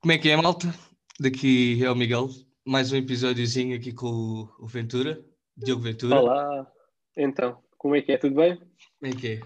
Como 0.00 0.12
é 0.12 0.18
que 0.18 0.30
é, 0.30 0.36
malta? 0.36 0.74
Daqui 1.18 1.84
é 1.84 1.90
o 1.90 1.94
Miguel. 1.94 2.30
Mais 2.64 2.92
um 2.92 2.96
episódiozinho 2.96 3.76
aqui 3.76 3.92
com 3.92 4.48
o- 4.58 4.66
Ventura, 4.66 5.22
Diogo 5.56 5.82
Ventura. 5.82 6.16
Olá, 6.20 6.66
então, 7.16 7.62
como 7.76 7.94
é 7.94 8.00
que 8.02 8.12
é? 8.12 8.16
Tudo 8.18 8.36
bem? 8.36 8.56
Como 8.56 9.12
é 9.12 9.16
que 9.16 9.28
é? 9.28 9.40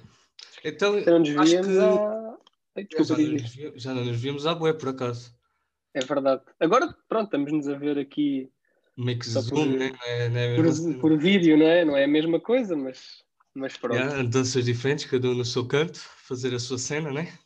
Então, 0.64 1.00
Já 1.00 1.10
não 1.10 1.18
nos 1.20 1.30
acho 1.30 1.60
que 1.62 1.78
há... 1.78 2.36
Ai, 2.76 2.82
já 2.90 2.98
Desculpa, 2.98 3.22
não, 3.22 3.30
diz 3.36 3.56
nos 3.56 3.82
já 3.82 3.94
não 3.94 4.04
nos 4.04 4.20
vimos 4.20 4.46
à 4.46 4.54
bué, 4.54 4.72
por 4.72 4.88
acaso. 4.90 5.34
É 5.92 6.00
verdade. 6.04 6.42
Agora, 6.60 6.94
pronto, 7.08 7.24
estamos-nos 7.26 7.68
a 7.68 7.76
ver 7.76 7.98
aqui 7.98 8.50
Meio 8.96 9.18
que 9.18 9.26
Só 9.26 9.40
zoom, 9.40 9.70
por- 9.70 9.78
né? 9.78 9.90
Não 9.90 10.06
é, 10.06 10.28
não 10.28 10.38
é 10.38 10.52
a 10.52 10.56
por, 10.56 11.00
por 11.00 11.18
vídeo, 11.18 11.56
não 11.56 11.66
é? 11.66 11.84
Não 11.84 11.96
é 11.96 12.04
a 12.04 12.08
mesma 12.08 12.38
coisa, 12.38 12.76
mas, 12.76 13.24
mas 13.52 13.76
pronto. 13.76 13.96
Yeah, 13.96 14.22
danças 14.22 14.64
diferentes, 14.64 15.04
cada 15.04 15.28
um 15.28 15.34
no 15.34 15.44
seu 15.44 15.66
canto, 15.66 15.98
fazer 15.98 16.54
a 16.54 16.60
sua 16.60 16.78
cena, 16.78 17.10
né? 17.10 17.22
É 17.22 17.43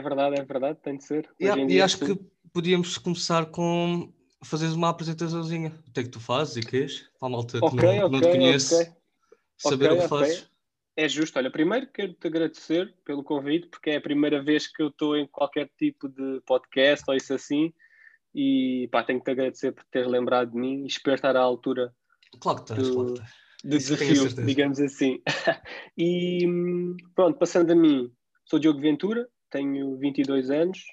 verdade, 0.00 0.40
é 0.40 0.44
verdade, 0.44 0.78
tem 0.82 0.96
de 0.96 1.04
ser. 1.04 1.28
Yeah, 1.40 1.62
e 1.62 1.80
acho 1.80 1.98
sim. 1.98 2.14
que 2.14 2.24
podíamos 2.52 2.98
começar 2.98 3.46
com 3.46 4.12
fazeres 4.44 4.74
uma 4.74 4.90
apresentaçãozinha. 4.90 5.72
O 5.88 5.92
que 5.92 6.00
é 6.00 6.02
que 6.02 6.10
tu 6.10 6.20
fazes 6.20 6.56
e 6.56 6.60
queres? 6.60 7.10
Para 7.18 7.28
a 7.28 7.30
malta 7.30 7.58
que 7.58 7.60
não, 7.60 7.70
que 7.70 8.08
não 8.08 8.20
te 8.20 8.30
conhece, 8.30 8.82
ok. 8.82 8.92
saber 9.58 9.92
o 9.92 9.98
que 9.98 10.08
fazes. 10.08 10.50
É 10.96 11.08
justo. 11.08 11.38
Olha, 11.38 11.50
primeiro 11.50 11.86
quero-te 11.92 12.26
agradecer 12.26 12.94
pelo 13.04 13.22
convite, 13.22 13.68
porque 13.68 13.90
é 13.90 13.96
a 13.96 14.00
primeira 14.00 14.42
vez 14.42 14.66
que 14.66 14.82
eu 14.82 14.88
estou 14.88 15.16
em 15.16 15.26
qualquer 15.28 15.70
tipo 15.78 16.08
de 16.08 16.40
podcast 16.44 17.04
ou 17.08 17.14
isso 17.14 17.32
assim. 17.32 17.72
E 18.34 18.88
pá, 18.92 19.02
tenho 19.02 19.20
que 19.20 19.24
te 19.24 19.30
agradecer 19.30 19.72
por 19.72 19.84
teres 19.90 20.10
lembrado 20.10 20.50
de 20.50 20.56
mim 20.56 20.82
e 20.82 20.86
espero 20.86 21.14
estar 21.14 21.36
à 21.36 21.40
altura 21.40 21.94
Claro 22.40 22.58
que 22.58 22.72
estás, 22.72 22.88
do- 22.88 22.94
claro 22.94 23.14
que 23.14 23.20
estás. 23.20 23.32
a 23.64 23.68
desafio, 23.68 24.44
digamos 24.44 24.80
assim. 24.80 25.22
e 25.96 26.46
hum, 26.46 26.96
pronto, 27.14 27.38
passando 27.38 27.70
a 27.70 27.74
mim, 27.74 28.12
sou 28.44 28.58
Diogo 28.58 28.80
Ventura, 28.80 29.28
tenho 29.50 29.96
22 29.96 30.50
anos. 30.50 30.84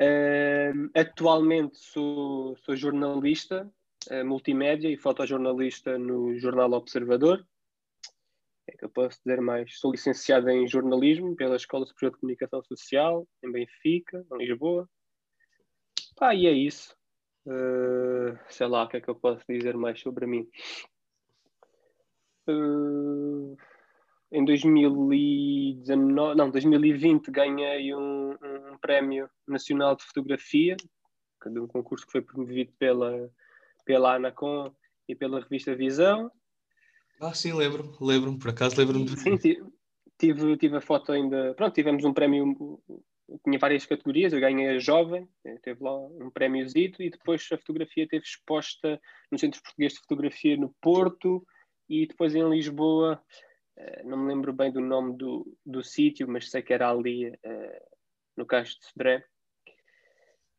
Hum, 0.00 0.90
atualmente 0.94 1.76
sou, 1.78 2.56
sou 2.56 2.74
jornalista, 2.74 3.70
eh, 4.10 4.22
multimédia 4.24 4.88
e 4.88 4.96
fotojornalista 4.96 5.98
no 5.98 6.38
Jornal 6.38 6.72
Observador. 6.72 7.46
É 8.66 8.76
que 8.76 8.84
eu 8.84 8.88
posso 8.88 9.18
dizer 9.18 9.40
mais? 9.40 9.78
Sou 9.78 9.90
licenciado 9.92 10.48
em 10.48 10.66
jornalismo 10.66 11.36
pela 11.36 11.56
Escola 11.56 11.84
Superior 11.84 12.12
de 12.12 12.20
Comunicação 12.20 12.62
Social, 12.64 13.28
em 13.44 13.52
Benfica, 13.52 14.24
em 14.32 14.38
Lisboa. 14.38 14.88
Pá, 16.16 16.34
e 16.34 16.46
é 16.46 16.52
isso. 16.52 16.96
Eh, 17.46 18.38
sei 18.48 18.66
lá, 18.68 18.84
o 18.84 18.88
que 18.88 18.98
é 18.98 19.00
que 19.00 19.08
eu 19.08 19.14
posso 19.14 19.44
dizer 19.48 19.76
mais 19.76 20.00
sobre 20.00 20.26
mim? 20.26 20.48
Eh, 22.48 23.56
em 24.32 24.44
2019, 24.44 26.36
não, 26.36 26.50
2020 26.50 27.30
ganhei 27.30 27.94
um, 27.94 28.32
um 28.32 28.78
prémio 28.80 29.28
nacional 29.46 29.96
de 29.96 30.04
fotografia, 30.04 30.76
de 30.76 31.58
um 31.58 31.66
concurso 31.66 32.06
que 32.06 32.12
foi 32.12 32.22
promovido 32.22 32.72
pela, 32.78 33.30
pela 33.84 34.14
Anacom 34.14 34.72
e 35.08 35.14
pela 35.14 35.40
revista 35.40 35.74
Visão. 35.74 36.30
Ah, 37.20 37.34
sim, 37.34 37.52
lembro-me, 37.52 37.92
lembro-me, 38.00 38.38
por 38.38 38.50
acaso 38.50 38.78
lembro-me 38.78 39.04
de 39.04 39.18
Sim, 39.18 39.36
ti- 39.36 39.62
tive, 40.18 40.56
tive 40.56 40.76
a 40.76 40.80
foto 40.80 41.12
ainda. 41.12 41.52
Pronto, 41.54 41.74
tivemos 41.74 42.04
um 42.04 42.12
prémio, 42.12 42.80
tinha 43.44 43.58
várias 43.58 43.84
categorias. 43.84 44.32
Eu 44.32 44.40
ganhei 44.40 44.68
a 44.68 44.78
jovem, 44.78 45.28
eh, 45.44 45.58
teve 45.62 45.82
lá 45.82 45.98
um 45.98 46.30
prémiozito, 46.30 47.02
e 47.02 47.10
depois 47.10 47.46
a 47.52 47.58
fotografia 47.58 48.06
teve 48.06 48.24
exposta 48.24 49.00
no 49.30 49.38
Centro 49.38 49.60
Português 49.62 49.94
de 49.94 50.00
Fotografia 50.00 50.56
no 50.56 50.74
Porto 50.80 51.44
e 51.88 52.06
depois 52.06 52.34
em 52.34 52.48
Lisboa. 52.48 53.20
Eh, 53.80 54.02
Não 54.04 54.16
me 54.18 54.28
lembro 54.32 54.52
bem 54.52 54.70
do 54.72 54.80
nome 54.80 55.16
do, 55.16 55.56
do 55.64 55.82
sítio, 55.82 56.28
mas 56.28 56.50
sei 56.50 56.62
que 56.62 56.72
era 56.72 56.90
ali 56.90 57.32
eh, 57.42 57.82
no 58.36 58.46
Cais 58.46 58.70
de 58.70 58.84
Sodré. 58.86 59.24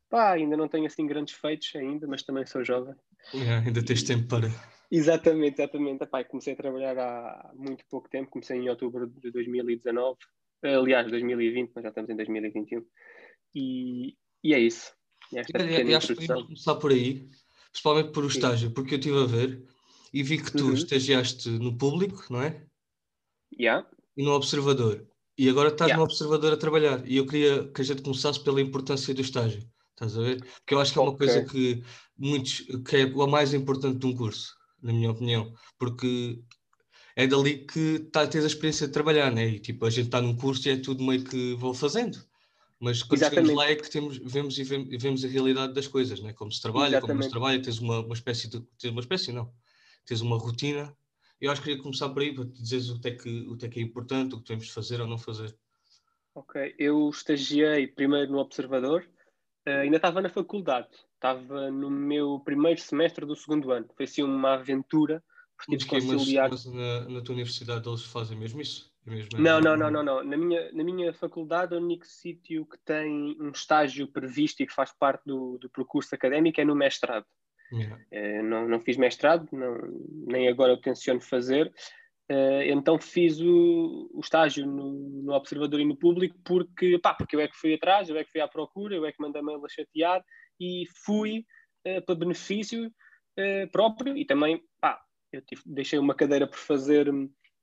Pá, 0.10 0.32
ainda 0.34 0.58
não 0.58 0.68
tenho 0.68 0.86
assim 0.86 1.06
grandes 1.08 1.36
feitos 1.36 1.72
ainda, 1.76 2.06
mas 2.08 2.24
também 2.24 2.46
sou 2.46 2.64
jovem. 2.66 2.96
Yeah, 3.34 3.66
ainda 3.66 3.84
tens 3.84 4.04
tempo 4.04 4.28
para. 4.28 4.50
Exatamente, 4.92 5.62
exatamente. 5.62 6.04
Epá, 6.04 6.24
comecei 6.24 6.54
a 6.54 6.58
trabalhar 6.58 6.98
há 6.98 7.52
muito 7.56 7.86
pouco 7.90 8.10
tempo, 8.10 8.30
comecei 8.30 8.58
em 8.58 8.70
outubro 8.70 9.08
de 9.08 9.32
2019, 9.32 10.18
aliás, 10.64 11.10
2020, 11.10 11.72
mas 11.74 11.84
já 11.84 11.90
estamos 11.90 12.10
em 12.10 12.16
2021. 12.16 12.86
E, 13.56 14.18
e 14.44 14.54
é 14.54 14.60
isso. 14.60 14.94
Esta 15.34 15.60
E, 15.60 15.64
pequena 15.64 15.92
e 15.92 15.96
acho 15.96 16.10
que 16.10 16.16
podemos 16.16 16.44
começar 16.44 16.76
por 16.76 16.92
aí, 16.92 17.30
principalmente 17.72 18.12
por 18.12 18.24
o 18.26 18.28
Sim. 18.28 18.40
estágio, 18.40 18.74
porque 18.74 18.96
eu 18.96 19.00
estive 19.00 19.18
a 19.18 19.26
ver 19.26 19.64
e 20.14 20.24
vi 20.24 20.38
que 20.38 20.52
tu 20.52 20.68
Uhum. 20.68 20.74
estagiaste 20.74 21.50
no 21.50 21.78
público, 21.78 22.26
não 22.30 22.42
é? 22.42 22.66
Yeah? 23.60 23.88
E 24.18 24.24
no 24.24 24.32
observador. 24.32 25.08
E 25.38 25.50
agora 25.50 25.70
estás 25.70 25.90
Yeah. 25.90 25.98
no 25.98 26.04
observador 26.04 26.54
a 26.54 26.58
trabalhar. 26.58 27.06
E 27.08 27.18
eu 27.18 27.26
queria 27.26 27.68
que 27.72 27.82
a 27.82 27.84
gente 27.84 28.02
começasse 28.02 28.44
pela 28.44 28.62
importância 28.62 29.14
do 29.14 29.22
estágio. 29.22 29.68
Estás 29.92 30.18
a 30.18 30.22
ver? 30.22 30.38
Porque 30.42 30.74
eu 30.74 30.80
acho 30.80 30.94
que 30.94 31.00
é 31.00 31.02
uma 31.02 31.12
Ok. 31.12 31.28
coisa 31.28 31.46
que 31.46 31.84
muitos 32.18 32.66
que 32.88 32.96
é 32.98 33.04
a 33.04 33.28
mais 33.28 33.54
importante 33.54 34.00
de 34.00 34.06
um 34.06 34.16
curso, 34.16 34.56
na 34.82 34.92
minha 34.94 35.12
opinião. 35.12 35.54
Porque 35.78 36.44
é 37.16 37.28
dali 37.28 37.66
que 37.66 38.00
tá, 38.12 38.26
tens 38.28 38.44
a 38.44 38.48
experiência 38.48 38.88
de 38.88 38.94
trabalhar, 38.94 39.32
né? 39.32 39.48
E 39.48 39.60
tipo, 39.60 39.86
a 39.86 39.90
gente 39.90 40.06
está 40.06 40.22
num 40.22 40.36
curso 40.36 40.68
e 40.68 40.72
é 40.72 40.78
tudo 40.78 41.04
meio 41.04 41.24
que 41.24 41.54
vou 41.56 41.74
fazendo. 41.74 42.18
Mas 42.80 43.04
quando 43.04 43.20
chegamos 43.20 43.52
Exatamente. 43.52 43.58
lá 43.58 43.70
é 43.70 43.76
que 43.76 43.90
temos, 43.92 44.18
vemos 44.18 44.58
e 44.58 44.64
vemos, 44.64 45.24
a 45.24 45.28
realidade 45.28 45.74
das 45.74 45.88
coisas, 45.88 46.20
né? 46.20 46.34
Como 46.34 46.52
se 46.52 46.62
trabalha, 46.62 47.00
como 47.00 47.14
não 47.14 47.22
se 47.22 47.28
Exatamente. 47.28 47.32
trabalha, 47.32 47.62
tens 47.62 47.80
uma, 47.80 48.00
uma 48.00 48.16
espécie 48.16 48.50
de. 48.50 48.60
Tens 48.80 48.92
uma 48.92 49.02
espécie, 49.02 49.32
não. 49.32 49.54
Tens 50.06 50.22
uma 50.22 50.38
rotina. 50.38 50.96
Eu 51.42 51.52
acho 51.52 51.62
que 51.62 51.70
queria 51.70 51.82
começar 51.82 52.08
por 52.10 52.22
aí 52.22 52.34
para 52.34 52.46
te 52.46 52.62
dizeres 52.62 52.90
o 52.90 53.02
que, 53.02 53.08
é 53.08 53.12
que, 53.16 53.48
o 53.50 53.58
que 53.58 53.66
é 53.66 53.70
que 53.70 53.80
é 53.80 53.84
importante, 53.84 54.36
o 54.36 54.38
que 54.38 54.48
devemos 54.48 54.70
fazer 54.70 55.02
ou 55.02 55.08
não 55.08 55.18
fazer. 55.18 55.54
Ok. 56.36 56.76
Eu 56.78 57.10
estagiei 57.10 57.88
primeiro 57.88 58.32
no 58.32 58.38
Observador, 58.38 59.06
eh, 59.66 59.82
ainda 59.82 59.98
estava 59.98 60.22
na 60.22 60.30
faculdade, 60.30 60.88
estava 61.16 61.72
no 61.72 61.90
meu 61.90 62.40
primeiro 62.40 62.80
semestre 62.80 63.26
do 63.26 63.36
segundo 63.36 63.72
ano. 63.72 63.90
Foi 63.96 64.06
assim 64.06 64.22
uma 64.22 64.54
aventura, 64.54 65.24
porque 65.58 65.78
tive 65.78 65.90
que, 65.90 66.08
conciliar. 66.08 66.50
mas 66.52 66.66
na, 66.66 67.10
na 67.10 67.22
tua 67.22 67.34
universidade 67.34 67.90
eles 67.90 68.04
fazem 68.04 68.38
mesmo 68.38 68.62
isso? 68.62 68.92
É 69.08 69.10
mesmo, 69.10 69.30
Não, 69.40 69.60
não, 69.60 69.76
não, 69.76 69.90
não, 69.90 70.04
não. 70.04 70.24
Na 70.24 70.38
minha, 70.38 70.72
na 70.72 70.84
minha 70.84 71.12
faculdade, 71.12 71.74
o 71.74 71.80
único 71.80 72.06
sítio 72.06 72.68
que 72.68 72.78
tem 72.86 73.36
um 73.42 73.50
estágio 73.50 74.08
previsto 74.08 74.62
e 74.62 74.68
que 74.68 74.74
faz 74.74 74.92
parte 74.92 75.24
do, 75.26 75.58
do 75.58 75.70
percurso 75.72 76.14
académico 76.14 76.62
é 76.62 76.66
no 76.66 76.76
mestrado. 76.76 77.26
Yeah. 77.72 77.98
Eh, 78.12 78.42
não, 78.42 78.68
não 78.68 78.80
fiz 78.82 78.98
mestrado, 78.98 79.48
não, 79.52 79.78
nem 80.28 80.48
agora 80.48 80.74
eu 80.74 80.78
tenciono 80.82 81.22
fazer. 81.22 81.72
Eh, 82.30 82.70
então 82.70 83.00
fiz 83.00 83.40
o, 83.40 84.10
o 84.14 84.20
estágio 84.20 84.66
no, 84.66 84.92
no 85.24 85.34
Observador 85.34 85.80
e 85.80 85.86
no 85.86 85.96
Público 85.96 86.38
porque, 86.44 87.00
pá, 87.00 87.14
porque 87.14 87.36
eu 87.36 87.40
é 87.40 87.48
que 87.48 87.58
fui 87.58 87.74
atrás, 87.74 88.10
eu 88.10 88.18
é 88.18 88.24
que 88.24 88.32
fui 88.32 88.42
à 88.42 88.48
procura, 88.48 88.96
eu 88.96 89.06
é 89.06 89.12
que 89.12 89.22
mandei 89.22 89.42
mail 89.42 89.64
a 89.66 89.70
chatear 89.70 90.24
e 90.60 90.84
fui 91.06 91.46
eh, 91.86 92.02
para 92.02 92.16
benefício 92.16 92.92
próprio 93.72 94.16
e 94.16 94.24
também, 94.26 94.62
pá, 94.80 95.02
eu 95.32 95.42
tive- 95.42 95.64
deixei 95.66 95.98
uma 95.98 96.14
cadeira 96.14 96.46
por 96.46 96.60
fazer 96.60 97.12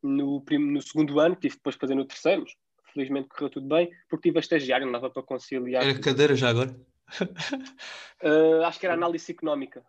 no, 0.03 0.43
no 0.43 0.83
segundo 0.83 1.21
ano, 1.21 1.37
tive 1.37 1.55
depois 1.57 1.77
de 1.77 1.81
fazer 1.81 1.95
no 1.95 2.05
terceiro, 2.07 2.43
mas 2.43 2.53
felizmente 2.93 3.29
correu 3.29 3.51
tudo 3.51 3.69
bem, 3.69 3.91
porque 4.09 4.29
tive 4.29 4.39
a 4.39 4.41
estagiar, 4.41 4.81
não 4.81 4.91
dava 4.91 5.11
para 5.11 5.23
conciliar. 5.23 5.85
Era 5.85 6.01
cadeira 6.01 6.35
já 6.35 6.49
agora? 6.49 6.75
Acho 8.67 8.81
que 8.81 8.87
era 8.87 8.95
análise 8.95 9.31
económica. 9.31 9.85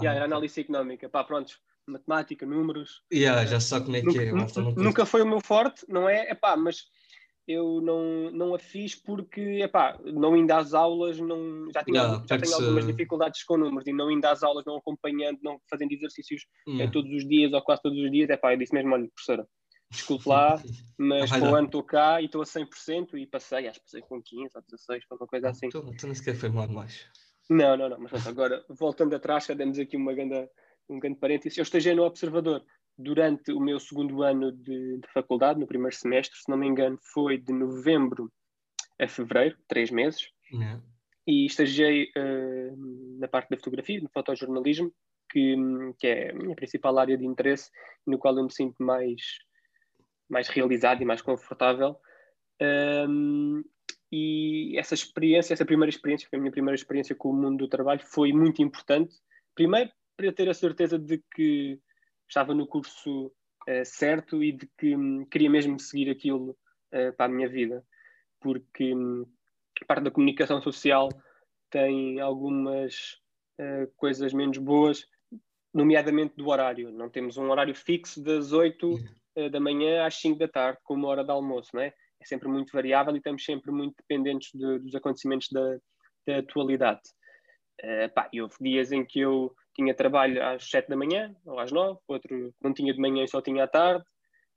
Ah, 0.00 0.02
Yeah, 0.02 0.16
era 0.16 0.24
análise 0.24 0.60
económica. 0.60 1.08
Pá, 1.08 1.24
prontos, 1.24 1.58
matemática, 1.86 2.46
números. 2.46 3.02
Yeah, 3.12 3.44
já 3.46 3.60
sabe 3.60 3.86
como 3.86 3.96
é 3.96 4.00
que 4.00 4.06
Nunca, 4.06 4.22
é. 4.22 4.32
não 4.32 4.74
nunca 4.76 5.06
foi 5.06 5.22
o 5.22 5.26
meu 5.26 5.40
forte, 5.40 5.84
não 5.88 6.08
é? 6.08 6.30
Epá, 6.30 6.56
mas 6.56 6.84
eu 7.46 7.80
não, 7.80 8.30
não 8.30 8.54
a 8.54 8.58
fiz 8.58 8.94
porque, 8.94 9.40
epá, 9.62 9.98
não 10.04 10.36
indo 10.36 10.52
às 10.52 10.72
aulas, 10.72 11.18
não, 11.18 11.68
já, 11.72 11.82
tinha, 11.82 12.00
Yeah, 12.00 12.24
já 12.28 12.38
tenho 12.38 12.54
algumas 12.54 12.86
dificuldades 12.86 13.42
com 13.42 13.56
números 13.56 13.86
e 13.88 13.92
não 13.92 14.10
indo 14.10 14.24
às 14.24 14.42
aulas, 14.42 14.64
não 14.64 14.76
acompanhando, 14.76 15.38
não 15.42 15.60
fazendo 15.68 15.92
exercícios 15.92 16.42
eh, 16.68 16.72
Yeah. 16.72 16.92
todos 16.92 17.10
os 17.12 17.28
dias 17.28 17.52
ou 17.52 17.62
quase 17.62 17.82
todos 17.82 17.98
os 17.98 18.10
dias, 18.10 18.30
epá, 18.30 18.54
eu 18.54 18.58
disse 18.58 18.72
mesmo, 18.72 18.94
olha, 18.94 19.08
professora, 19.14 19.48
desculpe 19.90 20.28
lá, 20.28 20.54
mas 20.98 21.30
para 21.30 21.50
o 21.50 21.54
ano 21.54 21.66
estou 21.66 21.82
cá 21.82 22.20
e 22.20 22.26
estou 22.26 22.42
a 22.42 22.46
100% 22.46 23.18
e 23.18 23.26
passei, 23.26 23.66
acho 23.66 23.80
que 23.80 23.86
passei 23.86 24.02
com 24.02 24.22
15 24.22 24.50
ou 24.54 24.62
16, 24.62 25.04
foi 25.08 25.18
uma 25.18 25.26
coisa 25.26 25.48
assim. 25.50 25.66
Então, 25.66 25.82
então 25.88 26.06
nem 26.06 26.14
sequer 26.14 26.36
foi 26.36 26.50
mal 26.50 26.68
demais. 26.68 27.06
Não, 27.50 27.76
não, 27.76 27.88
não. 27.88 27.98
Mas 27.98 28.12
pronto, 28.12 28.28
agora, 28.28 28.64
voltando 28.68 29.16
atrás, 29.16 29.44
já 29.46 29.54
demos 29.54 29.78
aqui 29.78 29.96
uma 29.96 30.14
grande, 30.14 30.48
um 30.88 31.00
grande 31.00 31.18
parênteses. 31.18 31.58
Eu 31.58 31.62
estagiei 31.62 31.96
no 31.96 32.04
Observador 32.04 32.64
durante 32.96 33.52
o 33.52 33.58
meu 33.58 33.80
segundo 33.80 34.22
ano 34.22 34.52
de, 34.52 34.98
de 34.98 35.08
faculdade, 35.12 35.58
no 35.58 35.66
primeiro 35.66 35.96
semestre, 35.96 36.38
se 36.38 36.48
não 36.48 36.56
me 36.56 36.68
engano, 36.68 36.96
foi 37.12 37.38
de 37.38 37.52
novembro 37.52 38.30
a 39.00 39.08
fevereiro, 39.08 39.56
três 39.66 39.90
meses. 39.90 40.28
Yeah. 40.52 40.80
E 41.26 41.46
estagiei 41.46 42.10
eh, 42.16 42.72
na 43.18 43.26
parte 43.26 43.50
da 43.50 43.56
fotografia, 43.56 44.00
no 44.00 44.10
fotojornalismo, 44.10 44.92
que, 45.30 45.56
que 45.98 46.06
é 46.06 46.30
a 46.30 46.34
minha 46.34 46.54
principal 46.54 46.98
área 46.98 47.16
de 47.16 47.26
interesse, 47.26 47.70
no 48.06 48.18
qual 48.18 48.36
eu 48.36 48.44
me 48.44 48.52
sinto 48.52 48.82
mais, 48.82 49.20
mais 50.28 50.48
realizado 50.48 51.02
e 51.02 51.04
mais 51.04 51.22
confortável. 51.22 51.96
Um, 52.60 53.62
e 54.12 54.76
essa 54.76 54.94
experiência, 54.94 55.52
essa 55.52 55.64
primeira 55.64 55.90
experiência, 55.90 56.28
foi 56.28 56.38
a 56.38 56.40
minha 56.40 56.52
primeira 56.52 56.74
experiência 56.74 57.14
com 57.14 57.30
o 57.30 57.34
mundo 57.34 57.58
do 57.58 57.68
trabalho, 57.68 58.00
foi 58.04 58.32
muito 58.32 58.62
importante. 58.62 59.14
Primeiro, 59.54 59.90
para 60.16 60.32
ter 60.32 60.48
a 60.48 60.54
certeza 60.54 60.98
de 60.98 61.22
que 61.34 61.78
estava 62.28 62.54
no 62.54 62.66
curso 62.66 63.32
eh, 63.66 63.84
certo 63.84 64.42
e 64.42 64.52
de 64.52 64.68
que 64.78 64.96
hum, 64.96 65.24
queria 65.26 65.50
mesmo 65.50 65.78
seguir 65.78 66.10
aquilo 66.10 66.56
eh, 66.92 67.12
para 67.12 67.26
a 67.26 67.28
minha 67.28 67.48
vida. 67.48 67.84
Porque 68.40 68.94
hum, 68.94 69.24
a 69.80 69.84
parte 69.84 70.04
da 70.04 70.10
comunicação 70.10 70.60
social 70.60 71.08
tem 71.70 72.20
algumas 72.20 73.20
uh, 73.58 73.90
coisas 73.96 74.32
menos 74.32 74.58
boas, 74.58 75.06
nomeadamente 75.72 76.34
do 76.36 76.48
horário. 76.48 76.90
Não 76.90 77.08
temos 77.08 77.36
um 77.36 77.48
horário 77.50 77.74
fixo 77.74 78.22
das 78.22 78.52
8 78.52 78.94
uh, 78.94 79.50
da 79.50 79.60
manhã 79.60 80.04
às 80.04 80.16
5 80.16 80.38
da 80.38 80.48
tarde, 80.48 80.80
como 80.82 81.06
hora 81.06 81.24
de 81.24 81.30
almoço, 81.30 81.70
não 81.72 81.82
é? 81.82 81.94
É 82.20 82.24
sempre 82.26 82.48
muito 82.48 82.72
variável 82.72 83.14
e 83.14 83.18
estamos 83.18 83.44
sempre 83.44 83.70
muito 83.70 83.96
dependentes 83.96 84.50
de, 84.52 84.78
dos 84.78 84.94
acontecimentos 84.94 85.48
da, 85.50 85.78
da 86.26 86.38
atualidade. 86.38 87.00
Uh, 87.82 88.12
pá, 88.14 88.28
houve 88.34 88.54
dias 88.60 88.92
em 88.92 89.04
que 89.04 89.20
eu 89.20 89.54
tinha 89.74 89.94
trabalho 89.94 90.44
às 90.44 90.68
7 90.68 90.88
da 90.88 90.96
manhã 90.96 91.34
ou 91.46 91.58
às 91.58 91.72
9, 91.72 91.98
outro 92.06 92.54
não 92.60 92.74
tinha 92.74 92.92
de 92.92 93.00
manhã 93.00 93.24
e 93.24 93.28
só 93.28 93.40
tinha 93.40 93.64
à 93.64 93.68
tarde. 93.68 94.04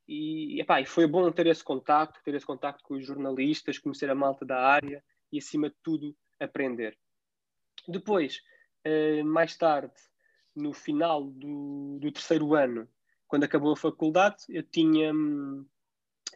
E, 0.08 0.62
e 0.62 0.86
foi 0.86 1.08
bom 1.08 1.32
ter 1.32 1.48
esse 1.48 1.64
contacto, 1.64 2.20
ter 2.24 2.36
esse 2.36 2.46
contacto 2.46 2.84
com 2.84 2.96
os 2.96 3.06
jornalistas, 3.06 3.80
conhecer 3.80 4.10
a 4.10 4.16
malta 4.16 4.46
da 4.46 4.60
área 4.60 5.02
e, 5.32 5.38
acima 5.38 5.70
de 5.70 5.76
tudo, 5.82 6.14
aprender. 6.40 6.98
Depois, 7.88 8.42
uh, 8.86 9.24
mais 9.26 9.56
tarde, 9.56 9.94
no 10.56 10.74
final 10.74 11.24
do, 11.24 12.00
do, 12.00 12.12
terceiro 12.12 12.54
ano, 12.54 12.88
quando 13.28 13.46
acabou 13.46 13.74
a 13.74 13.78
faculdade, 13.78 14.44
eu 14.50 14.64
tinha, 14.64 15.14
hum, 15.14 15.66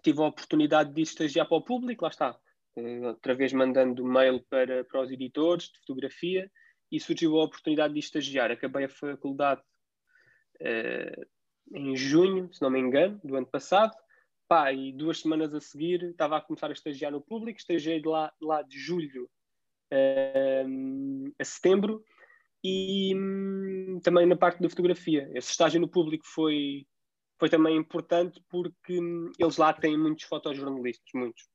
tive 0.07 0.21
a 0.21 0.27
oportunidade 0.27 0.94
de 0.94 1.01
estagiar 1.01 1.45
para 1.45 1.57
o 1.57 1.62
público, 1.62 2.06
lá 2.06 2.09
está, 2.09 2.39
uh, 2.77 3.07
outra 3.07 3.36
vez 3.36 3.51
mandando 3.51 4.06
mail 4.06 4.42
para, 4.50 4.86
para 4.86 5.01
os 5.01 5.12
editores 5.12 5.65
de 5.65 5.80
fotografia, 5.80 6.50
e 6.89 6.98
surgiu 6.98 7.38
a 7.38 7.44
oportunidade 7.44 7.94
de 7.94 8.00
estagiar. 8.00 8.50
Acabei 8.50 8.86
a 8.86 8.89
faculdade 8.89 9.62
uh, 10.62 11.27
em 11.75 11.94
junho, 11.98 12.50
se 12.54 12.62
não 12.62 12.69
me 12.69 12.80
engano, 12.80 13.19
do 13.21 13.36
ano 13.36 13.48
passado. 13.48 13.94
Pá, 14.48 14.71
e 14.71 14.94
duas 14.94 15.19
semanas 15.19 15.54
a 15.54 15.59
seguir 15.59 16.01
estava 16.04 16.38
a 16.38 16.42
começar 16.42 16.69
a 16.69 16.71
estagiar 16.71 17.12
no 17.12 17.19
público, 17.19 17.59
estagiei 17.59 18.01
de 18.01 18.07
lá, 18.07 18.31
lá 18.42 18.62
de 18.62 18.80
julho 18.80 19.30
uh, 19.92 21.33
a 21.38 21.44
setembro 21.44 22.01
e 22.63 23.13
um, 23.13 24.00
também 24.01 24.25
na 24.25 24.38
parte 24.38 24.62
da 24.62 24.69
fotografia. 24.69 25.30
Esse 25.33 25.51
estágio 25.51 25.81
no 25.81 25.89
público 25.89 26.24
foi, 26.25 26.88
foi 27.39 27.49
também 27.49 27.77
importante 27.77 28.43
porque 28.49 28.99
um, 28.99 29.31
eles 29.37 29.57
lá 29.57 29.73
têm 29.73 29.97
muitos 29.97 30.25
fotojornalistas, 30.25 31.09
muitos. 31.13 31.47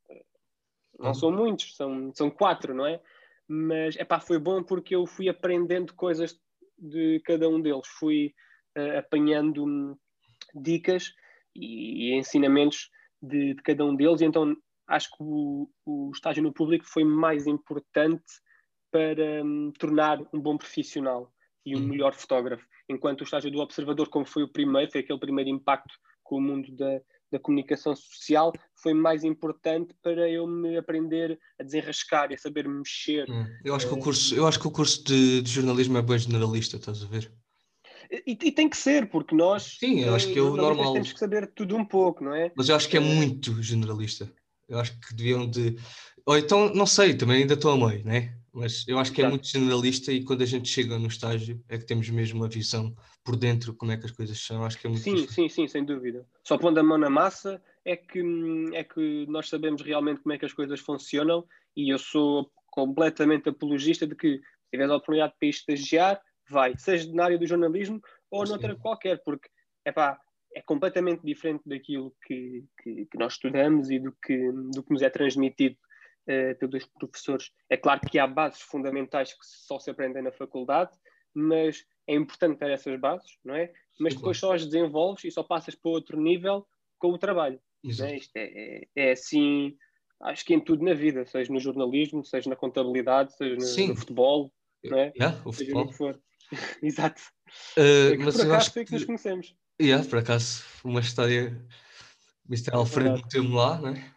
Não 0.99 1.09
uhum. 1.09 1.15
são 1.15 1.33
muitos, 1.33 1.77
são, 1.77 2.13
são 2.15 2.31
quatro, 2.31 2.75
não 2.75 2.87
é? 2.87 3.01
Mas 3.49 3.97
epá, 3.97 4.21
foi 4.21 4.39
bom 4.39 4.63
porque 4.63 4.95
eu 4.95 5.07
fui 5.07 5.29
aprendendo 5.29 5.95
coisas 5.95 6.39
de 6.79 7.21
cada 7.25 7.49
um 7.49 7.61
deles, 7.61 7.87
fui 7.87 8.35
uh, 8.77 8.99
apanhando 8.99 9.65
hum, 9.65 9.97
dicas 10.55 11.13
e, 11.55 12.11
e 12.11 12.19
ensinamentos 12.19 12.91
de, 13.21 13.55
de, 13.55 13.63
cada 13.63 13.85
um 13.85 13.95
deles, 13.95 14.21
e 14.21 14.25
então 14.25 14.57
acho 14.87 15.11
que 15.11 15.17
o, 15.21 15.69
o 15.87 16.11
estágio 16.13 16.43
no 16.43 16.53
público 16.53 16.85
foi 16.85 17.05
mais 17.05 17.47
importante 17.47 18.25
para 18.91 19.45
um, 19.45 19.73
tornar 19.79 20.21
um 20.33 20.41
bom 20.41 20.57
profissional 20.57 21.33
e 21.65 21.77
um 21.77 21.81
uhum. 21.81 21.89
melhor 21.89 22.15
fotógrafo. 22.15 22.65
Enquanto 22.89 23.21
o 23.21 23.25
estágio 23.25 23.51
do 23.51 23.61
observador, 23.61 24.09
como 24.09 24.27
foi 24.27 24.43
o 24.43 24.49
primeiro, 24.49 24.91
foi 24.91 25.01
aquele 25.01 25.19
primeiro 25.19 25.51
impacto 25.51 25.95
com 26.23 26.37
o 26.37 26.41
mundo 26.41 26.75
da, 26.77 27.01
da 27.31 27.39
comunicação 27.39 27.95
social, 27.97 28.53
foi 28.83 28.95
mais 28.95 29.25
importante 29.25 29.95
para 30.03 30.29
eu 30.29 30.47
me 30.47 30.77
aprender 30.77 31.39
a 31.59 31.65
desenrascar 31.65 32.31
e 32.31 32.35
a 32.35 32.39
saber 32.39 32.69
mexer. 32.69 33.29
Hum. 33.29 33.47
Eu 33.65 33.75
acho 33.75 33.89
que 33.89 33.95
o 33.95 33.99
eh, 33.99 34.03
curso, 34.03 34.35
eu 34.35 34.47
acho 34.47 34.61
que 34.61 34.67
o 34.67 34.71
curso 34.71 35.03
de, 35.05 35.43
de 35.43 35.51
jornalismo 35.51 35.97
é 35.99 36.03
bem 36.03 36.19
generalista, 36.19 36.77
estás 36.77 37.03
a 37.03 37.07
ver? 37.07 37.33
E, 38.27 38.33
e, 38.33 38.53
tem 38.53 38.69
que 38.69 38.77
ser, 38.77 39.09
porque 39.09 39.35
nós 39.35 39.79
Sim, 39.81 40.01
eu 40.01 40.15
acho 40.15 40.31
que 40.31 40.39
é 40.39 40.43
o 40.43 40.55
normal. 40.55 40.93
temos 40.93 41.13
que 41.15 41.19
saber 41.19 41.51
tudo 41.55 41.75
um 41.75 41.85
pouco, 41.85 42.23
não 42.23 42.35
é? 42.35 42.53
Mas 42.55 42.69
eu 42.69 42.77
acho 42.77 42.87
que 42.87 42.99
é 42.99 43.01
eh, 43.01 43.03
muito 43.03 43.63
generalista. 43.63 44.31
Eu 44.69 44.79
acho 44.79 44.93
que 45.01 45.15
deviam 45.15 45.49
de. 45.49 45.77
Ou 46.27 46.37
então, 46.37 46.73
não 46.75 46.87
sei, 46.87 47.15
também 47.15 47.39
ainda 47.43 47.55
estou 47.55 47.73
a 47.73 47.89
meio, 47.89 48.05
né? 48.05 48.37
Mas 48.53 48.87
eu 48.87 48.99
acho 48.99 49.13
que 49.13 49.23
é 49.23 49.29
muito 49.29 49.47
generalista 49.47 50.13
e 50.13 50.23
quando 50.23 50.43
a 50.43 50.47
gente 50.47 50.69
chega 50.69 50.99
no 50.99 51.07
estágio 51.07 51.65
é 51.71 51.79
que 51.79 51.87
temos 51.87 52.09
mesmo 52.11 52.41
uma 52.41 52.49
visão 52.49 52.95
por 53.25 53.35
dentro 53.35 53.75
como 53.75 53.93
é 53.93 53.97
que 53.97 54.05
as 54.05 54.13
coisas 54.13 54.39
são. 54.39 54.63
Acho 54.63 54.79
que 54.79 54.87
é 54.87 54.91
muito 54.91 55.03
Sim, 55.03 55.27
sim, 55.27 55.49
sim, 55.49 55.67
sem 55.67 55.85
dúvida. 55.85 56.27
Só 56.45 56.59
pondo 56.59 56.79
a 56.79 56.83
mão 56.83 56.99
na 56.99 57.09
massa 57.09 57.63
é 57.85 57.97
que, 57.97 58.23
é 58.75 58.85
que 58.85 59.27
nós 59.27 59.49
sabemos 59.49 59.81
realmente 59.81 60.21
como 60.21 60.35
é 60.35 60.39
que 60.39 60.45
as 60.45 60.53
coisas 60.53 60.81
funcionam 60.81 61.47
e 61.75 61.93
eu 61.93 61.99
sou 61.99 62.51
completamente 62.67 63.49
apologista 63.49 64.07
de 64.07 64.15
que 64.15 64.37
se 64.37 64.71
tiveres 64.71 64.93
a 64.93 64.97
oportunidade 64.97 65.35
para 65.39 65.49
estagiar, 65.49 66.21
vai, 66.49 66.77
seja 66.77 67.11
na 67.13 67.25
área 67.25 67.39
do 67.39 67.47
jornalismo 67.47 68.01
ou 68.31 68.45
Sim. 68.47 68.53
noutra 68.53 68.77
qualquer, 68.77 69.23
porque 69.25 69.49
epá, 69.87 70.19
é 70.55 70.61
completamente 70.63 71.23
diferente 71.25 71.63
daquilo 71.67 72.15
que, 72.27 72.65
que, 72.83 73.07
que, 73.07 73.19
nós 73.19 73.35
estudamos 73.35 73.91
e 73.91 73.99
do 73.99 74.13
que, 74.25 74.53
do 74.75 74.83
que 74.83 74.93
nos 74.93 75.03
é 75.03 75.09
transmitido 75.09 75.77
uh, 76.29 76.59
pelos 76.59 76.87
professores. 76.87 77.51
É 77.71 77.77
claro 77.77 78.01
que 78.01 78.19
há 78.19 78.27
bases 78.27 78.61
fundamentais 78.61 79.33
que 79.33 79.41
só 79.43 79.79
se 79.79 79.91
aprendem 79.91 80.23
na 80.23 80.33
faculdade, 80.33 80.91
mas 81.35 81.85
é 82.07 82.15
importante 82.15 82.59
ter 82.59 82.71
essas 82.71 82.99
bases, 82.99 83.39
não 83.45 83.55
é? 83.55 83.73
Mas 83.99 84.15
depois 84.15 84.39
só 84.39 84.55
as 84.55 84.65
desenvolves 84.67 85.25
e 85.25 85.31
só 85.31 85.43
passas 85.43 85.75
para 85.75 85.91
outro 85.91 86.21
nível 86.21 86.67
com 86.99 87.09
o 87.09 87.19
trabalho. 87.19 87.61
É? 87.85 88.17
Isto 88.17 88.37
é, 88.37 88.45
é, 88.45 88.89
é, 88.95 89.13
assim, 89.13 89.77
acho 90.23 90.45
que 90.45 90.55
em 90.55 90.61
tudo 90.61 90.85
na 90.85 90.95
vida, 90.95 91.25
seja 91.27 91.53
no 91.53 91.59
jornalismo, 91.59 92.25
seja 92.25 92.49
na 92.49 92.57
contabilidade, 92.57 93.37
seja 93.37 93.57
no, 93.57 93.89
no 93.89 93.97
futebol, 93.97 94.53
não 94.85 94.99
é? 94.99 95.13
Yeah, 95.17 95.43
o 95.45 95.53
seja 95.53 95.71
futebol. 95.71 95.85
no 95.85 95.91
que 95.91 95.97
for. 95.97 96.21
Exato. 96.83 97.23
Uh, 97.77 98.19
mas 98.25 98.37
por 98.37 98.47
eu 98.47 98.55
acho 98.55 98.73
que, 98.73 98.85
que 98.85 98.93
nos 98.93 99.05
conhecemos. 99.05 99.57
Yeah, 99.81 100.09
por 100.09 100.19
acaso, 100.19 100.65
uma 100.85 101.01
história. 101.01 101.61
Mr. 102.49 102.71
É 102.73 102.77
Alfredo 102.77 103.17
meteu-me 103.17 103.55
lá, 103.55 103.81
não 103.81 103.89
é? 103.91 104.15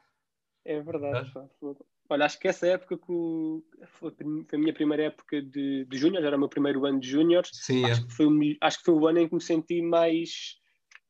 É 0.66 0.82
verdade. 0.82 1.32
É. 1.36 1.95
Olha, 2.08 2.26
acho 2.26 2.40
que 2.40 2.48
essa 2.48 2.68
época 2.68 2.98
que 2.98 3.12
o... 3.12 3.64
foi, 3.86 4.14
a 4.54 4.58
minha 4.58 4.74
primeira 4.74 5.06
época 5.06 5.42
de, 5.42 5.86
de 5.86 5.98
Júnior, 5.98 6.24
era 6.24 6.36
o 6.36 6.40
meu 6.40 6.50
primeiro 6.50 6.86
ano 6.86 7.00
de 7.00 7.10
Júnior. 7.10 7.44
Sim, 7.52 7.84
acho, 7.86 8.02
é. 8.02 8.06
que 8.06 8.14
foi, 8.14 8.58
acho 8.62 8.78
que 8.80 8.86
foi 8.86 8.94
o 8.94 9.08
ano 9.08 9.20
em 9.20 9.28
que 9.28 9.34
me 9.34 9.42
senti 9.42 9.82
mais. 9.82 10.58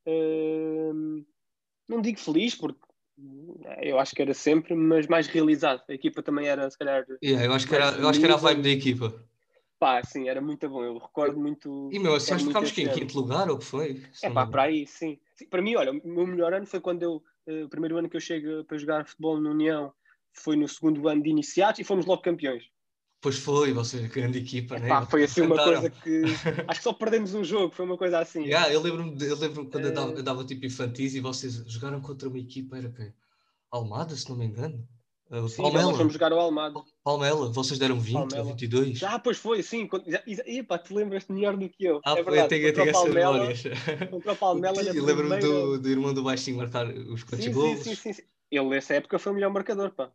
Uh, 0.08 1.26
não 1.90 2.02
digo 2.02 2.20
feliz, 2.20 2.56
porque 2.56 2.80
eu 3.82 4.00
acho 4.00 4.16
que 4.16 4.22
era 4.22 4.34
sempre, 4.34 4.74
mas 4.74 5.08
mais 5.08 5.28
realizado. 5.28 5.84
A 5.90 5.94
equipa 5.94 6.24
também 6.24 6.48
era, 6.48 6.70
se 6.70 6.78
calhar. 6.78 7.06
Yeah, 7.24 7.46
eu, 7.46 7.54
acho 7.54 7.68
que 7.68 7.76
era, 7.76 7.92
eu 7.92 8.08
acho 8.08 8.20
que 8.20 8.26
era 8.26 8.36
a 8.36 8.38
vibe 8.38 8.62
da 8.62 8.70
equipa. 8.70 9.26
Pá, 9.78 10.02
sim, 10.02 10.30
era 10.30 10.40
muito 10.40 10.70
bom. 10.70 10.82
Eu 10.82 10.98
recordo 10.98 11.38
muito. 11.38 11.90
E 11.92 12.00
meu, 12.00 12.14
nós 12.14 12.28
ficámos 12.42 12.78
em 12.78 12.90
quinto 12.90 13.20
lugar 13.20 13.50
ou 13.50 13.58
que 13.58 13.66
foi? 13.66 14.02
É 14.24 14.30
pá, 14.30 14.48
para 14.48 14.64
aí, 14.64 14.88
sim. 14.88 15.20
sim. 15.36 15.46
Para 15.48 15.62
mim, 15.62 15.76
olha, 15.76 15.92
o 15.92 16.08
meu 16.08 16.26
melhor 16.26 16.54
ano 16.54 16.66
foi 16.66 16.80
quando 16.80 17.04
eu. 17.04 17.22
Uh, 17.46 17.66
o 17.66 17.70
primeiro 17.70 17.98
ano 17.98 18.10
que 18.10 18.16
eu 18.16 18.22
chego 18.22 18.64
para 18.64 18.78
jogar 18.78 19.06
futebol 19.06 19.40
na 19.40 19.52
União 19.52 19.94
foi 20.36 20.56
no 20.56 20.68
segundo 20.68 21.08
ano 21.08 21.24
de 21.24 21.30
iniciados 21.30 21.80
e 21.80 21.84
fomos 21.84 22.06
logo 22.06 22.22
campeões. 22.22 22.64
Pois 23.22 23.40
foi, 23.40 23.74
vocês, 23.74 24.06
grande 24.12 24.38
equipa, 24.38 24.78
né? 24.78 24.88
Pá, 24.88 25.06
foi 25.06 25.24
assim 25.24 25.42
uma 25.42 25.56
coisa 25.56 25.90
que. 25.90 26.22
Acho 26.68 26.80
que 26.80 26.84
só 26.84 26.94
perdemos 26.94 27.34
um 27.34 27.44
jogo, 27.44 27.74
foi 27.74 27.84
uma 27.84 27.98
coisa 27.98 28.20
assim. 28.20 28.44
Yeah, 28.44 28.72
eu 28.72 28.80
lembro-me 28.82 29.18
eu 29.26 29.36
lembro 29.38 29.66
quando 29.66 29.86
uh... 29.86 29.88
eu, 29.88 29.94
dava, 29.94 30.12
eu 30.12 30.24
dava 30.24 30.46
tipo 30.46 30.66
infantis 30.66 31.16
e 31.16 31.20
vocês 31.20 31.64
jogaram 31.66 32.00
contra 32.02 32.30
uma 32.30 32.38
equipa, 32.38 32.78
era 32.78 32.90
quem? 32.90 33.12
Almada, 33.72 34.16
se 34.16 34.30
não 34.30 34.38
me 34.38 34.46
engano. 34.46 34.88
Uh, 35.32 35.50
sim, 35.50 35.64
Palmela. 35.64 35.88
nós 35.88 35.98
fomos 35.98 36.14
jogar 36.14 36.32
o 36.34 36.40
Almada. 36.40 36.80
Palmela, 37.04 37.52
vocês 37.52 37.80
deram 37.80 38.00
20 38.00 38.14
Palmela. 38.14 38.42
ou 38.42 38.46
22? 38.50 39.02
Ah, 39.02 39.18
pois 39.18 39.38
foi, 39.38 39.64
sim. 39.64 39.90
E 40.46 40.62
pá, 40.62 40.78
te 40.78 40.94
lembras 40.94 41.26
melhor 41.28 41.58
do 41.58 41.68
que 41.68 41.84
eu. 41.84 42.00
Ah, 42.06 42.12
é 42.12 42.24
foi, 42.24 42.26
verdade. 42.26 42.50
tenho, 42.50 42.74
tenho 42.76 42.90
essas 42.90 43.12
memórias. 43.12 43.64
Contra 44.12 44.34
o 44.34 44.36
Palmela 44.36 44.84
Eu 44.94 45.04
lembro-me 45.04 45.40
do, 45.40 45.80
do 45.80 45.90
irmão 45.90 46.14
do 46.14 46.22
Baixinho 46.22 46.58
marcar 46.58 46.86
os 46.88 47.24
quantos 47.24 47.48
gols. 47.48 47.80
Sim, 47.80 47.96
sim, 47.96 48.14
sim, 48.14 48.22
Ele 48.52 48.70
nessa 48.70 48.94
época 48.94 49.18
foi 49.18 49.32
o 49.32 49.36
melhor 49.36 49.50
marcador, 49.50 49.90
pá. 49.90 50.12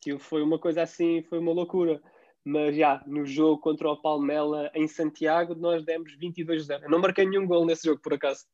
Aquilo 0.00 0.18
foi 0.18 0.42
uma 0.42 0.58
coisa 0.58 0.82
assim, 0.82 1.22
foi 1.22 1.38
uma 1.38 1.52
loucura. 1.52 2.00
Mas 2.42 2.74
já, 2.74 3.02
no 3.06 3.26
jogo 3.26 3.60
contra 3.60 3.90
o 3.90 4.00
Palmela 4.00 4.70
em 4.74 4.88
Santiago, 4.88 5.54
nós 5.54 5.84
demos 5.84 6.16
22-0. 6.16 6.84
Eu 6.84 6.90
não 6.90 6.98
marquei 6.98 7.26
nenhum 7.26 7.46
gol 7.46 7.66
nesse 7.66 7.86
jogo, 7.86 8.00
por 8.00 8.14
acaso. 8.14 8.46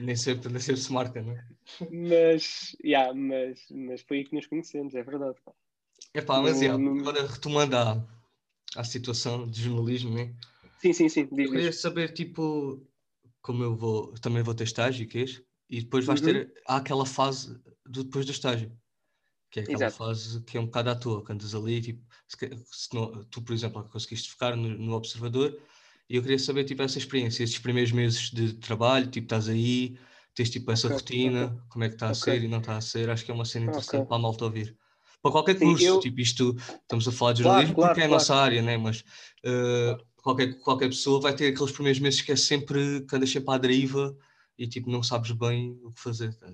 Nem 0.00 0.16
sempre, 0.16 0.50
nem 0.50 0.58
sempre 0.58 0.80
se 0.80 0.92
marca, 0.92 1.22
não 1.22 1.32
é? 1.32 1.44
Mas, 1.92 2.74
yeah, 2.82 3.14
mas, 3.14 3.60
mas 3.70 4.00
foi 4.02 4.18
aí 4.18 4.24
que 4.24 4.34
nos 4.34 4.46
conhecemos, 4.46 4.94
é 4.94 5.02
verdade. 5.02 5.36
É 6.12 6.20
pá, 6.20 6.40
mas 6.40 6.60
yeah, 6.60 6.82
agora 6.82 7.26
retomando 7.26 7.76
à, 7.76 8.04
à 8.74 8.82
situação 8.82 9.48
de 9.48 9.62
jornalismo, 9.62 10.12
né? 10.12 10.34
Sim, 10.80 10.92
sim, 10.92 11.08
sim. 11.08 11.28
Diz, 11.30 11.46
eu 11.46 11.52
queria 11.52 11.72
saber, 11.72 12.12
tipo, 12.12 12.84
como 13.42 13.62
eu 13.62 13.76
vou, 13.76 14.12
também 14.14 14.42
vou 14.42 14.54
ter 14.54 14.64
estágio, 14.64 15.06
que 15.06 15.18
é 15.18 15.24
e 15.68 15.82
depois 15.82 16.04
vais 16.04 16.20
uhum. 16.20 16.26
ter, 16.26 16.52
há 16.66 16.78
aquela 16.78 17.06
fase 17.06 17.56
do, 17.86 18.02
depois 18.02 18.26
do 18.26 18.32
estágio 18.32 18.72
que 19.50 19.60
é 19.60 19.62
aquela 19.62 19.86
Exato. 19.86 19.96
fase 19.96 20.40
que 20.42 20.56
é 20.56 20.60
um 20.60 20.66
bocado 20.66 20.90
à 20.90 20.94
toa, 20.94 21.24
que 21.24 21.32
andas 21.32 21.54
ali, 21.54 21.80
tipo, 21.80 22.02
se, 22.28 22.94
não, 22.94 23.24
tu, 23.24 23.42
por 23.42 23.52
exemplo, 23.52 23.82
conseguiste 23.84 24.30
focar 24.30 24.56
no, 24.56 24.68
no, 24.68 24.94
observador, 24.94 25.58
e 26.08 26.16
eu 26.16 26.22
queria 26.22 26.38
saber, 26.38 26.64
tipo, 26.64 26.82
essa 26.82 26.98
experiência, 26.98 27.42
esses 27.42 27.58
primeiros 27.58 27.92
meses 27.92 28.30
de 28.30 28.54
trabalho, 28.54 29.08
tipo, 29.08 29.24
estás 29.24 29.48
aí, 29.48 29.98
tens, 30.34 30.50
tipo, 30.50 30.70
essa 30.70 30.86
okay, 30.86 30.96
rotina, 30.96 31.46
okay. 31.46 31.58
como 31.68 31.84
é 31.84 31.88
que 31.88 31.94
está 31.94 32.06
a 32.06 32.12
okay. 32.12 32.34
ser 32.34 32.44
e 32.44 32.48
não 32.48 32.58
está 32.58 32.76
a 32.76 32.80
ser, 32.80 33.10
acho 33.10 33.24
que 33.24 33.30
é 33.30 33.34
uma 33.34 33.44
cena 33.44 33.66
interessante 33.66 34.06
para 34.06 34.16
a 34.16 34.20
malta 34.20 34.44
ouvir. 34.44 34.76
Para 35.22 35.32
qualquer 35.32 35.58
curso, 35.58 35.78
Sim, 35.78 35.86
eu... 35.86 36.00
tipo, 36.00 36.20
isto, 36.20 36.56
estamos 36.56 37.06
a 37.06 37.12
falar 37.12 37.32
de 37.32 37.42
jornalismo 37.42 37.74
claro, 37.74 37.88
porque 37.88 38.00
claro, 38.00 38.12
é 38.12 38.14
a 38.14 38.18
nossa 38.18 38.34
área, 38.34 38.62
né? 38.62 38.76
mas 38.78 39.00
uh, 39.44 40.02
qualquer, 40.22 40.58
qualquer 40.60 40.88
pessoa 40.88 41.20
vai 41.20 41.34
ter 41.34 41.48
aqueles 41.48 41.72
primeiros 41.72 42.00
meses 42.00 42.22
que 42.22 42.32
é 42.32 42.36
sempre, 42.36 43.04
que 43.04 43.16
andas 43.16 43.30
sempre 43.30 43.52
à 43.52 43.58
deriva 43.58 44.16
e, 44.56 44.66
tipo, 44.66 44.90
não 44.90 45.02
sabes 45.02 45.32
bem 45.32 45.78
o 45.82 45.90
que 45.90 46.00
fazer. 46.00 46.34
Tá? 46.36 46.46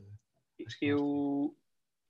Eu, 0.81 1.55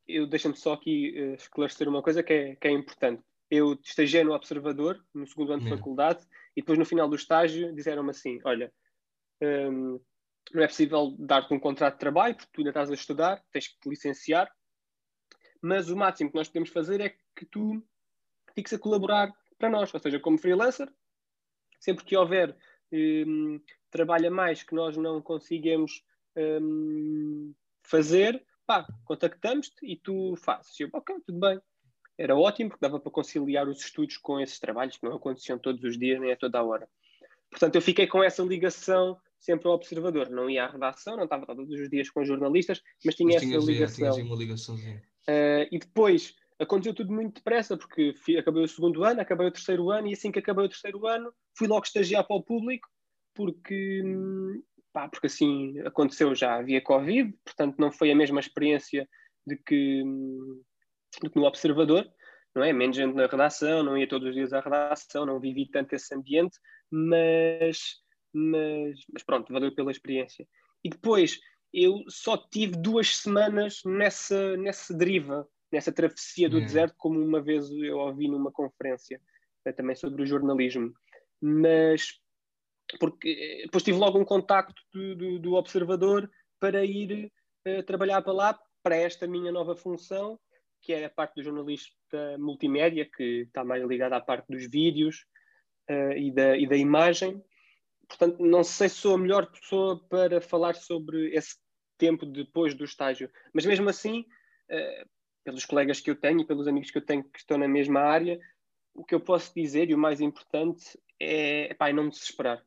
eu 0.08 0.26
deixo-me 0.26 0.56
só 0.56 0.74
aqui 0.74 1.14
uh, 1.18 1.34
esclarecer 1.34 1.88
uma 1.88 2.02
coisa 2.02 2.22
que 2.22 2.32
é, 2.32 2.56
que 2.56 2.68
é 2.68 2.70
importante. 2.70 3.22
eu 3.50 3.78
estagiei 3.82 4.24
no 4.24 4.32
Observador, 4.32 5.04
no 5.14 5.26
segundo 5.26 5.52
ano 5.52 5.62
de 5.62 5.70
faculdade, 5.70 6.24
e 6.56 6.60
depois 6.60 6.78
no 6.78 6.84
final 6.84 7.08
do 7.08 7.16
estágio 7.16 7.74
disseram-me 7.74 8.10
assim: 8.10 8.40
Olha, 8.44 8.72
um, 9.42 10.00
não 10.52 10.62
é 10.62 10.66
possível 10.66 11.14
dar-te 11.18 11.52
um 11.52 11.58
contrato 11.58 11.94
de 11.94 12.00
trabalho 12.00 12.36
porque 12.36 12.50
tu 12.52 12.60
ainda 12.60 12.70
estás 12.70 12.90
a 12.90 12.94
estudar, 12.94 13.42
tens 13.50 13.68
que 13.68 13.78
te 13.78 13.88
licenciar, 13.88 14.50
mas 15.60 15.90
o 15.90 15.96
máximo 15.96 16.30
que 16.30 16.36
nós 16.36 16.48
podemos 16.48 16.70
fazer 16.70 17.00
é 17.00 17.14
que 17.34 17.44
tu 17.46 17.82
fiques 18.54 18.72
a 18.72 18.78
colaborar 18.78 19.32
para 19.58 19.70
nós, 19.70 19.92
ou 19.92 20.00
seja, 20.00 20.20
como 20.20 20.38
freelancer, 20.38 20.88
sempre 21.80 22.04
que 22.04 22.16
houver 22.16 22.56
um, 22.92 23.60
trabalho 23.90 24.28
a 24.28 24.30
mais 24.30 24.62
que 24.62 24.74
nós 24.74 24.96
não 24.96 25.20
conseguimos 25.20 26.04
um, 26.36 27.54
fazer, 27.82 28.44
pá, 28.66 28.86
contactamos-te 29.04 29.86
e 29.86 29.96
tu 29.96 30.34
fazes. 30.36 30.78
Eu, 30.80 30.88
ok, 30.92 31.16
tudo 31.26 31.38
bem. 31.38 31.60
Era 32.18 32.34
ótimo, 32.34 32.70
porque 32.70 32.84
dava 32.86 32.98
para 32.98 33.12
conciliar 33.12 33.68
os 33.68 33.80
estudos 33.80 34.16
com 34.16 34.40
esses 34.40 34.58
trabalhos 34.58 34.96
que 34.96 35.06
não 35.06 35.16
aconteciam 35.16 35.58
todos 35.58 35.82
os 35.84 35.98
dias, 35.98 36.20
nem 36.20 36.32
a 36.32 36.36
toda 36.36 36.58
a 36.58 36.64
hora. 36.64 36.88
Portanto, 37.50 37.74
eu 37.74 37.82
fiquei 37.82 38.06
com 38.06 38.22
essa 38.22 38.42
ligação 38.42 39.18
sempre 39.38 39.68
ao 39.68 39.74
observador. 39.74 40.30
Não 40.30 40.48
ia 40.48 40.64
à 40.64 40.70
redação, 40.70 41.16
não 41.16 41.24
estava 41.24 41.46
todos 41.46 41.70
os 41.70 41.88
dias 41.90 42.10
com 42.10 42.24
jornalistas, 42.24 42.82
mas 43.04 43.14
tinha 43.14 43.34
mas 43.34 43.42
essa 43.42 43.70
ligação. 43.70 44.16
uma 44.22 44.36
ligaçãozinha. 44.36 45.02
Uh, 45.28 45.68
e 45.70 45.78
depois 45.78 46.34
aconteceu 46.58 46.94
tudo 46.94 47.12
muito 47.12 47.34
depressa, 47.36 47.76
porque 47.76 48.14
fui, 48.14 48.38
acabei 48.38 48.64
o 48.64 48.68
segundo 48.68 49.04
ano, 49.04 49.20
acabei 49.20 49.46
o 49.46 49.52
terceiro 49.52 49.90
ano, 49.90 50.08
e 50.08 50.14
assim 50.14 50.32
que 50.32 50.38
acabei 50.38 50.64
o 50.64 50.68
terceiro 50.68 51.06
ano, 51.06 51.32
fui 51.54 51.68
logo 51.68 51.84
estagiar 51.84 52.26
para 52.26 52.36
o 52.36 52.42
público, 52.42 52.88
porque, 53.34 54.02
pá, 54.96 55.10
porque 55.10 55.26
assim 55.26 55.78
aconteceu 55.80 56.34
já, 56.34 56.54
havia 56.54 56.80
Covid, 56.80 57.30
portanto 57.44 57.76
não 57.76 57.92
foi 57.92 58.10
a 58.10 58.16
mesma 58.16 58.40
experiência 58.40 59.06
de 59.46 59.54
que, 59.54 60.02
de 61.22 61.28
que 61.28 61.36
no 61.36 61.44
Observador, 61.44 62.10
não 62.54 62.64
é? 62.64 62.72
Menos 62.72 62.96
gente 62.96 63.14
na 63.14 63.26
redação, 63.26 63.82
não 63.82 63.98
ia 63.98 64.08
todos 64.08 64.26
os 64.26 64.34
dias 64.34 64.54
à 64.54 64.60
redação, 64.60 65.26
não 65.26 65.38
vivi 65.38 65.68
tanto 65.70 65.92
esse 65.92 66.14
ambiente, 66.14 66.58
mas, 66.90 67.96
mas, 68.32 68.98
mas 69.12 69.22
pronto, 69.22 69.52
valeu 69.52 69.70
pela 69.74 69.90
experiência. 69.90 70.48
E 70.82 70.88
depois 70.88 71.40
eu 71.74 72.02
só 72.08 72.38
tive 72.38 72.74
duas 72.78 73.18
semanas 73.18 73.82
nessa, 73.84 74.56
nessa 74.56 74.96
deriva, 74.96 75.46
nessa 75.70 75.92
travessia 75.92 76.48
do 76.48 76.58
deserto, 76.58 76.94
como 76.96 77.20
uma 77.20 77.42
vez 77.42 77.70
eu 77.70 77.98
ouvi 77.98 78.28
numa 78.28 78.50
conferência 78.50 79.20
eh, 79.66 79.72
também 79.72 79.94
sobre 79.94 80.22
o 80.22 80.26
jornalismo. 80.26 80.94
Mas 81.38 82.18
porque 82.98 83.28
eh, 83.28 83.62
depois 83.64 83.82
tive 83.82 83.98
logo 83.98 84.18
um 84.18 84.24
contacto 84.24 84.80
do, 84.92 85.16
do, 85.16 85.38
do 85.38 85.54
observador 85.54 86.30
para 86.60 86.84
ir 86.84 87.30
uh, 87.66 87.82
trabalhar 87.82 88.22
para 88.22 88.32
lá, 88.32 88.60
para 88.82 88.96
esta 88.96 89.26
minha 89.26 89.50
nova 89.50 89.74
função, 89.76 90.38
que 90.80 90.92
é 90.92 91.04
a 91.04 91.10
parte 91.10 91.34
do 91.34 91.42
jornalista 91.42 92.38
multimédia, 92.38 93.04
que 93.04 93.42
está 93.42 93.64
mais 93.64 93.84
ligada 93.84 94.16
à 94.16 94.20
parte 94.20 94.46
dos 94.48 94.68
vídeos 94.70 95.26
uh, 95.90 96.12
e, 96.12 96.30
da, 96.30 96.56
e 96.56 96.66
da 96.66 96.76
imagem. 96.76 97.42
Portanto, 98.08 98.40
não 98.40 98.62
sei 98.62 98.88
se 98.88 98.96
sou 98.96 99.14
a 99.14 99.18
melhor 99.18 99.50
pessoa 99.50 100.00
para 100.08 100.40
falar 100.40 100.74
sobre 100.74 101.34
esse 101.34 101.56
tempo 101.98 102.24
depois 102.24 102.74
do 102.74 102.84
estágio, 102.84 103.30
mas 103.52 103.66
mesmo 103.66 103.88
assim, 103.88 104.20
uh, 104.20 105.08
pelos 105.44 105.64
colegas 105.64 106.00
que 106.00 106.10
eu 106.10 106.16
tenho 106.16 106.40
e 106.40 106.46
pelos 106.46 106.68
amigos 106.68 106.90
que 106.90 106.98
eu 106.98 107.04
tenho 107.04 107.24
que 107.24 107.38
estão 107.38 107.58
na 107.58 107.68
mesma 107.68 108.00
área, 108.00 108.38
o 108.94 109.04
que 109.04 109.14
eu 109.14 109.20
posso 109.20 109.52
dizer, 109.54 109.90
e 109.90 109.94
o 109.94 109.98
mais 109.98 110.20
importante, 110.20 110.98
é 111.20 111.70
epá, 111.70 111.92
não 111.92 112.08
desesperar. 112.08 112.64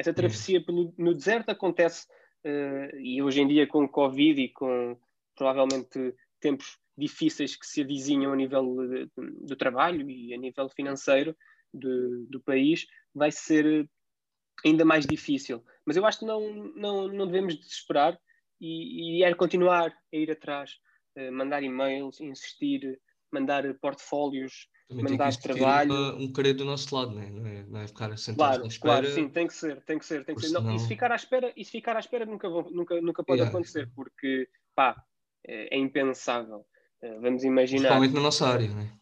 Essa 0.00 0.14
travessia 0.14 0.64
pelo, 0.64 0.94
no 0.96 1.12
deserto 1.12 1.50
acontece, 1.50 2.06
uh, 2.46 2.96
e 2.96 3.22
hoje 3.22 3.42
em 3.42 3.46
dia 3.46 3.66
com 3.66 3.86
Covid 3.86 4.40
e 4.40 4.48
com 4.48 4.98
provavelmente 5.36 6.14
tempos 6.40 6.78
difíceis 6.96 7.54
que 7.54 7.66
se 7.66 7.82
avizinham 7.82 8.32
a 8.32 8.36
nível 8.36 8.64
do 9.14 9.56
trabalho 9.56 10.08
e 10.10 10.32
a 10.32 10.38
nível 10.38 10.70
financeiro 10.70 11.36
do, 11.72 12.24
do 12.30 12.40
país, 12.40 12.86
vai 13.14 13.30
ser 13.30 13.86
ainda 14.64 14.86
mais 14.86 15.04
difícil. 15.04 15.62
Mas 15.84 15.98
eu 15.98 16.06
acho 16.06 16.20
que 16.20 16.24
não, 16.24 16.50
não, 16.74 17.08
não 17.08 17.26
devemos 17.26 17.58
desesperar 17.58 18.18
e, 18.58 19.18
e 19.18 19.22
é 19.22 19.34
continuar 19.34 19.92
a 19.92 20.16
ir 20.16 20.30
atrás, 20.30 20.78
uh, 21.18 21.30
mandar 21.30 21.62
e-mails, 21.62 22.22
insistir, 22.22 22.98
mandar 23.30 23.74
portfólios, 23.82 24.66
Também 24.90 25.04
mandar 25.04 25.30
tem 25.30 25.40
que 25.40 25.42
trabalho. 25.42 26.16
um 26.16 26.32
querer 26.32 26.52
do 26.54 26.64
nosso 26.64 26.92
lado, 26.92 27.12
não 27.12 27.22
é? 27.22 27.30
Não 27.30 27.46
é, 27.46 27.62
não 27.62 27.80
é 27.80 27.86
ficar 27.86 28.18
sentado 28.18 28.36
claro, 28.36 28.64
à 28.64 28.66
espera. 28.66 28.92
Claro, 28.94 29.14
sim, 29.14 29.28
tem 29.28 29.46
que 29.46 29.54
ser, 29.54 29.80
tem 29.82 29.98
que 30.00 30.04
ser, 30.04 30.24
tem 30.24 30.34
que 30.34 30.40
ser. 30.40 30.48
Senão... 30.48 30.62
Não, 30.62 30.74
e 30.74 30.80
se 30.80 30.88
ficar 30.88 31.12
à 31.12 31.14
espera, 31.14 31.52
e 31.56 31.64
ficar 31.64 31.94
à 31.96 32.00
espera 32.00 32.26
nunca, 32.26 32.48
nunca, 32.48 33.00
nunca 33.00 33.22
pode 33.22 33.38
yeah. 33.38 33.48
acontecer, 33.48 33.88
porque 33.94 34.48
pá, 34.74 35.00
é, 35.46 35.76
é 35.76 35.78
impensável. 35.78 36.66
Uh, 37.00 37.20
vamos 37.20 37.44
imaginar. 37.44 37.82
Principalmente 37.82 38.14
na 38.14 38.20
nossa 38.20 38.48
área, 38.48 38.68
não 38.68 38.80
é? 38.80 38.92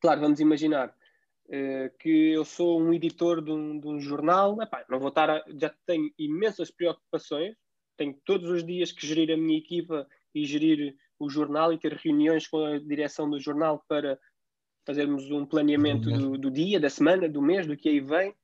Claro, 0.00 0.20
vamos 0.20 0.40
imaginar 0.40 0.88
uh, 0.88 1.96
que 1.96 2.32
eu 2.32 2.44
sou 2.44 2.80
um 2.82 2.92
editor 2.92 3.40
de 3.40 3.52
um, 3.52 3.78
de 3.78 3.86
um 3.86 4.00
jornal, 4.00 4.60
Epá, 4.60 4.84
não 4.90 4.98
vou 4.98 5.10
estar 5.10 5.30
a, 5.30 5.44
já 5.56 5.72
tenho 5.86 6.10
imensas 6.18 6.72
preocupações, 6.72 7.54
tenho 7.96 8.18
todos 8.24 8.50
os 8.50 8.66
dias 8.66 8.90
que 8.90 9.06
gerir 9.06 9.30
a 9.30 9.36
minha 9.36 9.58
equipa 9.58 10.08
e 10.34 10.44
gerir 10.44 10.96
o 11.20 11.30
jornal 11.30 11.72
e 11.72 11.78
ter 11.78 11.92
reuniões 11.92 12.48
com 12.48 12.64
a 12.64 12.78
direção 12.78 13.30
do 13.30 13.38
jornal 13.38 13.84
para 13.86 14.18
fazermos 14.84 15.30
um 15.30 15.44
planeamento 15.44 16.10
do, 16.10 16.38
do 16.38 16.50
dia, 16.50 16.80
da 16.80 16.90
semana, 16.90 17.28
do 17.28 17.42
mês, 17.42 17.66
do 17.66 17.76
que 17.76 17.88
aí 17.88 18.00
vem. 18.00 18.34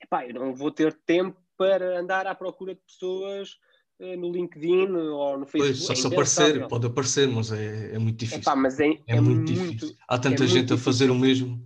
Epá, 0.00 0.26
eu 0.26 0.34
não 0.34 0.54
vou 0.54 0.70
ter 0.70 0.92
tempo 0.92 1.40
para 1.56 2.00
andar 2.00 2.26
à 2.26 2.34
procura 2.34 2.74
de 2.74 2.80
pessoas 2.80 3.58
uh, 4.00 4.16
no 4.16 4.30
LinkedIn 4.30 4.90
ou 4.90 5.38
no 5.38 5.46
Facebook. 5.46 5.86
Pois, 5.86 5.86
só 5.86 5.92
é 5.92 5.96
se 5.96 6.06
aparecer, 6.06 6.68
pode 6.68 6.86
aparecer, 6.86 7.28
mas 7.28 7.52
é, 7.52 7.94
é 7.94 7.98
muito 7.98 8.18
difícil. 8.18 8.42
Epá, 8.42 8.56
mas 8.56 8.80
é, 8.80 8.88
é, 8.88 8.98
é 9.06 9.20
muito, 9.20 9.52
muito, 9.52 9.72
difícil. 9.72 9.96
Há 10.08 10.18
tanta 10.18 10.44
é 10.44 10.46
gente 10.46 10.72
a 10.72 10.78
fazer 10.78 11.10
o 11.10 11.14
mesmo. 11.14 11.64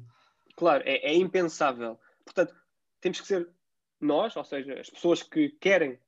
Claro, 0.57 0.83
é, 0.87 1.12
é 1.12 1.15
impensável. 1.15 1.99
Portanto, 2.25 2.55
temos 3.00 3.21
que 3.21 3.27
ser 3.27 3.49
nós, 4.00 4.37
ou 4.37 4.45
seja, 4.45 4.75
as 4.81 4.91
pessoas 4.91 5.23
que 5.23 5.50
querem 5.61 5.99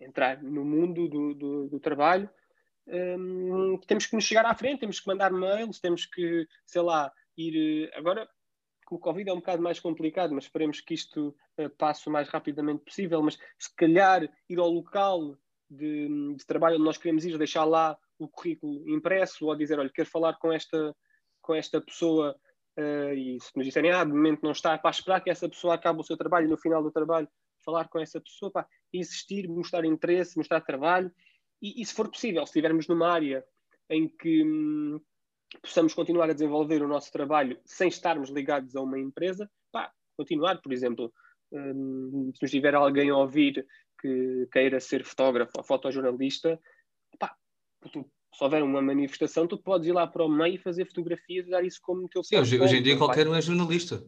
entrar 0.00 0.42
no 0.42 0.64
mundo 0.64 1.08
do, 1.08 1.34
do, 1.34 1.68
do 1.68 1.80
trabalho, 1.80 2.28
um, 2.86 3.78
temos 3.86 4.06
que 4.06 4.14
nos 4.14 4.24
chegar 4.24 4.44
à 4.44 4.54
frente, 4.54 4.80
temos 4.80 5.00
que 5.00 5.06
mandar 5.06 5.32
mails, 5.32 5.80
temos 5.80 6.04
que, 6.04 6.46
sei 6.66 6.82
lá, 6.82 7.10
ir. 7.36 7.88
Eh, 7.88 7.96
agora, 7.96 8.28
com 8.86 8.96
o 8.96 8.98
Covid 8.98 9.28
é 9.28 9.32
um 9.32 9.36
bocado 9.36 9.62
mais 9.62 9.80
complicado, 9.80 10.34
mas 10.34 10.44
esperemos 10.44 10.80
que 10.80 10.94
isto 10.94 11.34
uh, 11.58 11.70
passe 11.78 12.08
o 12.08 12.12
mais 12.12 12.28
rapidamente 12.28 12.84
possível. 12.84 13.22
Mas 13.22 13.38
se 13.58 13.74
calhar 13.76 14.28
ir 14.48 14.58
ao 14.58 14.68
local 14.68 15.36
de, 15.70 16.34
de, 16.36 16.46
trabalho 16.46 16.76
onde 16.76 16.84
nós 16.84 16.98
queremos 16.98 17.24
ir, 17.24 17.36
deixar 17.38 17.64
lá 17.64 17.96
o 18.18 18.28
currículo 18.28 18.88
impresso 18.88 19.46
ou 19.46 19.56
dizer: 19.56 19.78
olha, 19.78 19.90
quero 19.92 20.08
falar 20.08 20.34
com 20.34 20.52
esta, 20.52 20.94
com 21.40 21.54
esta 21.54 21.80
pessoa. 21.80 22.36
Uh, 22.76 23.14
e 23.14 23.38
se 23.40 23.56
nos 23.56 23.66
disserem, 23.66 23.92
ah, 23.92 24.02
de 24.02 24.10
momento 24.12 24.42
não 24.42 24.50
está, 24.50 24.76
para 24.76 24.90
esperar 24.90 25.20
que 25.20 25.30
essa 25.30 25.48
pessoa 25.48 25.74
acabe 25.74 26.00
o 26.00 26.02
seu 26.02 26.16
trabalho 26.16 26.48
no 26.48 26.58
final 26.58 26.82
do 26.82 26.90
trabalho 26.90 27.28
falar 27.64 27.88
com 27.88 27.98
essa 27.98 28.20
pessoa, 28.20 28.52
pá, 28.52 28.66
insistir, 28.92 29.48
mostrar 29.48 29.84
interesse, 29.84 30.36
mostrar 30.36 30.60
trabalho 30.60 31.10
e, 31.62 31.80
e, 31.80 31.86
se 31.86 31.94
for 31.94 32.10
possível, 32.10 32.44
se 32.44 32.50
estivermos 32.50 32.86
numa 32.86 33.08
área 33.08 33.44
em 33.88 34.08
que 34.08 34.44
hum, 34.44 35.00
possamos 35.60 35.94
continuar 35.94 36.30
a 36.30 36.34
desenvolver 36.34 36.82
o 36.82 36.88
nosso 36.88 37.10
trabalho 37.12 37.58
sem 37.64 37.88
estarmos 37.88 38.30
ligados 38.30 38.74
a 38.76 38.82
uma 38.82 38.98
empresa, 38.98 39.50
pá, 39.72 39.92
continuar, 40.16 40.60
por 40.60 40.72
exemplo, 40.72 41.12
hum, 41.52 42.30
se 42.34 42.42
nos 42.42 42.50
tiver 42.50 42.74
alguém 42.74 43.10
a 43.10 43.16
ouvir 43.16 43.66
que 44.00 44.48
queira 44.52 44.80
ser 44.80 45.04
fotógrafo 45.04 45.52
ou 45.56 45.64
fotojornalista, 45.64 46.60
pá, 47.18 47.34
tu, 47.92 48.10
se 48.34 48.44
houver 48.44 48.62
uma 48.62 48.82
manifestação, 48.82 49.46
tu 49.46 49.56
podes 49.56 49.88
ir 49.88 49.92
lá 49.92 50.06
para 50.06 50.24
o 50.24 50.28
meio 50.28 50.56
e 50.56 50.58
fazer 50.58 50.86
fotografias 50.86 51.46
e 51.46 51.50
dar 51.50 51.64
isso 51.64 51.78
como 51.82 52.08
teu 52.08 52.22
Sim, 52.22 52.38
hoje, 52.38 52.60
hoje, 52.60 52.76
em 52.76 52.82
dia 52.82 52.98
qualquer 52.98 53.28
um 53.28 53.34
é 53.34 53.40
jornalista. 53.40 54.04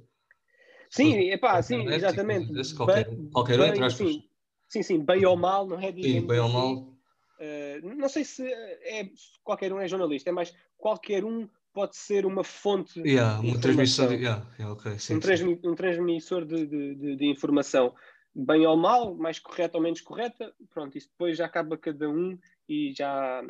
Sim, 0.90 1.30
é 1.30 1.36
pá, 1.36 1.62
sim, 1.62 1.88
exatamente. 1.88 2.52
Qualquer, 2.74 3.08
bem, 3.08 3.30
qualquer 3.30 3.60
um, 3.60 3.64
entre 3.64 3.90
sim, 3.90 4.28
sim, 4.68 4.82
sim, 4.82 5.04
bem 5.04 5.24
ou 5.26 5.36
mal, 5.36 5.66
não 5.66 5.78
é? 5.78 5.92
Sim, 5.92 6.26
bem 6.26 6.38
ou 6.38 6.48
mal. 6.48 6.95
Uh, 7.38 7.94
não 7.96 8.08
sei 8.08 8.24
se, 8.24 8.46
é, 8.46 9.10
qualquer 9.44 9.72
um 9.72 9.78
é 9.78 9.86
jornalista, 9.86 10.30
é 10.30 10.32
mais 10.32 10.54
qualquer 10.78 11.24
um 11.24 11.48
pode 11.72 11.94
ser 11.94 12.24
uma 12.24 12.42
fonte 12.42 12.98
yeah, 13.00 13.38
uma 13.40 13.60
transmissão 13.60 14.10
yeah, 14.10 14.46
yeah, 14.58 14.72
okay, 14.72 14.98
sim, 14.98 15.16
um, 15.16 15.20
transmi 15.20 15.60
um, 15.62 15.74
transmissor 15.74 16.46
de, 16.46 16.66
de, 16.66 16.94
de, 16.94 17.16
de, 17.16 17.26
informação 17.26 17.94
bem 18.34 18.66
ou 18.66 18.74
mal, 18.78 19.14
mais 19.14 19.38
correta 19.38 19.76
ou 19.76 19.82
menos 19.82 20.00
correta 20.00 20.54
pronto, 20.70 20.96
isso 20.96 21.10
depois 21.10 21.36
já 21.36 21.44
acaba 21.44 21.76
cada 21.76 22.08
um 22.08 22.38
e 22.66 22.94
já, 22.96 23.42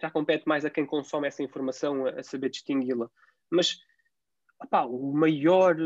já 0.00 0.10
compete 0.10 0.48
mais 0.48 0.64
a 0.64 0.70
quem 0.70 0.84
consome 0.84 1.28
essa 1.28 1.44
informação 1.44 2.06
a, 2.06 2.10
a 2.18 2.22
saber 2.24 2.50
distingui-la. 2.50 3.08
Mas 3.48 3.78
opá, 4.60 4.84
o 4.84 5.12
maior 5.12 5.76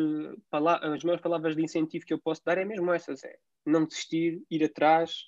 as 0.50 1.04
maiores 1.04 1.22
palavras 1.22 1.54
de 1.54 1.62
incentivo 1.62 2.06
que 2.06 2.14
eu 2.14 2.18
posso 2.18 2.42
dar 2.44 2.56
é 2.56 2.64
mesmo 2.64 2.90
essas 2.92 3.22
é 3.22 3.36
não 3.66 3.84
desistir, 3.84 4.42
ir 4.50 4.64
atrás 4.64 5.26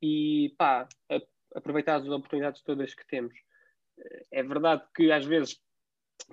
e 0.00 0.54
pá, 0.56 0.88
aproveitar 1.54 1.96
as 1.96 2.08
oportunidades 2.08 2.62
todas 2.62 2.94
que 2.94 3.06
temos. 3.06 3.34
Eh, 3.98 4.26
é 4.32 4.42
verdade 4.42 4.84
que 4.94 5.10
às 5.10 5.24
vezes 5.24 5.60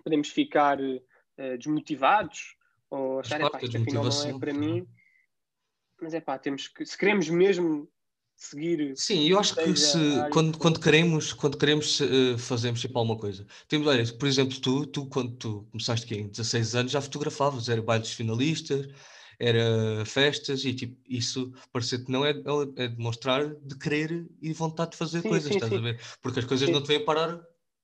podemos 0.04 0.30
ficar 0.30 0.80
uh, 0.80 1.58
desmotivados 1.58 2.56
ou 2.90 3.20
achar 3.20 3.50
que 3.52 3.66
isto 3.66 3.78
afinal 3.78 4.04
não 4.04 4.26
é 4.26 4.40
para 4.40 4.54
mim, 4.54 4.88
mas 6.02 6.14
é 6.14 6.22
pá, 6.22 6.38
temos 6.38 6.68
que, 6.68 6.86
se 6.86 6.98
queremos 6.98 7.30
mesmo 7.30 7.90
seguir. 8.36 8.96
Sim, 8.96 9.28
eu 9.28 9.40
acho 9.40 9.56
que 9.56 9.76
se, 9.76 9.98
quando, 10.32 10.58
quando 10.58 10.80
queremos, 10.80 11.34
quando 11.34 11.58
queremos 11.58 12.00
uh, 12.00 12.38
fazemos 12.38 12.80
sempre 12.80 12.98
alguma 12.98 13.18
coisa. 13.18 13.46
Temos, 13.68 13.88
olha, 13.88 14.06
por 14.14 14.28
exemplo, 14.28 14.60
tu, 14.62 14.86
tu 14.86 15.06
quando 15.08 15.36
tu 15.36 15.68
começaste 15.72 16.06
aqui 16.06 16.22
em 16.22 16.28
16 16.28 16.76
anos 16.76 16.92
já 16.92 17.02
fotografavas, 17.02 17.68
era 17.68 17.82
bailes 17.82 18.14
finalistas, 18.14 18.88
era 19.40 20.04
festas 20.06 20.66
e 20.66 20.74
tipo, 20.74 21.00
isso 21.08 21.54
parece 21.72 22.04
que 22.04 22.12
não 22.12 22.26
é, 22.26 22.32
é, 22.32 22.84
é 22.84 22.88
demonstrar 22.88 23.48
de 23.56 23.78
querer 23.78 24.28
e 24.42 24.52
vontade 24.54 24.92
de 24.92 24.98
fazer 24.98 25.22
sim, 25.22 25.30
coisas, 25.30 25.50
sim, 25.50 25.56
estás 25.56 25.72
sim. 25.72 25.78
a 25.78 25.82
ver? 25.82 26.02
Porque 26.22 26.40
as 26.40 26.46
coisas 26.46 26.70
não 26.70 26.82
te 26.82 26.88
vêm 26.88 27.06
parar, 27.06 27.40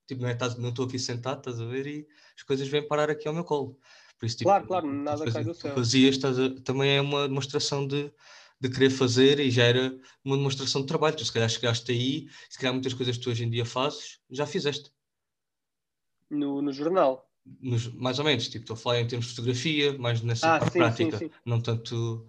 tipo, 0.08 0.22
não 0.22 0.30
é, 0.30 0.38
não 0.58 0.70
estou 0.70 0.86
aqui 0.86 0.98
sentado, 0.98 1.40
estás 1.40 1.60
a 1.60 1.66
ver, 1.66 1.86
e 1.86 2.08
as 2.36 2.44
coisas 2.44 2.68
vêm 2.68 2.88
parar 2.88 3.10
aqui 3.10 3.28
ao 3.28 3.34
meu 3.34 3.44
colo. 3.44 3.78
Por 4.20 4.26
isso, 4.26 4.38
tipo, 4.38 4.50
claro, 4.50 4.66
claro, 4.66 4.92
nada 4.92 5.32
cai 5.32 5.44
do 5.44 5.54
céu. 5.54 5.76
Fazias, 5.76 6.18
a, 6.24 6.62
também 6.64 6.98
é 6.98 7.02
uma 7.02 7.28
demonstração 7.28 7.86
de, 7.86 8.12
de 8.60 8.70
querer 8.70 8.90
fazer 8.90 9.40
e 9.40 9.52
já 9.52 9.64
era 9.66 10.00
uma 10.24 10.38
demonstração 10.38 10.82
de 10.82 10.88
trabalho. 10.88 11.16
Tu 11.16 11.26
se 11.26 11.32
calhar 11.32 11.50
chegaste 11.50 11.92
aí, 11.92 12.28
se 12.50 12.58
calhar 12.58 12.74
muitas 12.74 12.94
coisas 12.94 13.18
que 13.18 13.24
tu 13.24 13.30
hoje 13.30 13.44
em 13.44 13.50
dia 13.50 13.66
fazes, 13.66 14.20
já 14.32 14.48
fizeste. 14.48 14.92
No, 16.30 16.62
no 16.62 16.72
jornal? 16.72 17.30
Nos, 17.62 17.94
mais 17.94 18.20
ou 18.20 18.26
menos, 18.26 18.48
tipo, 18.48 18.64
estou 18.64 18.76
a 18.76 18.78
falar 18.78 19.02
em 19.02 19.08
termos 19.08 19.28
de 19.28 19.36
fotografia, 19.36 19.98
mais 19.98 20.22
nessa 20.22 20.56
ah, 20.56 20.62
sim, 20.62 20.80
prática, 20.80 21.18
sim, 21.18 21.26
sim. 21.26 21.32
não 21.46 21.62
tanto... 21.62 22.28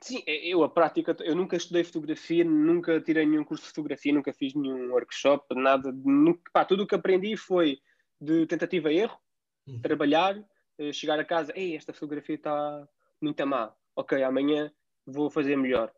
Sim, 0.00 0.22
é, 0.26 0.46
eu 0.46 0.62
a 0.62 0.68
prática, 0.68 1.16
eu 1.20 1.34
nunca 1.34 1.56
estudei 1.56 1.82
fotografia, 1.82 2.44
nunca 2.44 3.00
tirei 3.00 3.26
nenhum 3.26 3.42
curso 3.42 3.64
de 3.64 3.70
fotografia, 3.70 4.12
nunca 4.12 4.32
fiz 4.32 4.54
nenhum 4.54 4.92
workshop, 4.92 5.54
nada, 5.54 5.90
nunca, 5.92 6.50
pá, 6.52 6.64
tudo 6.64 6.82
o 6.82 6.86
que 6.86 6.94
aprendi 6.94 7.36
foi 7.36 7.78
de 8.20 8.46
tentativa 8.46 8.92
e 8.92 8.98
erro, 8.98 9.18
hum. 9.66 9.80
trabalhar, 9.80 10.36
eh, 10.78 10.92
chegar 10.92 11.18
a 11.18 11.24
casa, 11.24 11.52
ei, 11.56 11.74
esta 11.74 11.92
fotografia 11.92 12.36
está 12.36 12.86
muito 13.20 13.46
má, 13.46 13.74
ok, 13.96 14.22
amanhã 14.22 14.70
vou 15.06 15.30
fazer 15.30 15.56
melhor. 15.56 15.92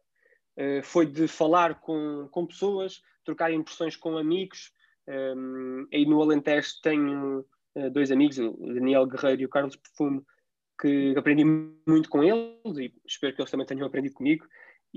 Uh, 0.56 0.82
foi 0.82 1.04
de 1.04 1.28
falar 1.28 1.80
com, 1.80 2.28
com 2.30 2.46
pessoas, 2.46 3.02
trocar 3.24 3.52
impressões 3.52 3.94
com 3.94 4.16
amigos. 4.16 4.72
Um, 5.06 5.12
ehm, 5.12 5.86
aí 5.92 6.06
no 6.06 6.20
Alentejo 6.22 6.80
tenho 6.82 7.44
dois 7.92 8.10
amigos, 8.10 8.38
o 8.38 8.52
Daniel 8.74 9.06
Guerreiro 9.06 9.42
e 9.42 9.44
o 9.44 9.50
Carlos 9.50 9.76
Perfume, 9.76 10.22
que 10.80 11.14
aprendi 11.16 11.44
muito 11.44 12.08
com 12.08 12.22
eles 12.22 12.78
e 12.78 12.92
espero 13.06 13.34
que 13.34 13.40
eles 13.40 13.50
também 13.50 13.66
tenham 13.66 13.86
aprendido 13.86 14.14
comigo. 14.14 14.46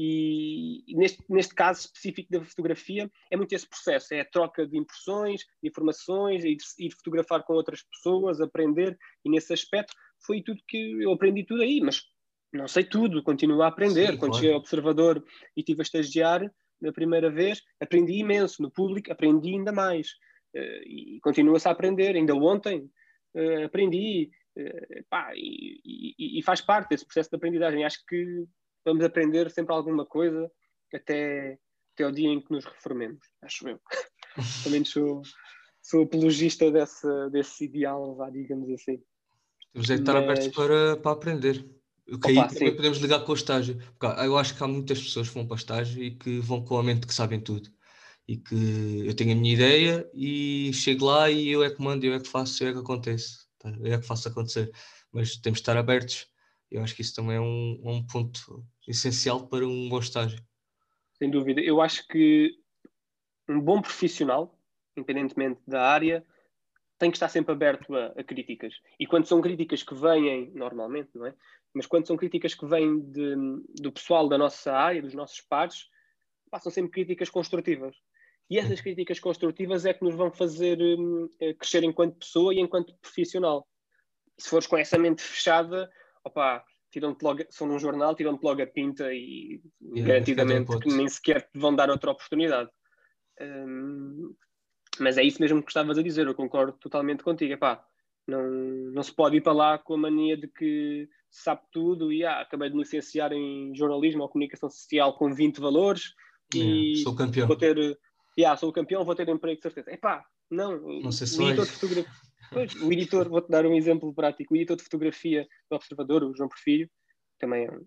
E, 0.02 0.84
neste, 0.96 1.22
neste 1.28 1.54
caso 1.54 1.82
específico 1.82 2.32
da 2.32 2.44
fotografia, 2.44 3.12
é 3.30 3.36
muito 3.36 3.54
esse 3.54 3.68
processo: 3.68 4.14
é 4.14 4.22
a 4.22 4.26
troca 4.26 4.66
de 4.66 4.78
impressões, 4.78 5.42
de 5.62 5.70
informações, 5.70 6.46
ir, 6.46 6.58
ir 6.78 6.92
fotografar 6.92 7.44
com 7.44 7.54
outras 7.54 7.84
pessoas, 7.84 8.40
aprender. 8.40 8.98
E 9.26 9.30
nesse 9.30 9.52
aspecto, 9.52 9.94
foi 10.26 10.42
tudo 10.42 10.62
que 10.68 11.02
eu 11.02 11.12
aprendi 11.12 11.44
tudo 11.44 11.64
aí, 11.64 11.82
mas 11.82 12.04
não 12.54 12.68
sei 12.68 12.84
tudo, 12.84 13.22
continuo 13.24 13.62
a 13.62 13.68
aprender. 13.68 14.12
Sim, 14.12 14.18
Quando 14.18 14.36
cheguei 14.36 14.52
ao 14.52 14.60
observador 14.60 15.24
e 15.56 15.60
estive 15.60 15.82
a 15.82 15.84
estagiar 15.84 16.50
na 16.82 16.94
primeira 16.94 17.30
vez, 17.30 17.62
aprendi 17.80 18.14
imenso. 18.14 18.62
No 18.62 18.72
público, 18.72 19.12
aprendi 19.12 19.50
ainda 19.50 19.74
mais. 19.74 20.12
Uh, 20.56 20.84
e 20.86 21.20
continua-se 21.22 21.68
a 21.68 21.72
aprender. 21.72 22.16
Ainda 22.16 22.36
ontem 22.36 22.90
uh, 23.36 23.66
aprendi. 23.66 24.30
Uh, 24.58 25.04
pá, 25.10 25.32
e, 25.36 25.80
e, 25.86 26.40
e, 26.40 26.44
faz 26.44 26.62
parte 26.62 26.90
desse 26.90 27.06
processo 27.06 27.30
de 27.30 27.36
aprendizagem. 27.36 27.86
Acho 27.86 28.04
que 28.06 28.46
vamos 28.86 29.04
aprender 29.04 29.50
sempre 29.52 29.74
alguma 29.74 30.06
coisa 30.06 30.52
até, 30.94 31.58
até 31.94 32.08
o 32.08 32.12
dia 32.12 32.30
em 32.30 32.42
que 32.42 32.52
nos 32.52 32.66
reformemos, 32.66 33.20
acho 33.42 33.68
eu. 33.70 33.80
Também 34.64 34.84
sou, 34.84 35.22
sou 35.82 36.04
apologista 36.04 36.72
desse, 36.72 37.08
desse 37.32 37.66
ideal, 37.66 38.16
vá, 38.16 38.30
digamos 38.30 38.70
assim. 38.72 39.02
Temos 39.74 39.90
é 39.90 39.96
que 39.96 40.02
estar 40.02 40.14
Mas... 40.14 40.24
abertos 40.24 40.48
para, 40.50 40.98
para 40.98 41.12
aprender. 41.12 41.66
O 42.12 42.18
que 42.18 42.32
Opa, 42.32 42.42
aí 42.42 42.54
também 42.54 42.76
podemos 42.76 42.98
ligar 42.98 43.24
com 43.24 43.32
o 43.32 43.36
estágio. 43.36 43.78
Eu 44.24 44.36
acho 44.38 44.58
que 44.58 44.64
há 44.64 44.68
muitas 44.68 45.00
pessoas 45.00 45.28
que 45.28 45.36
vão 45.36 45.46
para 45.46 45.54
o 45.54 45.58
estágio 45.58 46.04
e 46.04 46.12
que 46.12 46.40
vão 46.40 46.64
com 46.66 46.78
a 46.78 46.84
mente 46.84 47.06
que 47.06 47.14
sabem 47.14 47.40
tudo. 47.40 47.70
E 48.30 48.38
que 48.38 49.08
eu 49.08 49.16
tenho 49.16 49.32
a 49.32 49.36
minha 49.36 49.56
ideia 49.56 50.08
e 50.14 50.72
chego 50.72 51.06
lá 51.06 51.32
e 51.32 51.50
eu 51.50 51.64
é 51.64 51.70
que 51.72 51.82
mando, 51.82 52.06
eu 52.06 52.14
é 52.14 52.20
que 52.20 52.28
faço, 52.28 52.64
eu 52.64 52.70
é 52.70 52.74
que 52.74 52.78
acontece. 52.78 53.48
Tá? 53.58 53.76
Eu 53.82 53.92
é 53.92 53.98
que 53.98 54.06
faço 54.06 54.28
acontecer. 54.28 54.70
Mas 55.12 55.36
temos 55.38 55.58
de 55.58 55.62
estar 55.64 55.76
abertos. 55.76 56.28
Eu 56.70 56.84
acho 56.84 56.96
que 56.96 57.02
isso 57.02 57.16
também 57.16 57.38
é 57.38 57.42
um, 57.42 57.82
um 57.84 58.06
ponto 58.06 58.64
essencial 58.88 59.48
para 59.48 59.66
um 59.66 59.90
bom 59.90 59.98
estágio. 59.98 60.40
Sem 61.18 61.32
dúvida. 61.32 61.60
Eu 61.60 61.82
acho 61.82 62.08
que 62.08 62.56
um 63.50 63.60
bom 63.60 63.82
profissional, 63.82 64.56
independentemente 64.96 65.60
da 65.68 65.82
área, 65.82 66.24
tem 67.00 67.10
que 67.10 67.18
estar 67.18 67.30
sempre 67.30 67.52
aberto 67.52 67.96
a, 67.96 68.14
a, 68.16 68.24
críticas. 68.24 68.76
E 69.00 69.08
quando 69.08 69.26
são 69.26 69.42
críticas 69.42 69.82
que 69.82 69.96
vêm, 69.96 70.52
normalmente, 70.54 71.10
não 71.16 71.26
é? 71.26 71.34
Mas 71.74 71.88
quando 71.88 72.06
são 72.06 72.16
críticas 72.16 72.54
que 72.54 72.68
vêm 72.68 73.00
de, 73.00 73.36
do 73.82 73.92
pessoal 73.92 74.30
da 74.30 74.38
nossa 74.38 74.72
área, 74.72 75.02
dos 75.02 75.16
nossos 75.16 75.42
pares, 75.42 75.90
passam 76.52 76.72
sempre 76.72 76.92
críticas 76.92 77.32
construtivas. 77.32 77.96
E 78.50 78.58
essas 78.58 78.82
críticas 78.82 79.20
construtivas 79.20 79.86
é 79.86 79.94
que 79.94 80.04
nos 80.04 80.16
vão 80.16 80.32
fazer 80.32 80.80
um, 80.82 81.30
eh, 81.40 81.54
crescer 81.54 81.84
enquanto 81.84 82.18
pessoa 82.18 82.54
e 82.54 82.60
enquanto 82.60 82.98
profissional. 83.00 83.68
Se 84.38 84.50
fores 84.50 84.66
com 84.66 84.78
essa 84.78 84.98
mente 84.98 85.22
fechada, 85.22 85.90
opá, 86.24 86.64
tiram-te 86.92 87.22
logo, 87.24 87.44
são 87.50 87.68
num 87.68 87.78
jornal, 87.78 88.16
tiram-te 88.16 88.44
logo 88.44 88.62
a 88.62 88.68
pinta 88.68 89.14
e 89.14 89.62
yeah, 89.82 90.14
garantidamente 90.14 90.80
que 90.80 90.90
nem 90.90 91.08
sequer 91.08 91.44
te 91.44 91.60
vão 91.60 91.76
dar 91.76 91.90
outra 91.90 92.12
oportunidade. 92.12 92.70
Um, 93.40 94.34
mas 95.00 95.18
é 95.18 95.24
isso 95.24 95.42
mesmo 95.42 95.62
que 95.62 95.70
estavas 95.70 95.98
a 95.98 96.04
dizer, 96.04 96.26
eu 96.26 96.34
concordo 96.34 96.74
totalmente 96.80 97.24
contigo. 97.24 97.54
Epá, 97.54 97.86
não, 98.28 98.50
não 98.94 99.04
se 99.04 99.14
pode 99.14 99.38
ir 99.38 99.42
para 99.42 99.54
lá 99.54 99.78
com 99.78 99.94
a 99.94 99.98
mania 99.98 100.36
de 100.36 100.48
que 100.48 101.08
sabe 101.30 101.62
tudo 101.72 102.12
e 102.12 102.26
ah, 102.26 102.42
acabei 102.42 102.70
de 102.70 102.76
me 102.76 102.82
licenciar 102.82 103.32
em 103.32 103.74
jornalismo 103.76 104.24
ou 104.24 104.30
comunicação 104.30 104.70
social 104.70 105.16
com 105.16 105.34
20 105.34 105.60
valores 105.60 106.14
e 106.54 106.98
sou 106.98 107.16
campeão. 107.16 107.48
vou 107.48 107.56
ter, 107.56 107.78
yeah, 108.40 108.58
sou 108.58 108.72
campeão, 108.72 109.04
vou 109.04 109.16
ter 109.16 109.28
emprego 109.28 109.58
de 109.58 109.62
certeza. 109.62 109.92
Epá, 109.92 110.26
não, 110.50 110.80
não 110.80 111.12
sei 111.12 111.28
se 111.28 111.40
o 111.40 111.48
editor 111.48 111.66
de 111.66 111.72
fotografia, 111.72 112.12
pois, 112.52 112.76
o 112.76 112.92
editor, 112.92 113.30
vou-te 113.30 113.50
dar 113.50 113.66
um 113.66 113.76
exemplo 113.76 114.14
prático, 114.14 114.54
o 114.54 114.58
editor 114.58 114.78
de 114.78 114.84
fotografia 114.84 115.48
do 115.70 115.76
Observador, 115.76 116.24
o 116.24 116.36
João 116.36 116.50
Porfírio, 116.50 116.90
também 117.38 117.66
é, 117.66 117.80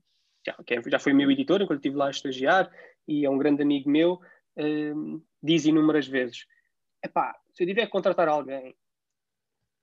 já, 0.47 0.57
é, 0.69 0.91
já 0.91 0.99
foi 0.99 1.13
meu 1.13 1.31
editor 1.31 1.63
enquanto 1.63 1.79
estive 1.79 1.97
lá 1.97 2.07
a 2.07 2.11
estagiar 2.11 2.71
e 3.07 3.25
é 3.25 3.31
um 3.31 3.39
grande 3.39 3.63
amigo 3.63 3.91
meu, 3.91 4.21
um, 4.57 5.23
diz 5.43 5.65
inúmeras 5.65 6.07
vezes 6.07 6.47
epá, 7.03 7.37
se 7.53 7.65
eu 7.65 7.67
tiver 7.67 7.87
que 7.87 7.93
contratar 7.93 8.29
alguém 8.29 8.75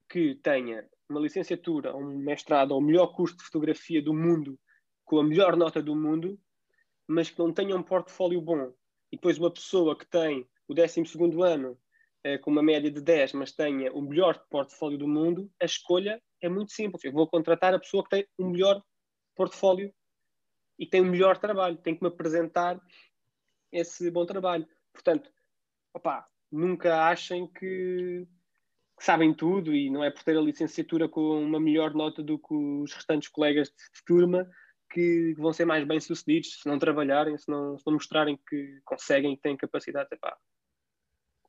que 0.09 0.35
tenha 0.35 0.87
uma 1.09 1.19
licenciatura, 1.19 1.95
um 1.95 2.17
mestrado 2.17 2.71
ou 2.71 2.79
o 2.79 2.81
melhor 2.81 3.07
curso 3.07 3.35
de 3.37 3.43
fotografia 3.43 4.01
do 4.01 4.13
mundo, 4.13 4.57
com 5.03 5.19
a 5.19 5.23
melhor 5.23 5.55
nota 5.55 5.81
do 5.81 5.95
mundo, 5.95 6.39
mas 7.07 7.29
que 7.29 7.39
não 7.39 7.51
tenha 7.51 7.75
um 7.75 7.83
portfólio 7.83 8.41
bom, 8.41 8.73
e 9.11 9.17
depois 9.17 9.37
uma 9.37 9.51
pessoa 9.51 9.97
que 9.97 10.07
tem 10.07 10.47
o 10.69 10.73
12 10.73 11.03
ano 11.43 11.77
eh, 12.23 12.37
com 12.37 12.51
uma 12.51 12.61
média 12.61 12.91
de 12.91 13.01
10, 13.01 13.33
mas 13.33 13.51
tenha 13.51 13.91
o 13.93 14.01
melhor 14.01 14.45
portfólio 14.49 14.97
do 14.97 15.07
mundo, 15.07 15.49
a 15.61 15.65
escolha 15.65 16.21
é 16.41 16.49
muito 16.49 16.71
simples. 16.71 17.03
Eu 17.03 17.11
vou 17.11 17.27
contratar 17.27 17.73
a 17.73 17.79
pessoa 17.79 18.03
que 18.03 18.09
tem 18.09 18.27
o 18.37 18.45
melhor 18.45 18.81
portfólio 19.35 19.93
e 20.77 20.85
tem 20.85 21.01
o 21.01 21.05
melhor 21.05 21.37
trabalho, 21.37 21.77
tem 21.77 21.95
que 21.95 22.03
me 22.03 22.09
apresentar 22.09 22.79
esse 23.71 24.11
bom 24.11 24.25
trabalho. 24.25 24.67
Portanto, 24.93 25.31
opá, 25.93 26.27
nunca 26.51 27.07
achem 27.09 27.47
que, 27.47 28.27
que, 28.97 29.05
sabem 29.05 29.33
tudo 29.33 29.73
e 29.73 29.89
não 29.89 30.03
é 30.03 30.11
por 30.11 30.23
ter 30.23 30.37
a 30.37 30.41
licenciatura 30.41 31.07
com 31.07 31.41
uma 31.41 31.59
melhor 31.59 31.93
nota 31.93 32.21
do 32.21 32.37
que 32.37 32.53
os 32.53 32.93
restantes 32.93 33.29
colegas 33.29 33.69
de 33.69 34.03
turma 34.05 34.49
que 34.91 35.33
vão 35.37 35.53
ser 35.53 35.65
mais 35.65 35.85
bem 35.85 35.99
sucedidos 35.99 36.61
se 36.61 36.67
não 36.67 36.79
trabalharem, 36.79 37.37
se 37.37 37.49
não, 37.49 37.77
se 37.77 37.85
não 37.85 37.93
mostrarem 37.93 38.37
que 38.49 38.81
conseguem 38.83 39.33
e 39.33 39.37
têm 39.37 39.55
capacidade. 39.55 40.09
Epá, 40.11 40.37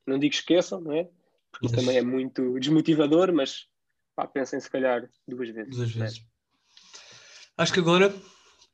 não 0.07 0.19
digo 0.19 0.35
esqueçam, 0.35 0.81
não 0.81 0.93
é? 0.93 1.09
Porque 1.51 1.67
isso 1.67 1.75
também 1.75 1.97
é 1.97 2.03
muito 2.03 2.59
desmotivador, 2.59 3.33
mas 3.33 3.67
pá, 4.15 4.27
pensem 4.27 4.61
se 4.61 4.71
calhar 4.71 5.09
duas 5.27 5.49
vezes. 5.51 5.77
Duas 5.77 5.93
vezes. 5.93 6.19
É? 6.19 6.23
Acho 7.63 7.73
que 7.73 7.81
agora 7.81 8.15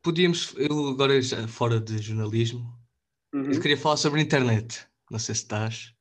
podíamos, 0.03 0.55
eu 0.57 0.89
agora 0.89 1.21
já 1.21 1.49
fora 1.49 1.81
de 1.81 1.99
jornalismo, 1.99 2.73
uhum. 3.33 3.51
eu 3.51 3.61
queria 3.61 3.77
falar 3.77 3.97
sobre 3.97 4.21
a 4.21 4.23
internet. 4.23 4.87
Não 5.11 5.19
sei 5.19 5.35
se 5.35 5.43
estás. 5.43 5.95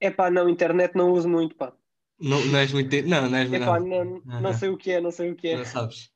É 0.00 0.10
pá, 0.10 0.30
não, 0.30 0.48
internet 0.48 0.94
não 0.96 1.12
uso 1.12 1.28
muito, 1.28 1.54
pá. 1.54 1.72
Não, 2.18 2.44
não 2.46 2.58
és 2.58 2.72
muito. 2.72 2.90
Não, 3.02 3.28
não 3.28 3.36
és 3.36 3.48
muito. 3.48 3.62
Epá, 3.62 3.80
não, 3.80 4.22
não, 4.24 4.40
não 4.40 4.54
sei 4.54 4.68
o 4.68 4.76
que 4.76 4.92
é, 4.92 5.00
não 5.00 5.10
sei 5.10 5.30
o 5.30 5.36
que 5.36 5.48
é. 5.48 5.56
Não 5.58 5.64
sabes. 5.64 6.10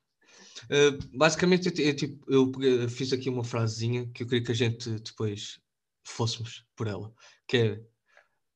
Uh, 0.65 0.97
basicamente, 1.15 1.67
eu, 1.67 1.85
eu, 1.85 1.95
tipo, 1.95 2.33
eu 2.63 2.89
fiz 2.89 3.13
aqui 3.13 3.29
uma 3.29 3.43
frasezinha 3.43 4.09
que 4.13 4.23
eu 4.23 4.27
queria 4.27 4.43
que 4.43 4.51
a 4.51 4.55
gente 4.55 4.89
depois 4.89 5.59
fôssemos 6.03 6.65
por 6.75 6.87
ela, 6.87 7.13
que 7.47 7.57
é 7.57 7.81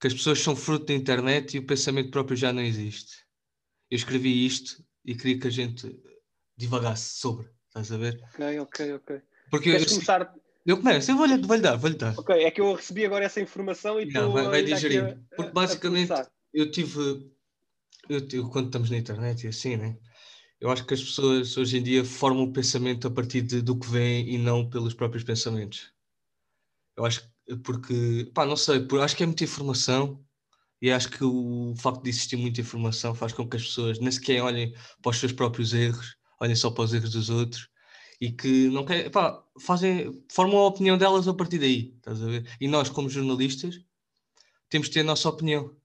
que 0.01 0.07
as 0.07 0.13
pessoas 0.13 0.39
são 0.39 0.55
fruto 0.55 0.87
da 0.87 0.93
internet 0.93 1.55
e 1.55 1.59
o 1.59 1.65
pensamento 1.65 2.09
próprio 2.09 2.35
já 2.35 2.51
não 2.51 2.63
existe. 2.63 3.23
Eu 3.89 3.97
escrevi 3.97 4.45
isto 4.45 4.83
e 5.05 5.15
queria 5.15 5.39
que 5.39 5.47
a 5.47 5.51
gente 5.51 5.95
divagasse 6.57 7.19
sobre, 7.19 7.47
estás 7.67 7.91
a 7.91 7.97
ver? 7.97 8.19
Ok, 8.33 8.59
ok, 8.59 8.93
ok. 8.93 9.21
Porque 9.51 9.71
Queres 9.71 9.85
eu, 9.85 9.93
começar 9.93 10.33
eu 10.65 10.77
começo, 10.77 11.11
eu 11.11 11.17
vou-lhe 11.17 11.37
vou 11.37 11.59
dar, 11.59 11.75
vou-lhe 11.75 11.95
dar. 11.95 12.17
Ok, 12.17 12.35
é 12.35 12.49
que 12.49 12.61
eu 12.61 12.73
recebi 12.73 13.05
agora 13.05 13.25
essa 13.25 13.39
informação 13.39 14.01
e 14.01 14.05
Não, 14.05 14.31
vai, 14.31 14.45
vai 14.45 14.63
digerir. 14.63 15.19
Porque 15.35 15.51
basicamente 15.51 16.11
eu 16.51 16.71
tive. 16.71 17.31
Eu, 18.09 18.27
eu, 18.31 18.49
quando 18.49 18.67
estamos 18.67 18.89
na 18.89 18.97
internet 18.97 19.43
e 19.43 19.47
assim, 19.47 19.77
né? 19.77 19.97
Eu 20.59 20.69
acho 20.69 20.85
que 20.85 20.93
as 20.93 21.01
pessoas 21.01 21.57
hoje 21.57 21.77
em 21.77 21.83
dia 21.83 22.05
formam 22.05 22.43
o 22.43 22.53
pensamento 22.53 23.07
a 23.07 23.11
partir 23.11 23.41
de, 23.41 23.61
do 23.61 23.77
que 23.77 23.87
vem 23.87 24.29
e 24.29 24.37
não 24.37 24.69
pelos 24.69 24.93
próprios 24.93 25.23
pensamentos. 25.23 25.91
Eu 26.95 27.05
acho 27.05 27.30
porque, 27.63 28.29
pá, 28.33 28.45
não 28.45 28.55
sei, 28.55 28.81
por, 28.81 29.01
acho 29.01 29.15
que 29.15 29.23
é 29.23 29.25
muita 29.25 29.43
informação 29.43 30.23
e 30.81 30.91
acho 30.91 31.09
que 31.09 31.23
o 31.23 31.73
facto 31.77 32.01
de 32.03 32.09
existir 32.09 32.37
muita 32.37 32.61
informação 32.61 33.13
faz 33.13 33.33
com 33.33 33.47
que 33.47 33.57
as 33.57 33.63
pessoas 33.63 33.99
nem 33.99 34.11
sequer 34.11 34.41
olhem 34.41 34.73
para 35.01 35.11
os 35.11 35.17
seus 35.17 35.31
próprios 35.31 35.73
erros, 35.73 36.15
olhem 36.39 36.55
só 36.55 36.71
para 36.71 36.83
os 36.83 36.93
erros 36.93 37.11
dos 37.11 37.29
outros 37.29 37.69
e 38.19 38.31
que 38.31 38.69
não 38.69 38.85
pá, 39.11 39.43
fazem, 39.59 40.23
formam 40.31 40.59
a 40.59 40.67
opinião 40.67 40.97
delas 40.97 41.27
a 41.27 41.33
partir 41.33 41.57
daí, 41.59 41.93
estás 41.97 42.21
a 42.21 42.25
ver? 42.27 42.47
E 42.59 42.67
nós, 42.67 42.89
como 42.89 43.09
jornalistas, 43.09 43.79
temos 44.69 44.87
que 44.87 44.93
ter 44.93 45.01
a 45.01 45.03
nossa 45.03 45.27
opinião, 45.27 45.75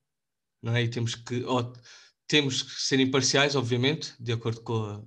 não 0.62 0.77
é? 0.77 0.83
E 0.83 0.88
temos 0.88 1.14
que, 1.14 1.45
temos 2.27 2.62
que 2.62 2.83
ser 2.83 3.01
imparciais, 3.01 3.57
obviamente, 3.57 4.14
de 4.21 4.33
acordo 4.33 4.61
com, 4.62 4.85
a, 4.85 5.03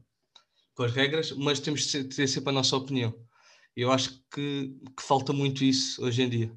com 0.74 0.84
as 0.84 0.92
regras, 0.92 1.32
mas 1.32 1.60
temos 1.60 1.86
que 1.86 2.04
ter 2.06 2.28
sempre 2.28 2.50
a 2.50 2.54
nossa 2.54 2.76
opinião. 2.76 3.14
E 3.76 3.82
eu 3.82 3.92
acho 3.92 4.24
que, 4.34 4.76
que 4.96 5.04
falta 5.04 5.32
muito 5.32 5.64
isso 5.64 6.04
hoje 6.04 6.22
em 6.24 6.30
dia. 6.30 6.52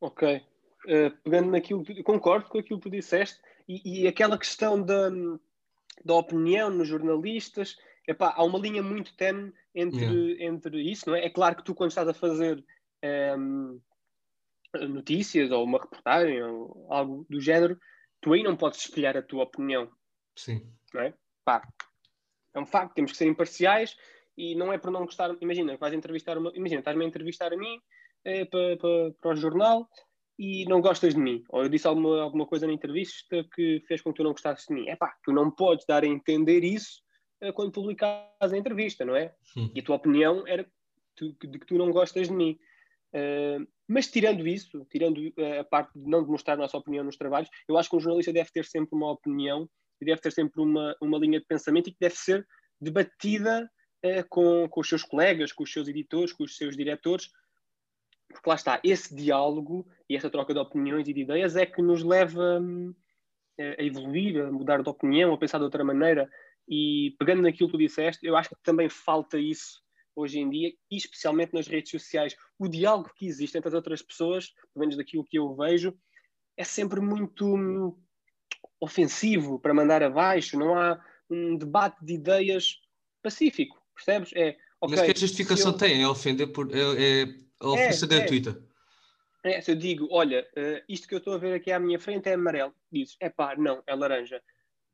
Ok. 0.00 0.42
Uh, 0.84 1.10
pegando 1.24 1.50
naquilo, 1.50 1.84
concordo 2.04 2.48
com 2.48 2.58
aquilo 2.58 2.78
que 2.78 2.88
tu 2.88 2.92
disseste, 2.92 3.40
e, 3.68 4.02
e 4.02 4.06
aquela 4.06 4.38
questão 4.38 4.80
da, 4.80 5.10
da 6.04 6.14
opinião 6.14 6.70
nos 6.70 6.88
jornalistas, 6.88 7.76
epá, 8.06 8.32
há 8.36 8.44
uma 8.44 8.58
linha 8.58 8.82
muito 8.82 9.16
tenue 9.16 9.52
entre, 9.74 10.04
yeah. 10.04 10.44
entre 10.44 10.80
isso, 10.80 11.08
não 11.08 11.16
é? 11.16 11.26
É 11.26 11.30
claro 11.30 11.56
que 11.56 11.64
tu, 11.64 11.74
quando 11.74 11.90
estás 11.90 12.08
a 12.08 12.14
fazer 12.14 12.64
um, 13.38 13.80
ehm, 14.74 14.88
notícias 14.88 15.50
ou 15.50 15.64
uma 15.64 15.80
reportagem 15.80 16.42
ou 16.42 16.86
algo 16.90 17.26
do 17.28 17.40
género, 17.40 17.78
tu 18.20 18.32
aí 18.32 18.42
não 18.42 18.56
podes 18.56 18.80
espelhar 18.80 19.16
a 19.16 19.22
tua 19.22 19.44
opinião. 19.44 19.90
Sim. 20.36 20.66
Não 20.94 21.02
é? 21.02 21.14
Pá, 21.44 21.66
é 22.54 22.60
um 22.60 22.66
facto, 22.66 22.94
temos 22.94 23.12
que 23.12 23.18
ser 23.18 23.26
imparciais 23.26 23.96
e 24.36 24.54
não 24.54 24.72
é 24.72 24.78
por 24.78 24.90
não 24.90 25.04
gostar. 25.04 25.34
Imagina, 25.40 25.76
vais 25.76 25.94
entrevistar 25.94 26.36
uma. 26.38 26.52
Imagina, 26.54 26.80
estás-me 26.80 27.04
a 27.04 27.08
entrevistar 27.08 27.52
a 27.52 27.56
mim 27.56 27.78
é, 28.24 28.44
para, 28.44 28.76
para, 28.76 29.12
para 29.20 29.30
o 29.32 29.36
jornal 29.36 29.88
e 30.38 30.64
não 30.66 30.80
gostas 30.80 31.14
de 31.14 31.20
mim, 31.20 31.42
ou 31.48 31.62
eu 31.62 31.68
disse 31.68 31.86
alguma, 31.86 32.20
alguma 32.20 32.46
coisa 32.46 32.66
na 32.66 32.72
entrevista 32.72 33.42
que 33.54 33.82
fez 33.88 34.02
com 34.02 34.12
que 34.12 34.18
tu 34.18 34.24
não 34.24 34.32
gostasses 34.32 34.66
de 34.66 34.74
mim. 34.74 34.88
É 34.88 34.94
pá, 34.94 35.16
tu 35.24 35.32
não 35.32 35.50
podes 35.50 35.86
dar 35.86 36.04
a 36.04 36.06
entender 36.06 36.62
isso 36.62 37.00
uh, 37.42 37.52
quando 37.54 37.72
publicas 37.72 38.10
a 38.40 38.56
entrevista, 38.56 39.04
não 39.04 39.16
é? 39.16 39.34
Sim. 39.42 39.70
E 39.74 39.80
a 39.80 39.82
tua 39.82 39.96
opinião 39.96 40.46
era 40.46 40.66
tu, 41.14 41.34
de 41.42 41.58
que 41.58 41.66
tu 41.66 41.78
não 41.78 41.90
gostas 41.90 42.28
de 42.28 42.34
mim. 42.34 42.58
Uh, 43.14 43.66
mas 43.88 44.08
tirando 44.08 44.46
isso, 44.46 44.84
tirando 44.90 45.18
uh, 45.18 45.60
a 45.60 45.64
parte 45.64 45.98
de 45.98 46.06
não 46.06 46.22
demonstrar 46.22 46.58
a 46.58 46.60
nossa 46.60 46.76
opinião 46.76 47.04
nos 47.04 47.16
trabalhos, 47.16 47.48
eu 47.66 47.78
acho 47.78 47.88
que 47.88 47.96
um 47.96 48.00
jornalista 48.00 48.32
deve 48.32 48.50
ter 48.50 48.66
sempre 48.66 48.94
uma 48.94 49.10
opinião 49.10 49.68
e 50.00 50.04
deve 50.04 50.20
ter 50.20 50.32
sempre 50.32 50.60
uma, 50.60 50.94
uma 51.00 51.18
linha 51.18 51.40
de 51.40 51.46
pensamento 51.46 51.88
e 51.88 51.92
que 51.92 51.98
deve 51.98 52.16
ser 52.16 52.46
debatida 52.78 53.70
com, 54.28 54.68
com 54.68 54.80
os 54.80 54.88
seus 54.88 55.02
colegas, 55.02 55.52
com 55.52 55.64
os 55.64 55.72
seus 55.72 55.88
editores, 55.88 56.32
com 56.32 56.44
os 56.44 56.56
seus 56.56 56.76
diretores, 56.76 57.30
porque 58.28 58.48
lá 58.48 58.54
está, 58.54 58.80
esse 58.84 59.14
diálogo 59.14 59.86
e 60.08 60.16
essa 60.16 60.30
troca 60.30 60.52
de 60.52 60.60
opiniões 60.60 61.08
e 61.08 61.12
de 61.12 61.20
ideias 61.20 61.56
é 61.56 61.64
que 61.64 61.80
nos 61.80 62.02
leva 62.02 62.60
hum, 62.60 62.94
a 63.58 63.82
evoluir, 63.82 64.44
a 64.44 64.52
mudar 64.52 64.82
de 64.82 64.88
opinião, 64.88 65.32
a 65.32 65.38
pensar 65.38 65.58
de 65.58 65.64
outra 65.64 65.84
maneira. 65.84 66.28
E 66.68 67.14
pegando 67.18 67.42
naquilo 67.42 67.68
que 67.68 67.76
tu 67.76 67.78
disseste, 67.78 68.26
eu 68.26 68.36
acho 68.36 68.50
que 68.50 68.56
também 68.62 68.88
falta 68.88 69.38
isso 69.38 69.82
hoje 70.14 70.38
em 70.38 70.48
dia, 70.48 70.72
e 70.90 70.96
especialmente 70.96 71.52
nas 71.52 71.66
redes 71.66 71.90
sociais. 71.90 72.34
O 72.58 72.68
diálogo 72.68 73.12
que 73.14 73.26
existe 73.26 73.56
entre 73.56 73.68
as 73.68 73.74
outras 73.74 74.02
pessoas, 74.02 74.48
pelo 74.72 74.80
menos 74.80 74.96
daquilo 74.96 75.24
que 75.24 75.38
eu 75.38 75.54
vejo, 75.54 75.96
é 76.56 76.64
sempre 76.64 77.00
muito 77.00 77.54
hum, 77.54 77.96
ofensivo 78.80 79.58
para 79.58 79.74
mandar 79.74 80.02
abaixo. 80.02 80.58
Não 80.58 80.74
há 80.74 80.98
um 81.28 81.56
debate 81.56 82.02
de 82.04 82.14
ideias 82.14 82.80
pacífico, 83.22 83.80
percebes? 83.96 84.30
É, 84.34 84.56
okay, 84.80 84.96
Mas 84.96 85.00
que 85.02 85.10
a 85.10 85.14
justificação 85.14 85.72
eu... 85.72 85.78
tem? 85.78 86.02
É 86.02 86.08
ofender 86.08 86.46
por. 86.48 86.68
É, 86.74 87.22
é 87.22 87.46
a 87.60 87.68
ofensa 87.68 88.04
é, 88.04 88.08
gratuita. 88.08 88.62
É. 89.44 89.54
é, 89.54 89.60
se 89.60 89.70
eu 89.70 89.76
digo, 89.76 90.08
olha, 90.10 90.46
uh, 90.56 90.84
isto 90.88 91.08
que 91.08 91.14
eu 91.14 91.18
estou 91.18 91.34
a 91.34 91.38
ver 91.38 91.54
aqui 91.54 91.72
à 91.72 91.78
minha 91.78 91.98
frente 91.98 92.28
é 92.28 92.34
amarelo, 92.34 92.74
dizes, 92.92 93.16
é 93.20 93.28
pá, 93.28 93.54
não, 93.56 93.82
é 93.86 93.94
laranja. 93.94 94.42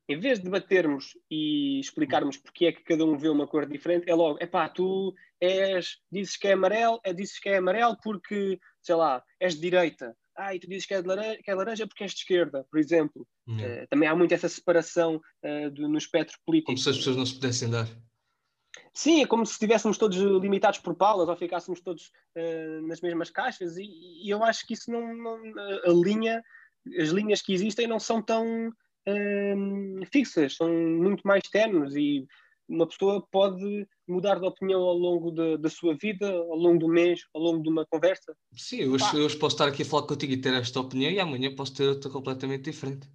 Em 0.09 0.19
vez 0.19 0.39
de 0.39 0.45
debatermos 0.45 1.17
e 1.31 1.79
explicarmos 1.81 2.37
porque 2.37 2.67
é 2.67 2.73
que 2.73 2.83
cada 2.83 3.05
um 3.05 3.17
vê 3.17 3.29
uma 3.29 3.47
cor 3.47 3.67
diferente, 3.67 4.11
é 4.11 4.15
logo, 4.15 4.39
é 4.41 4.47
pá, 4.47 4.69
tu 4.69 5.15
és, 5.41 5.99
dizes 6.11 6.37
que 6.37 6.49
é 6.49 6.53
amarelo, 6.53 7.01
é, 7.05 7.13
dizes 7.13 7.39
que 7.39 7.49
é 7.49 7.57
amarelo 7.57 7.97
porque, 8.03 8.59
sei 8.83 8.95
lá, 8.95 9.23
és 9.41 9.55
de 9.55 9.61
direita. 9.61 10.17
Ah, 10.37 10.55
e 10.55 10.59
tu 10.59 10.69
dizes 10.69 10.87
que 10.87 10.95
é, 10.95 11.01
laranja, 11.01 11.39
que 11.43 11.51
é 11.51 11.55
laranja 11.55 11.87
porque 11.87 12.05
és 12.05 12.13
de 12.13 12.21
esquerda, 12.21 12.67
por 12.71 12.79
exemplo. 12.79 13.27
Uh, 13.47 13.87
também 13.91 14.09
há 14.09 14.15
muito 14.15 14.33
essa 14.33 14.49
separação 14.49 15.21
uh, 15.45 15.71
do, 15.71 15.89
no 15.89 15.99
espectro 15.99 16.39
político. 16.45 16.67
Como 16.67 16.79
se 16.79 16.89
as 16.89 16.97
pessoas 16.97 17.17
não 17.17 17.27
se 17.27 17.35
pudessem 17.35 17.71
dar. 17.71 17.87
Sim, 18.95 19.23
é 19.23 19.27
como 19.27 19.45
se 19.45 19.53
estivéssemos 19.53 19.99
todos 19.99 20.17
limitados 20.19 20.79
por 20.79 20.95
paulas 20.95 21.29
ou 21.29 21.37
ficássemos 21.37 21.81
todos 21.81 22.11
uh, 22.37 22.87
nas 22.87 23.01
mesmas 23.01 23.31
caixas, 23.31 23.77
e, 23.77 23.85
e, 23.85 24.31
eu 24.31 24.43
acho 24.43 24.67
que 24.67 24.75
isso 24.75 24.91
não, 24.91 25.15
não, 25.15 25.39
a 25.85 25.91
linha, 25.91 26.43
as 26.99 27.09
linhas 27.09 27.43
que 27.43 27.53
existem 27.53 27.87
não 27.87 27.99
são 27.99 28.23
tão 28.23 28.69
uh, 28.69 30.07
fixas, 30.11 30.57
são 30.57 30.69
muito 30.69 31.27
mais 31.27 31.43
ternos 31.51 31.95
e 31.97 32.27
uma 32.69 32.87
pessoa 32.87 33.27
pode 33.31 33.87
mudar 34.09 34.39
de 34.39 34.47
opinião 34.47 34.81
ao 34.81 34.95
longo 34.95 35.31
de, 35.31 35.59
da 35.59 35.69
sua 35.69 35.95
vida, 35.95 36.31
ao 36.31 36.57
longo 36.57 36.79
do 36.79 36.89
mês, 36.89 37.21
ao 37.35 37.43
longo 37.43 37.63
de 37.63 37.69
uma 37.69 37.85
conversa. 37.87 38.35
Sim, 38.55 38.89
hoje, 38.89 39.05
hoje 39.17 39.37
posso 39.37 39.57
estar 39.57 39.69
aqui 39.69 39.83
a 39.83 39.85
falar 39.85 40.07
contigo 40.07 40.33
e 40.33 40.41
ter 40.41 40.55
esta 40.55 40.81
opinião 40.81 41.11
e 41.11 41.21
amanhã 41.21 41.55
posso 41.55 41.75
ter 41.75 41.89
outra 41.89 42.11
completamente 42.11 42.71
diferente. 42.71 43.09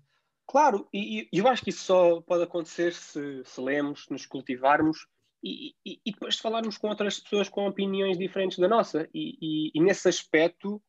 Claro, 0.45 0.87
e, 0.93 1.27
e 1.31 1.39
eu 1.39 1.47
acho 1.47 1.63
que 1.63 1.71
isso 1.71 1.83
só 1.83 2.21
pode 2.21 2.43
acontecer 2.43 2.93
se, 2.93 3.43
se 3.43 3.59
lemos, 3.59 4.05
nos 4.09 4.25
cultivarmos 4.25 5.05
e, 5.43 5.75
e, 5.85 5.99
e, 6.05 6.11
depois 6.11 6.35
de 6.35 6.41
falarmos 6.41 6.77
com 6.77 6.87
outras 6.87 7.19
pessoas 7.19 7.47
com 7.47 7.67
opiniões 7.67 8.17
diferentes 8.17 8.57
da 8.57 8.67
nossa. 8.67 9.07
E, 9.13 9.71
e 9.73 9.81
nesse 9.81 10.09
aspecto, 10.09 10.81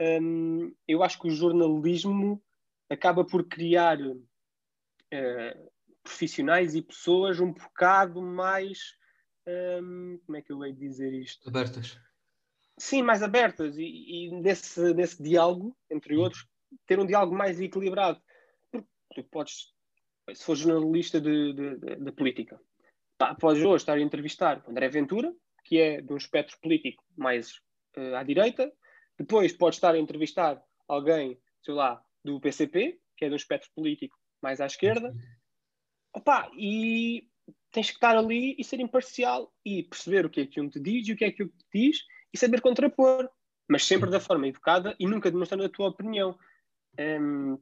hum, 0.00 0.74
eu 0.86 1.02
acho 1.02 1.18
que 1.18 1.28
o 1.28 1.30
jornalismo 1.30 2.42
acaba 2.90 3.24
por 3.24 3.44
criar 3.48 3.98
uh, 4.00 5.72
profissionais 6.02 6.74
e 6.74 6.82
pessoas 6.82 7.40
um 7.40 7.52
bocado 7.52 8.20
mais. 8.20 8.96
Um, 9.46 10.20
como 10.24 10.38
é 10.38 10.42
que 10.42 10.52
eu 10.52 10.64
hei 10.64 10.72
de 10.72 10.80
dizer 10.80 11.12
isto? 11.12 11.48
Abertas. 11.48 11.98
Sim, 12.78 13.02
mais 13.02 13.22
abertas. 13.22 13.76
E, 13.76 13.84
e 13.84 14.30
nesse, 14.30 14.94
nesse 14.94 15.22
diálogo, 15.22 15.76
entre 15.90 16.16
outros, 16.16 16.46
ter 16.86 16.98
um 16.98 17.06
diálogo 17.06 17.34
mais 17.34 17.60
equilibrado. 17.60 18.20
Porque 18.70 19.22
tu 19.22 19.24
podes, 19.24 19.72
se 20.34 20.44
for 20.44 20.56
jornalista 20.56 21.20
de, 21.20 21.52
de, 21.52 21.76
de, 21.76 21.96
de 21.96 22.12
política, 22.12 22.60
Pá, 23.22 23.36
hoje 23.40 23.64
estar 23.76 23.96
a 23.96 24.00
entrevistar 24.00 24.64
André 24.68 24.88
Ventura, 24.88 25.32
que 25.62 25.78
é 25.78 26.00
de 26.00 26.12
um 26.12 26.16
espectro 26.16 26.58
político 26.60 27.04
mais 27.16 27.52
uh, 27.96 28.16
à 28.16 28.24
direita. 28.24 28.72
Depois 29.16 29.52
pode 29.52 29.76
estar 29.76 29.94
a 29.94 29.98
entrevistar 29.98 30.60
alguém, 30.88 31.40
sei 31.64 31.72
lá, 31.72 32.02
do 32.24 32.40
PCP, 32.40 32.98
que 33.16 33.24
é 33.24 33.28
de 33.28 33.34
um 33.34 33.36
espectro 33.36 33.70
político 33.76 34.18
mais 34.42 34.60
à 34.60 34.66
esquerda. 34.66 35.14
Opa, 36.12 36.50
e 36.56 37.28
tens 37.70 37.90
que 37.90 37.94
estar 37.94 38.16
ali 38.16 38.56
e 38.58 38.64
ser 38.64 38.80
imparcial 38.80 39.54
e 39.64 39.84
perceber 39.84 40.26
o 40.26 40.30
que 40.30 40.40
é 40.40 40.46
que 40.48 40.60
um 40.60 40.68
te 40.68 40.80
diz 40.80 41.06
e 41.06 41.12
o 41.12 41.16
que 41.16 41.24
é 41.24 41.30
que 41.30 41.44
o 41.44 41.48
te 41.48 41.64
diz 41.72 41.98
e 42.34 42.36
saber 42.36 42.60
contrapor, 42.60 43.30
mas 43.68 43.84
sempre 43.84 44.10
da 44.10 44.18
forma 44.18 44.48
educada 44.48 44.96
e 44.98 45.06
nunca 45.06 45.30
demonstrando 45.30 45.62
a 45.62 45.68
tua 45.68 45.90
opinião. 45.90 46.36
Um, 46.98 47.56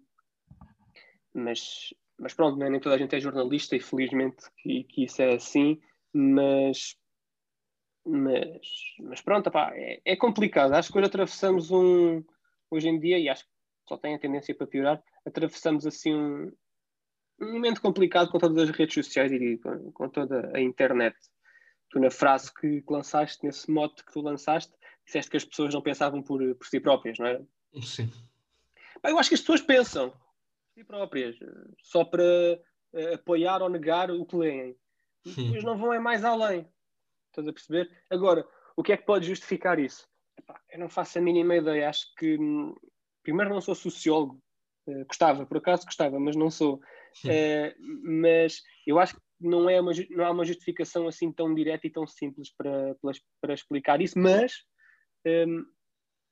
mas 1.35 1.93
mas 2.21 2.35
pronto, 2.35 2.59
né? 2.59 2.69
nem 2.69 2.79
toda 2.79 2.95
a 2.95 2.99
gente 2.99 3.17
é 3.17 3.21
jornalista 3.21 3.75
e 3.75 3.81
felizmente 3.81 4.45
que, 4.59 4.85
que 4.85 5.05
isso 5.05 5.23
é 5.23 5.35
assim, 5.35 5.81
mas, 6.13 6.95
mas, 8.07 8.61
mas 9.01 9.23
pronto, 9.23 9.49
opá, 9.49 9.73
é, 9.75 10.01
é, 10.05 10.17
complicado. 10.17 10.75
Acho 10.75 10.93
que 10.93 10.99
hoje 10.99 11.07
atravessamos 11.07 11.71
um, 11.71 12.23
hoje 12.71 12.89
em 12.89 13.01
dia, 13.01 13.19
e 13.19 13.29
acho 13.29 13.45
que 13.45 13.51
só 13.89 13.97
tem 13.97 14.15
a 14.15 14.19
tendência 14.19 14.55
para 14.55 14.67
piorar, 14.67 15.03
atravessamos 15.27 15.87
assim 15.87 16.15
um, 16.15 16.53
um 17.41 17.53
momento 17.55 17.81
complicado 17.81 18.31
com 18.31 18.39
todas 18.39 18.69
as 18.69 18.77
redes 18.77 18.95
sociais 18.95 19.33
e 19.33 19.57
com, 19.57 19.91
com 19.91 20.09
toda 20.11 20.53
a 20.55 20.61
internet. 20.61 21.17
Tu 21.89 21.99
na 21.99 22.11
frase 22.11 22.53
que, 22.55 22.83
que 22.83 22.93
lançaste, 22.93 23.45
nesse 23.45 23.71
mote 23.71 24.05
que 24.05 24.13
tu 24.13 24.21
lançaste, 24.21 24.73
disseste 25.07 25.31
que 25.31 25.39
as 25.39 25.45
pessoas 25.45 25.73
não 25.73 25.81
pensavam 25.81 26.23
por, 26.23 26.39
por 26.55 26.67
si 26.67 26.79
próprias, 26.79 27.19
não 27.19 27.27
era? 27.27 27.45
Sim. 27.83 28.13
Eu 29.03 29.19
acho 29.19 29.31
que 29.31 29.35
as 29.35 29.41
pessoas 29.41 29.63
pensam, 29.63 30.13
si 30.81 30.85
próprias, 30.85 31.37
só 31.83 32.05
para 32.05 32.23
uh, 32.23 33.15
apoiar 33.15 33.63
ou 33.63 33.69
negar 33.69 34.11
o 34.11 34.25
que 34.25 34.37
leem. 34.37 34.77
E 35.25 35.33
depois 35.35 35.65
não 35.65 35.77
vão 35.77 35.93
é 35.93 35.99
mais 35.99 36.25
além. 36.25 36.67
Estás 37.29 37.47
a 37.47 37.53
perceber? 37.53 37.91
Agora, 38.09 38.47
o 38.77 38.83
que 38.83 38.93
é 38.93 38.97
que 38.97 39.05
pode 39.05 39.27
justificar 39.27 39.79
isso? 39.79 40.09
Epá, 40.39 40.61
eu 40.71 40.79
não 40.79 40.89
faço 40.89 41.19
a 41.19 41.23
mínima 41.23 41.57
ideia. 41.57 41.89
Acho 41.89 42.07
que, 42.17 42.39
hum, 42.39 42.75
primeiro, 43.23 43.51
não 43.51 43.61
sou 43.61 43.75
sociólogo. 43.75 44.43
Uh, 44.87 45.05
gostava, 45.07 45.45
por 45.45 45.59
acaso 45.59 45.85
gostava, 45.85 46.19
mas 46.19 46.35
não 46.35 46.51
sou. 46.51 46.77
Uh, 47.25 47.75
mas 48.03 48.63
eu 48.87 48.99
acho 48.99 49.15
que 49.15 49.21
não, 49.41 49.69
é 49.69 49.81
uma, 49.81 49.93
não 50.11 50.25
há 50.25 50.31
uma 50.31 50.45
justificação 50.45 51.07
assim 51.07 51.31
tão 51.31 51.55
direta 51.55 51.87
e 51.87 51.91
tão 51.91 52.07
simples 52.07 52.51
para, 52.57 52.95
para, 53.03 53.13
para 53.41 53.55
explicar 53.55 54.01
isso, 54.01 54.19
mas 54.19 54.65
um, 55.27 55.65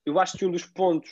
eu 0.07 0.19
acho 0.19 0.39
que 0.39 0.47
um 0.47 0.51
dos 0.51 0.65
pontos 0.65 1.11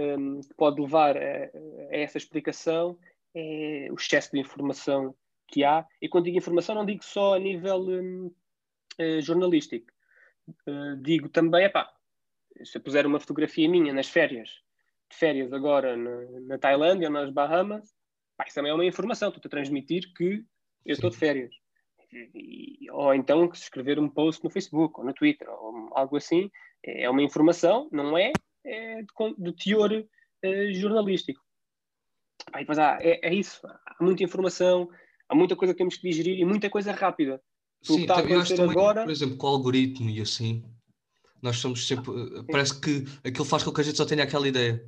um, 0.00 0.40
que 0.40 0.54
pode 0.54 0.80
levar 0.80 1.16
a, 1.16 1.20
a, 1.20 1.50
essa 1.90 2.18
explicação 2.18 2.98
é 3.34 3.88
o 3.90 3.94
excesso 3.94 4.32
de 4.32 4.40
informação 4.40 5.14
que 5.46 5.64
há. 5.64 5.86
E 6.00 6.08
quando 6.08 6.24
digo 6.24 6.38
informação, 6.38 6.74
não 6.74 6.86
digo 6.86 7.04
só 7.04 7.34
a 7.34 7.38
nível 7.38 7.78
um, 7.80 8.26
uh, 9.00 9.20
jornalístico. 9.20 9.86
Uh, 10.66 10.96
digo 11.02 11.28
também, 11.28 11.64
epá, 11.64 11.92
se 12.64 12.76
eu 12.76 12.82
puser 12.82 13.06
uma 13.06 13.20
fotografia 13.20 13.68
minha 13.68 13.92
nas 13.92 14.08
férias, 14.08 14.48
de 15.10 15.16
férias 15.16 15.52
agora 15.52 15.96
na, 15.96 16.40
na 16.42 16.58
Tailândia 16.58 17.08
ou 17.08 17.12
nas 17.12 17.30
Bahamas, 17.30 17.94
pá, 18.36 18.44
isso 18.46 18.54
também 18.54 18.70
é 18.70 18.74
uma 18.74 18.84
informação, 18.84 19.28
estou-te 19.28 19.46
a 19.46 19.50
transmitir 19.50 20.12
que 20.14 20.44
eu 20.84 20.92
estou 20.92 21.10
de 21.10 21.16
férias. 21.16 21.54
E, 22.12 22.90
ou 22.90 23.14
então 23.14 23.48
escrever 23.52 23.98
um 23.98 24.08
post 24.08 24.42
no 24.42 24.50
Facebook 24.50 24.98
ou 24.98 25.06
no 25.06 25.14
Twitter 25.14 25.48
ou 25.48 25.90
algo 25.92 26.16
assim, 26.16 26.50
é 26.82 27.08
uma 27.08 27.22
informação, 27.22 27.88
não 27.92 28.16
é, 28.18 28.32
é 28.64 29.02
de, 29.38 29.52
teor 29.52 29.92
é, 30.42 30.72
jornalístico. 30.72 31.40
Aí, 32.52 32.66
há, 32.68 32.98
é, 33.00 33.28
é, 33.28 33.34
isso, 33.34 33.60
há 33.66 33.96
muita 34.00 34.24
informação, 34.24 34.88
há 35.28 35.34
muita 35.34 35.56
coisa 35.56 35.74
que 35.74 35.78
temos 35.78 35.96
que 35.96 36.08
digerir 36.08 36.38
e 36.38 36.44
muita 36.44 36.68
coisa 36.68 36.92
rápida. 36.92 37.40
Sim, 37.82 37.96
que 37.96 38.00
está 38.02 38.14
a 38.16 38.18
acontecer 38.18 38.56
também, 38.56 38.72
agora... 38.72 39.02
por 39.02 39.10
exemplo, 39.10 39.36
com 39.36 39.46
o 39.46 39.50
algoritmo 39.50 40.10
e 40.10 40.20
assim, 40.20 40.64
nós 41.42 41.56
somos 41.58 41.86
sempre. 41.86 42.10
Ah, 42.10 42.44
parece 42.50 42.78
que 42.80 43.04
aquilo 43.24 43.44
faz 43.44 43.62
com 43.62 43.72
que 43.72 43.80
a 43.80 43.84
gente 43.84 43.96
só 43.96 44.04
tenha 44.04 44.24
aquela 44.24 44.46
ideia. 44.46 44.84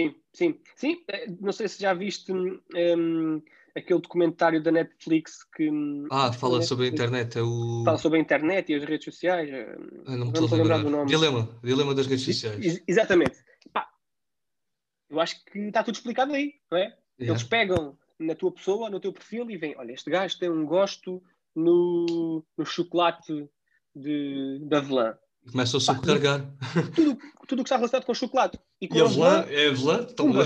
Sim, 0.00 0.14
sim. 0.32 0.60
Sim, 0.76 1.04
eh, 1.08 1.26
não 1.40 1.52
sei 1.52 1.68
se 1.68 1.80
já 1.80 1.92
viste 1.92 2.32
um, 2.32 3.42
aquele 3.74 4.00
documentário 4.00 4.62
da 4.62 4.72
Netflix 4.72 5.44
que. 5.44 5.70
Hum, 5.70 6.06
ah, 6.10 6.32
fala 6.32 6.62
sobre 6.62 6.86
a 6.86 6.88
internet. 6.88 7.38
É 7.38 7.42
o... 7.42 7.82
Fala 7.84 7.98
sobre 7.98 8.18
a 8.18 8.22
internet 8.22 8.72
e 8.72 8.74
as 8.76 8.84
redes 8.84 9.04
sociais. 9.04 9.50
Ah, 10.06 10.16
não 10.16 10.26
me 10.26 10.32
estou 10.32 10.48
a 10.52 10.56
lembrar 10.56 10.78
do 10.78 10.90
nome. 10.90 11.06
Dilema, 11.06 11.48
dilema 11.62 11.94
das 11.94 12.06
redes 12.06 12.24
sociais. 12.24 12.82
exatamente. 12.86 13.36
Pá, 13.72 13.88
eu 15.08 15.20
acho 15.20 15.44
que 15.44 15.58
está 15.58 15.82
tudo 15.82 15.96
explicado 15.96 16.32
aí, 16.32 16.54
não 16.70 16.78
é? 16.78 16.82
Yeah. 16.82 16.98
Eles 17.18 17.42
pegam 17.42 17.98
na 18.18 18.34
tua 18.34 18.52
pessoa, 18.52 18.88
no 18.88 19.00
teu 19.00 19.12
perfil 19.12 19.50
e 19.50 19.56
veem: 19.56 19.76
olha, 19.76 19.92
este 19.92 20.10
gajo 20.10 20.38
tem 20.38 20.50
um 20.50 20.64
gosto 20.64 21.22
no, 21.54 22.44
no 22.56 22.64
chocolate 22.64 23.48
de, 23.94 24.58
de 24.60 24.74
avelã. 24.74 25.16
Começa 25.50 25.76
a 25.76 25.80
sobrecarregar. 25.80 26.46
Tudo, 26.94 27.18
tudo 27.48 27.62
que 27.62 27.68
está 27.68 27.76
relacionado 27.76 28.04
com 28.04 28.14
chocolate. 28.14 28.58
E, 28.80 28.86
com 28.86 28.96
e 28.96 29.00
avelã, 29.00 29.44
é 29.48 29.68
avelã, 29.68 30.04
toma. 30.04 30.44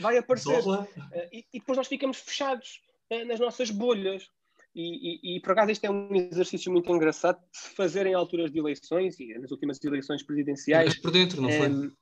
Vai 0.00 0.18
aparecer. 0.18 0.60
Uh, 0.60 0.86
e, 1.32 1.44
e, 1.52 1.58
depois 1.60 1.78
nós 1.78 1.86
ficamos 1.86 2.18
fechados 2.18 2.80
uh, 3.12 3.24
nas 3.26 3.38
nossas 3.40 3.70
bolhas. 3.70 4.28
E, 4.74 5.34
e, 5.34 5.36
e, 5.36 5.40
por 5.40 5.52
acaso 5.52 5.70
este 5.70 5.86
é 5.86 5.90
um 5.90 6.14
exercício 6.14 6.70
muito 6.70 6.92
engraçado 6.94 7.38
de 7.50 7.58
se 7.58 7.70
fazer 7.70 8.06
em 8.06 8.14
alturas 8.14 8.50
de 8.50 8.58
eleições 8.58 9.18
e 9.18 9.38
nas 9.38 9.50
últimas 9.50 9.82
eleições 9.82 10.22
presidenciais. 10.22 10.88
Mas 10.88 10.98
por 10.98 11.10
dentro, 11.10 11.40
não 11.40 11.50
foi? 11.50 11.68
Um, 11.68 11.92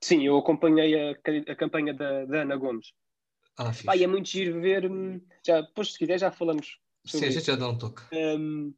sim, 0.00 0.26
eu 0.26 0.36
acompanhei 0.36 0.94
a, 0.94 1.12
a 1.50 1.56
campanha 1.56 1.94
da, 1.94 2.24
da, 2.24 2.42
Ana 2.42 2.56
Gomes. 2.56 2.92
Ah, 3.56 3.72
Pá, 3.84 3.96
e 3.96 4.04
é 4.04 4.06
muito 4.06 4.28
giro 4.28 4.60
ver. 4.60 4.90
Hum, 4.90 5.20
já, 5.44 5.60
depois, 5.60 5.92
se 5.92 5.98
quiser, 5.98 6.18
já 6.18 6.30
falamos. 6.30 6.78
Sim, 7.04 7.24
a 7.24 7.30
gente 7.30 7.46
já 7.46 7.56
dá 7.56 7.68
um 7.68 7.78
toque. 7.78 8.02
Um, 8.12 8.72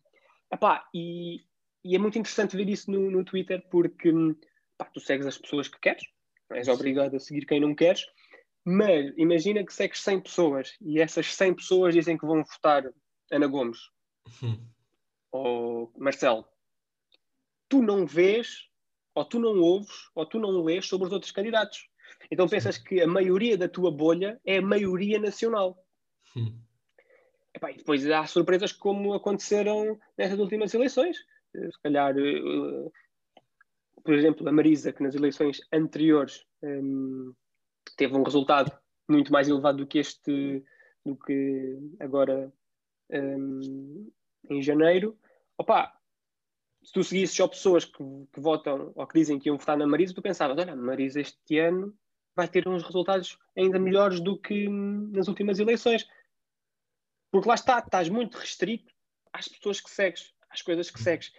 epá, 0.53 0.89
e, 0.95 1.41
e 1.85 1.95
é 1.95 1.99
muito 1.99 2.19
interessante 2.19 2.57
ver 2.57 2.69
isso 2.69 2.91
no, 2.91 3.11
no 3.11 3.25
Twitter 3.25 3.65
porque 3.71 4.13
pá, 4.77 4.85
tu 4.87 5.01
segues 5.01 5.27
as 5.27 5.39
pessoas 5.39 5.69
que 5.69 5.81
queres, 5.81 6.03
não 6.49 6.57
és 6.57 6.69
obrigado 6.69 7.15
a 7.17 7.21
seguir 7.21 7.47
quem 7.47 7.61
não 7.61 7.75
queres, 7.75 8.07
mas 8.65 9.13
imagina 9.17 9.65
que 9.65 9.73
segues 9.73 10.01
100 10.01 10.21
pessoas 10.21 10.77
e 10.81 11.01
essas 11.01 11.35
100 11.35 11.55
pessoas 11.55 11.95
dizem 11.95 12.19
que 12.19 12.27
vão 12.27 12.45
votar 12.45 12.85
Ana 13.31 13.47
Gomes 13.47 13.79
hum. 14.43 14.59
ou 15.33 15.93
Marcelo. 15.97 16.45
Tu 17.69 17.81
não 17.81 18.05
vês, 18.05 18.67
ou 19.15 19.25
tu 19.25 19.39
não 19.39 19.61
ouves, 19.61 20.11
ou 20.15 20.27
tu 20.27 20.39
não 20.41 20.63
lês 20.65 20.87
sobre 20.87 21.07
os 21.07 21.13
outros 21.13 21.31
candidatos. 21.31 21.89
Então 22.31 22.49
pensas 22.49 22.77
que 22.77 23.01
a 23.01 23.07
maioria 23.07 23.57
da 23.57 23.69
tua 23.69 23.91
bolha 23.91 24.41
é 24.45 24.59
a 24.59 24.63
maioria 24.63 25.19
nacional. 25.19 25.79
Hum. 26.37 26.59
Epá, 27.55 27.71
e 27.71 27.77
depois 27.77 28.09
há 28.09 28.27
surpresas 28.27 28.73
como 28.73 29.15
aconteceram 29.15 29.99
nessas 30.17 30.39
últimas 30.39 30.73
eleições. 30.75 31.17
Se 31.55 31.83
calhar, 31.83 32.15
uh, 32.17 32.93
por 34.03 34.15
exemplo, 34.15 34.49
a 34.49 34.53
Marisa, 34.53 34.93
que 34.93 35.03
nas 35.03 35.15
eleições 35.15 35.61
anteriores 35.73 36.45
um, 36.63 37.35
teve 37.97 38.15
um 38.17 38.23
resultado 38.23 38.73
muito 39.09 39.33
mais 39.33 39.49
elevado 39.49 39.79
do 39.79 39.87
que 39.87 39.99
este, 39.99 40.65
do 41.05 41.17
que 41.17 41.79
agora 41.99 42.53
um, 43.11 44.11
em 44.49 44.63
janeiro. 44.63 45.19
Opa, 45.59 45.93
se 46.83 46.93
tu 46.93 47.03
seguisses 47.05 47.37
só 47.37 47.47
pessoas 47.47 47.85
que, 47.85 48.03
que, 48.33 48.41
votam 48.41 48.93
ou 48.95 49.07
que 49.07 49.19
dizem 49.19 49.39
que 49.39 49.49
iam 49.49 49.59
votar 49.59 49.77
na 49.77 49.87
Marisa, 49.87 50.15
tu 50.15 50.23
pensavas, 50.23 50.57
olha, 50.59 50.75
Marisa 50.75 51.21
este 51.21 51.59
ano 51.59 51.95
vai 52.35 52.49
ter 52.49 52.67
uns 52.67 52.83
resultados 52.83 53.39
ainda 53.57 53.79
melhores 53.79 54.21
do 54.21 54.39
que 54.39 54.69
nas 54.69 55.29
últimas 55.29 55.59
eleições. 55.59 56.07
Porque 57.31 57.49
lá 57.49 57.55
está, 57.55 57.79
estás 57.79 58.09
muito 58.09 58.39
restrito 58.39 58.93
às 59.33 59.47
pessoas 59.47 59.81
que 59.81 59.91
segues, 59.91 60.35
às 60.51 60.63
coisas 60.63 60.91
que 60.91 61.01
segues. 61.01 61.33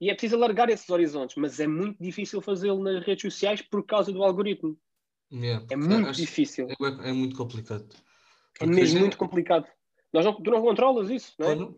E 0.00 0.10
é 0.10 0.14
preciso 0.14 0.36
alargar 0.36 0.68
esses 0.68 0.88
horizontes, 0.90 1.36
mas 1.36 1.58
é 1.58 1.66
muito 1.66 2.02
difícil 2.02 2.40
fazê-lo 2.42 2.82
nas 2.82 3.04
redes 3.04 3.22
sociais 3.22 3.62
por 3.62 3.84
causa 3.84 4.12
do 4.12 4.22
algoritmo. 4.22 4.78
Yeah, 5.32 5.64
é 5.70 5.76
muito 5.76 6.12
difícil. 6.12 6.68
É, 6.68 7.08
é, 7.08 7.12
muito 7.12 7.36
complicado. 7.36 7.88
É 8.60 8.66
mesmo 8.66 9.00
muito 9.00 9.16
complicado. 9.16 9.66
Nós 10.12 10.24
não, 10.24 10.40
tu 10.40 10.50
não 10.50 10.62
controlas 10.62 11.10
isso, 11.10 11.34
não 11.38 11.50
é? 11.50 11.74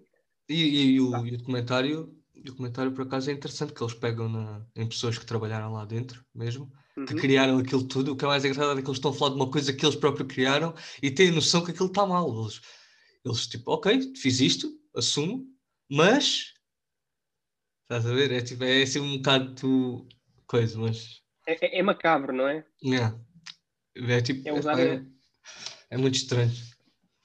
E, 0.48 0.54
e, 0.54 0.84
e, 0.92 1.00
o, 1.00 1.26
e, 1.26 1.34
o, 1.34 1.38
documentário, 1.38 2.14
o 2.36 2.42
documentário, 2.42 2.92
por 2.92 3.02
acaso, 3.02 3.30
é 3.30 3.32
interessante 3.32 3.72
que 3.72 3.82
eles 3.82 3.94
pegam 3.94 4.28
na, 4.28 4.66
em 4.76 4.86
pessoas 4.86 5.18
que 5.18 5.26
trabalharam 5.26 5.72
lá 5.72 5.84
dentro 5.84 6.24
mesmo, 6.34 6.72
uhum. 6.96 7.06
que 7.06 7.14
criaram 7.14 7.58
aquilo 7.58 7.86
tudo. 7.86 8.12
O 8.12 8.16
que 8.16 8.24
é 8.24 8.28
mais 8.28 8.44
engraçado 8.44 8.78
é 8.78 8.82
que 8.82 8.88
eles 8.88 8.98
estão 8.98 9.12
a 9.12 9.14
falar 9.14 9.30
de 9.30 9.36
uma 9.36 9.50
coisa 9.50 9.72
que 9.72 9.84
eles 9.84 9.96
próprios 9.96 10.32
criaram 10.32 10.74
e 11.02 11.10
têm 11.10 11.30
a 11.30 11.32
noção 11.32 11.64
que 11.64 11.70
aquilo 11.70 11.88
está 11.88 12.04
mal. 12.06 12.28
Eles, 12.42 12.60
eles 13.24 13.46
tipo, 13.46 13.72
ok, 13.72 14.14
fiz 14.16 14.40
isto, 14.40 14.70
assumo, 14.94 15.46
mas 15.90 16.54
estás 17.88 18.06
a 18.06 18.12
ver? 18.12 18.30
É, 18.30 18.40
tipo, 18.42 18.62
é 18.62 18.82
assim 18.82 19.00
um 19.00 19.16
bocado 19.16 20.06
coisa, 20.46 20.78
mas. 20.78 21.22
É, 21.46 21.66
é, 21.66 21.78
é 21.78 21.82
macabro, 21.82 22.32
não 22.32 22.46
é? 22.46 22.64
É, 22.84 24.12
é 24.12 24.20
tipo. 24.20 24.46
É, 24.46 24.52
usar 24.52 24.78
é, 24.78 25.02
é, 25.90 25.96
muito 25.96 26.14
estranho. 26.14 26.52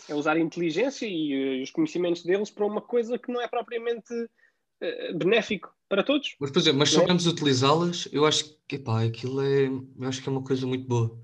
É 0.08 0.16
usar 0.16 0.36
a 0.36 0.40
inteligência 0.40 1.06
e 1.06 1.60
uh, 1.60 1.64
os 1.64 1.72
conhecimentos 1.72 2.24
deles 2.24 2.50
para 2.50 2.66
uma 2.66 2.82
coisa 2.82 3.20
que 3.20 3.32
não 3.32 3.42
é 3.42 3.48
propriamente 3.48 4.14
uh, 4.14 5.18
benéfico 5.18 5.74
para 5.90 6.04
todos. 6.04 6.36
Mas, 6.40 6.52
por 6.52 6.60
exemplo, 6.60 6.80
mas 6.80 6.92
sabemos 6.92 7.28
utilizá-las, 7.28 8.08
eu 8.12 8.26
acho 8.26 8.58
que 8.68 8.78
epá, 8.78 9.04
aquilo 9.04 9.42
é. 9.42 9.68
Eu 9.68 10.08
acho 10.08 10.22
que 10.22 10.30
é 10.30 10.32
uma 10.32 10.44
coisa 10.44 10.66
muito 10.66 10.88
boa. 10.88 11.18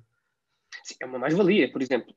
Sim, 0.84 0.95
é 1.02 1.06
uma 1.06 1.19
mais-valia, 1.19 1.71
por 1.71 1.82
exemplo. 1.82 2.13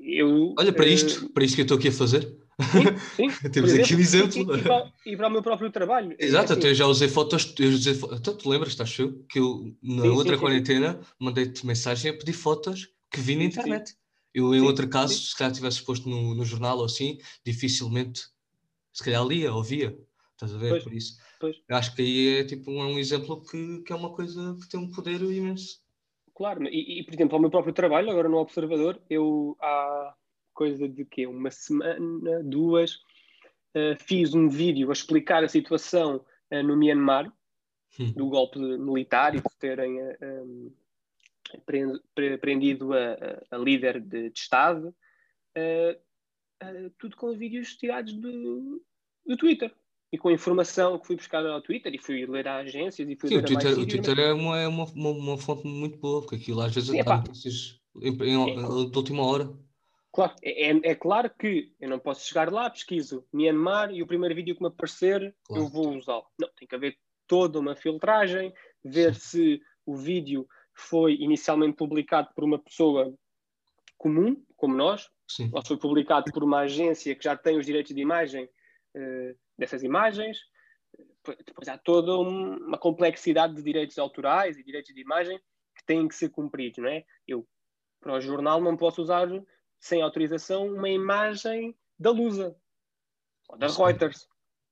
Eu, 0.00 0.54
Olha 0.58 0.72
para 0.72 0.86
isto, 0.86 1.26
uh, 1.26 1.32
para 1.32 1.44
isto 1.44 1.54
que 1.54 1.62
eu 1.62 1.64
estou 1.64 1.78
aqui 1.78 1.88
a 1.88 1.92
fazer. 1.92 2.43
Sim, 2.60 3.28
sim. 3.28 3.28
Temos 3.50 3.70
exemplo, 3.70 3.84
aqui 3.84 3.94
o 3.94 4.00
exemplo. 4.00 4.36
E, 4.36 4.40
e, 4.40 4.62
para, 4.62 4.92
e, 5.06 5.16
para, 5.16 5.28
o 5.28 5.30
meu 5.30 5.42
próprio 5.42 5.70
trabalho. 5.70 6.16
Exato, 6.18 6.52
assim. 6.52 6.68
eu 6.68 6.74
já 6.74 6.86
usei 6.86 7.08
fotos. 7.08 7.54
Eu 7.58 7.70
usei, 7.70 7.94
então, 8.12 8.36
tu 8.36 8.48
lembras, 8.48 8.70
estás 8.70 8.96
eu, 8.98 9.24
que 9.28 9.38
eu 9.38 9.74
na 9.82 10.02
sim, 10.02 10.08
outra 10.08 10.34
sim, 10.34 10.40
quarentena 10.40 11.00
mandei-te 11.18 11.66
mensagem 11.66 12.10
a 12.10 12.16
pedir 12.16 12.32
fotos 12.32 12.88
que 13.10 13.20
vi 13.20 13.36
na 13.36 13.44
internet. 13.44 13.94
Eu, 14.32 14.54
em 14.54 14.60
outro 14.60 14.88
caso, 14.88 15.14
se 15.14 15.36
calhar 15.36 15.52
tivesse 15.52 15.82
posto 15.82 16.08
no, 16.08 16.34
no 16.34 16.44
jornal 16.44 16.78
ou 16.78 16.84
assim, 16.84 17.18
dificilmente, 17.44 18.22
se 18.92 19.02
calhar 19.04 19.24
lia 19.24 19.52
ou 19.52 19.62
via. 19.62 19.96
Estás 20.32 20.54
a 20.54 20.58
ver? 20.58 20.70
Pois, 20.70 20.84
Por 20.84 20.92
isso. 20.92 21.16
Pois. 21.38 21.56
Acho 21.70 21.94
que 21.94 22.02
aí 22.02 22.40
é 22.40 22.44
tipo 22.44 22.70
um, 22.70 22.80
um 22.80 22.98
exemplo 22.98 23.40
que, 23.42 23.82
que 23.82 23.92
é 23.92 23.96
uma 23.96 24.12
coisa 24.12 24.56
que 24.60 24.68
tem 24.68 24.80
um 24.80 24.90
poder 24.90 25.22
imenso. 25.22 25.80
Claro, 26.34 26.64
e, 26.64 27.00
e, 27.00 27.04
por 27.04 27.14
exemplo, 27.14 27.36
ao 27.36 27.40
meu 27.40 27.50
próprio 27.50 27.72
trabalho, 27.72 28.10
agora 28.10 28.28
no 28.28 28.38
Observador, 28.38 29.00
eu 29.08 29.56
há 29.60 30.14
coisa 30.54 30.88
de 30.88 31.04
que 31.04 31.26
uma 31.26 31.50
semana, 31.50 32.42
duas, 32.42 32.94
uh, 33.74 33.96
fiz 33.98 34.32
um 34.34 34.48
vídeo 34.48 34.88
a 34.88 34.92
explicar 34.92 35.44
a 35.44 35.48
situação 35.48 36.24
uh, 36.50 36.62
no 36.62 36.76
Myanmar, 36.76 37.30
hum. 37.98 38.12
do 38.12 38.28
golpe 38.28 38.58
militar 38.58 39.34
e 39.34 39.38
de 39.38 39.58
terem 39.58 40.00
uh, 40.00 40.16
um, 40.32 40.72
prendido 42.40 42.92
a, 42.94 43.16
a, 43.50 43.58
líder 43.58 44.00
de, 44.00 44.30
de 44.30 44.38
Estado, 44.38 44.94
tudo 46.98 47.16
com 47.16 47.36
vídeos 47.36 47.76
tirados 47.76 48.12
do, 48.14 48.82
do 49.26 49.36
Twitter. 49.36 49.72
E 50.12 50.18
com 50.18 50.30
informação 50.30 50.98
que 50.98 51.06
fui 51.06 51.16
buscar 51.16 51.44
ao 51.44 51.60
Twitter 51.60 51.92
e 51.92 51.98
fui 51.98 52.24
ler 52.24 52.46
a 52.46 52.58
agências 52.58 53.08
e 53.08 53.16
fui 53.16 53.28
Sim, 53.28 53.36
ler 53.36 53.42
o 53.42 53.46
Twitter, 53.46 53.72
o 53.72 53.86
Twitter 53.86 54.18
é, 54.18 54.32
uma, 54.32 54.60
é 54.60 54.68
uma, 54.68 54.84
uma, 54.84 55.10
uma, 55.10 55.38
fonte 55.38 55.66
muito 55.66 55.98
boa, 55.98 56.20
porque 56.20 56.36
aquilo 56.36 56.60
às 56.60 56.72
vezes 56.72 56.90
Sim, 56.90 57.02
dá 57.02 57.16
notícias 57.16 57.80
em, 58.00 58.10
em, 58.10 58.90
de 58.90 58.96
última 58.96 59.24
hora. 59.24 59.52
Claro, 60.14 60.32
é, 60.44 60.70
é, 60.70 60.80
é, 60.84 60.94
claro 60.94 61.28
que 61.28 61.72
eu 61.80 61.88
não 61.88 61.98
posso 61.98 62.24
chegar 62.24 62.50
lá, 62.52 62.70
pesquiso 62.70 63.26
Myanmar 63.32 63.90
e 63.90 64.00
o 64.00 64.06
primeiro 64.06 64.32
vídeo 64.32 64.54
que 64.54 64.62
me 64.62 64.68
aparecer 64.68 65.34
claro. 65.42 65.64
eu 65.64 65.68
vou 65.68 65.96
usá-lo. 65.96 66.24
Não, 66.38 66.48
tem 66.56 66.68
que 66.68 66.74
haver 66.74 66.96
toda 67.26 67.58
uma 67.58 67.74
filtragem, 67.74 68.54
ver 68.84 69.16
se 69.16 69.60
o 69.84 69.96
vídeo 69.96 70.46
foi 70.72 71.14
inicialmente 71.14 71.76
publicado 71.76 72.28
por 72.32 72.44
uma 72.44 72.60
pessoa 72.60 73.12
comum, 73.98 74.40
como 74.56 74.76
nós, 74.76 75.10
Sim. 75.28 75.50
ou 75.52 75.64
foi 75.66 75.76
publicado 75.76 76.30
por 76.32 76.44
uma 76.44 76.60
agência 76.60 77.16
que 77.16 77.24
já 77.24 77.36
tem 77.36 77.58
os 77.58 77.66
direitos 77.66 77.92
de 77.92 78.00
imagem 78.00 78.44
uh, 78.44 79.36
dessas 79.58 79.82
imagens. 79.82 80.38
Depois 81.44 81.66
há 81.66 81.76
toda 81.76 82.16
uma 82.16 82.78
complexidade 82.78 83.56
de 83.56 83.62
direitos 83.64 83.98
autorais 83.98 84.56
e 84.56 84.62
direitos 84.62 84.94
de 84.94 85.00
imagem 85.00 85.40
que 85.74 85.84
têm 85.84 86.06
que 86.06 86.14
ser 86.14 86.28
cumpridos, 86.28 86.78
não 86.78 86.88
é? 86.88 87.04
Eu, 87.26 87.44
para 88.00 88.12
o 88.12 88.20
jornal, 88.20 88.60
não 88.60 88.76
posso 88.76 89.02
usar, 89.02 89.26
sem 89.84 90.00
autorização, 90.00 90.66
uma 90.66 90.88
imagem 90.88 91.76
da 91.98 92.10
Lusa 92.10 92.56
ou 93.50 93.58
da 93.58 93.68
Sim. 93.68 93.82
Reuters, 93.84 94.26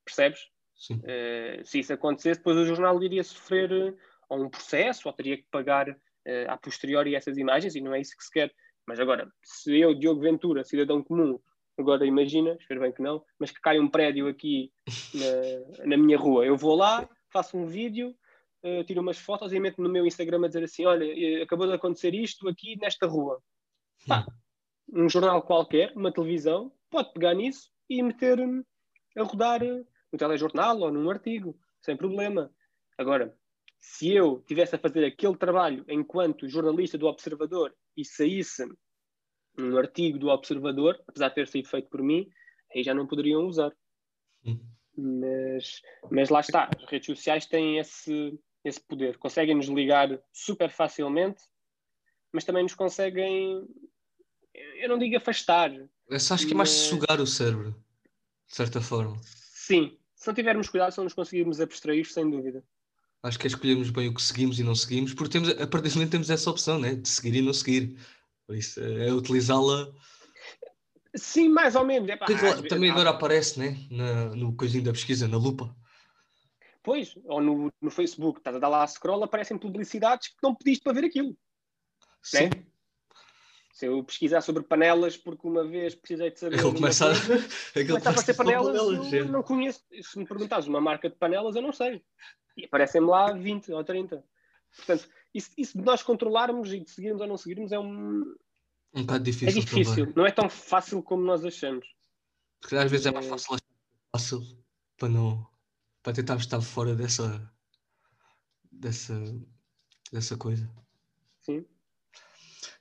percebes? 0.06 0.40
Uh, 0.90 1.62
se 1.64 1.80
isso 1.80 1.92
acontecesse, 1.92 2.40
depois 2.40 2.56
o 2.56 2.64
jornal 2.64 3.00
iria 3.02 3.22
sofrer 3.22 3.94
ou 4.26 4.42
um 4.42 4.48
processo, 4.48 5.06
ou 5.06 5.12
teria 5.12 5.36
que 5.36 5.44
pagar 5.50 5.90
uh, 5.90 5.96
a 6.48 6.56
posteriori 6.56 7.14
essas 7.14 7.36
imagens, 7.36 7.74
e 7.74 7.82
não 7.82 7.94
é 7.94 8.00
isso 8.00 8.16
que 8.16 8.24
se 8.24 8.30
quer. 8.30 8.50
Mas 8.86 8.98
agora, 8.98 9.30
se 9.42 9.78
eu, 9.78 9.94
Diogo 9.94 10.22
Ventura, 10.22 10.64
cidadão 10.64 11.04
comum, 11.04 11.38
agora 11.78 12.06
imagina, 12.06 12.56
espero 12.58 12.80
bem 12.80 12.90
que 12.90 13.02
não, 13.02 13.22
mas 13.38 13.50
que 13.50 13.60
cai 13.60 13.78
um 13.78 13.90
prédio 13.90 14.26
aqui 14.28 14.72
na, 15.14 15.84
na 15.88 15.96
minha 15.98 16.16
rua, 16.16 16.46
eu 16.46 16.56
vou 16.56 16.74
lá, 16.74 17.06
faço 17.30 17.58
um 17.58 17.66
vídeo, 17.66 18.16
uh, 18.64 18.82
tiro 18.84 19.02
umas 19.02 19.18
fotos 19.18 19.52
e 19.52 19.60
meto 19.60 19.82
no 19.82 19.90
meu 19.90 20.06
Instagram 20.06 20.42
a 20.46 20.48
dizer 20.48 20.64
assim: 20.64 20.86
olha, 20.86 21.04
eh, 21.04 21.42
acabou 21.42 21.66
de 21.66 21.74
acontecer 21.74 22.14
isto 22.14 22.48
aqui 22.48 22.78
nesta 22.78 23.06
rua. 23.06 23.42
Pá, 24.08 24.24
um 24.92 25.08
jornal 25.08 25.42
qualquer, 25.42 25.92
uma 25.96 26.12
televisão, 26.12 26.72
pode 26.90 27.12
pegar 27.12 27.34
nisso 27.34 27.70
e 27.88 28.02
meter 28.02 28.38
a 29.16 29.22
rodar 29.22 29.60
no 29.64 30.18
telejornal 30.18 30.78
ou 30.80 30.92
num 30.92 31.10
artigo, 31.10 31.58
sem 31.80 31.96
problema. 31.96 32.52
Agora, 32.98 33.36
se 33.80 34.14
eu 34.14 34.40
tivesse 34.46 34.76
a 34.76 34.78
fazer 34.78 35.04
aquele 35.04 35.36
trabalho 35.36 35.84
enquanto 35.88 36.48
jornalista 36.48 36.96
do 36.96 37.06
Observador 37.06 37.74
e 37.96 38.04
saísse 38.04 38.64
um 39.58 39.76
artigo 39.76 40.18
do 40.18 40.28
Observador, 40.28 41.02
apesar 41.06 41.28
de 41.28 41.34
ter 41.34 41.48
sido 41.48 41.68
feito 41.68 41.88
por 41.88 42.02
mim, 42.02 42.28
aí 42.74 42.82
já 42.82 42.94
não 42.94 43.06
poderiam 43.06 43.44
usar. 43.46 43.72
Hum. 44.44 44.60
Mas, 44.96 45.80
mas 46.10 46.28
lá 46.28 46.40
está, 46.40 46.68
as 46.76 46.90
redes 46.90 47.06
sociais 47.06 47.46
têm 47.46 47.78
esse, 47.78 48.38
esse 48.64 48.80
poder, 48.80 49.16
conseguem 49.18 49.56
nos 49.56 49.66
ligar 49.66 50.22
super 50.32 50.70
facilmente, 50.70 51.42
mas 52.32 52.44
também 52.44 52.62
nos 52.62 52.74
conseguem, 52.74 53.66
eu 54.54 54.88
não 54.88 54.98
digo 54.98 55.16
afastar. 55.16 55.72
Eu 56.08 56.20
só 56.20 56.34
acho 56.34 56.46
que 56.46 56.52
é 56.52 56.56
mais 56.56 56.70
sugar 56.70 57.20
o 57.20 57.26
cérebro, 57.26 57.74
de 58.48 58.54
certa 58.54 58.80
forma. 58.80 59.18
Sim, 59.22 59.96
se 60.14 60.26
não 60.26 60.34
tivermos 60.34 60.68
cuidado, 60.68 60.92
só 60.92 61.02
nos 61.02 61.14
conseguirmos 61.14 61.60
abstrair, 61.60 62.04
sem 62.04 62.28
dúvida. 62.30 62.62
Acho 63.22 63.38
que 63.38 63.46
é 63.46 63.48
escolhermos 63.48 63.90
bem 63.90 64.08
o 64.08 64.14
que 64.14 64.22
seguimos 64.22 64.58
e 64.58 64.64
não 64.64 64.74
seguimos, 64.74 65.14
porque 65.14 65.32
temos, 65.32 65.48
a 65.50 65.66
partir 65.66 65.90
do 65.90 65.94
momento 65.94 66.10
temos 66.10 66.28
essa 66.28 66.50
opção, 66.50 66.78
né? 66.78 66.96
de 66.96 67.08
seguir 67.08 67.34
e 67.36 67.42
não 67.42 67.52
seguir. 67.52 67.96
Por 68.46 68.56
isso, 68.56 68.80
é 68.80 69.12
utilizá-la. 69.12 69.92
Sim, 71.14 71.48
mais 71.48 71.76
ou 71.76 71.84
menos. 71.84 72.08
É, 72.08 72.16
que, 72.16 72.68
também 72.68 72.90
agora 72.90 73.10
aparece 73.10 73.58
né? 73.58 73.78
Na, 73.90 74.34
no 74.34 74.56
coisinho 74.56 74.82
da 74.84 74.92
pesquisa, 74.92 75.28
na 75.28 75.36
lupa. 75.36 75.74
Pois, 76.82 77.16
ou 77.24 77.40
no, 77.40 77.72
no 77.80 77.90
Facebook, 77.90 78.40
estás 78.40 78.56
a 78.56 78.58
dar 78.58 78.68
lá 78.68 78.82
a 78.82 78.86
scroll, 78.88 79.22
aparecem 79.22 79.56
publicidades 79.56 80.28
que 80.28 80.36
não 80.42 80.54
pediste 80.54 80.82
para 80.82 80.94
ver 80.94 81.04
aquilo. 81.04 81.36
Sim. 82.20 82.44
Né? 82.44 82.50
Se 83.72 83.86
eu 83.86 84.04
pesquisar 84.04 84.42
sobre 84.42 84.62
panelas, 84.62 85.16
porque 85.16 85.48
uma 85.48 85.64
vez 85.64 85.94
precisei 85.94 86.30
de 86.30 86.38
saber. 86.38 86.58
Ele 86.58 86.74
começa 86.74 87.06
a, 87.08 87.96
aparecer 87.96 88.36
panelas, 88.36 88.66
panelas 88.66 89.12
eu 89.12 89.28
não 89.28 89.42
conheço. 89.42 89.82
Se 90.02 90.18
me 90.18 90.26
perguntares 90.26 90.66
uma 90.66 90.80
marca 90.80 91.08
de 91.08 91.16
panelas, 91.16 91.56
eu 91.56 91.62
não 91.62 91.72
sei. 91.72 92.04
E 92.54 92.66
aparecem-me 92.66 93.06
lá 93.06 93.32
20 93.32 93.72
ou 93.72 93.82
30. 93.82 94.22
Portanto, 94.76 95.08
isso, 95.32 95.50
isso 95.56 95.78
de 95.78 95.84
nós 95.84 96.02
controlarmos 96.02 96.70
e 96.70 96.80
de 96.80 96.90
seguirmos 96.90 97.22
ou 97.22 97.26
não 97.26 97.38
seguirmos 97.38 97.72
é 97.72 97.78
um. 97.78 98.36
Um 98.94 99.00
bocado 99.06 99.24
difícil. 99.24 99.48
É 99.48 99.52
difícil, 99.52 99.94
também. 99.94 100.14
não 100.16 100.26
é 100.26 100.30
tão 100.30 100.50
fácil 100.50 101.02
como 101.02 101.22
nós 101.22 101.42
achamos. 101.42 101.86
Porque 102.60 102.76
às 102.76 102.90
vezes 102.90 103.06
é 103.06 103.10
mais 103.10 103.24
é. 103.24 103.30
fácil, 103.30 103.56
fácil 104.14 104.42
para 104.98 105.08
não. 105.08 105.46
para 106.02 106.12
tentar 106.12 106.36
estar 106.36 106.60
fora 106.60 106.94
dessa. 106.94 107.50
dessa. 108.70 109.14
dessa 110.12 110.36
coisa. 110.36 110.70
Sim. 111.40 111.64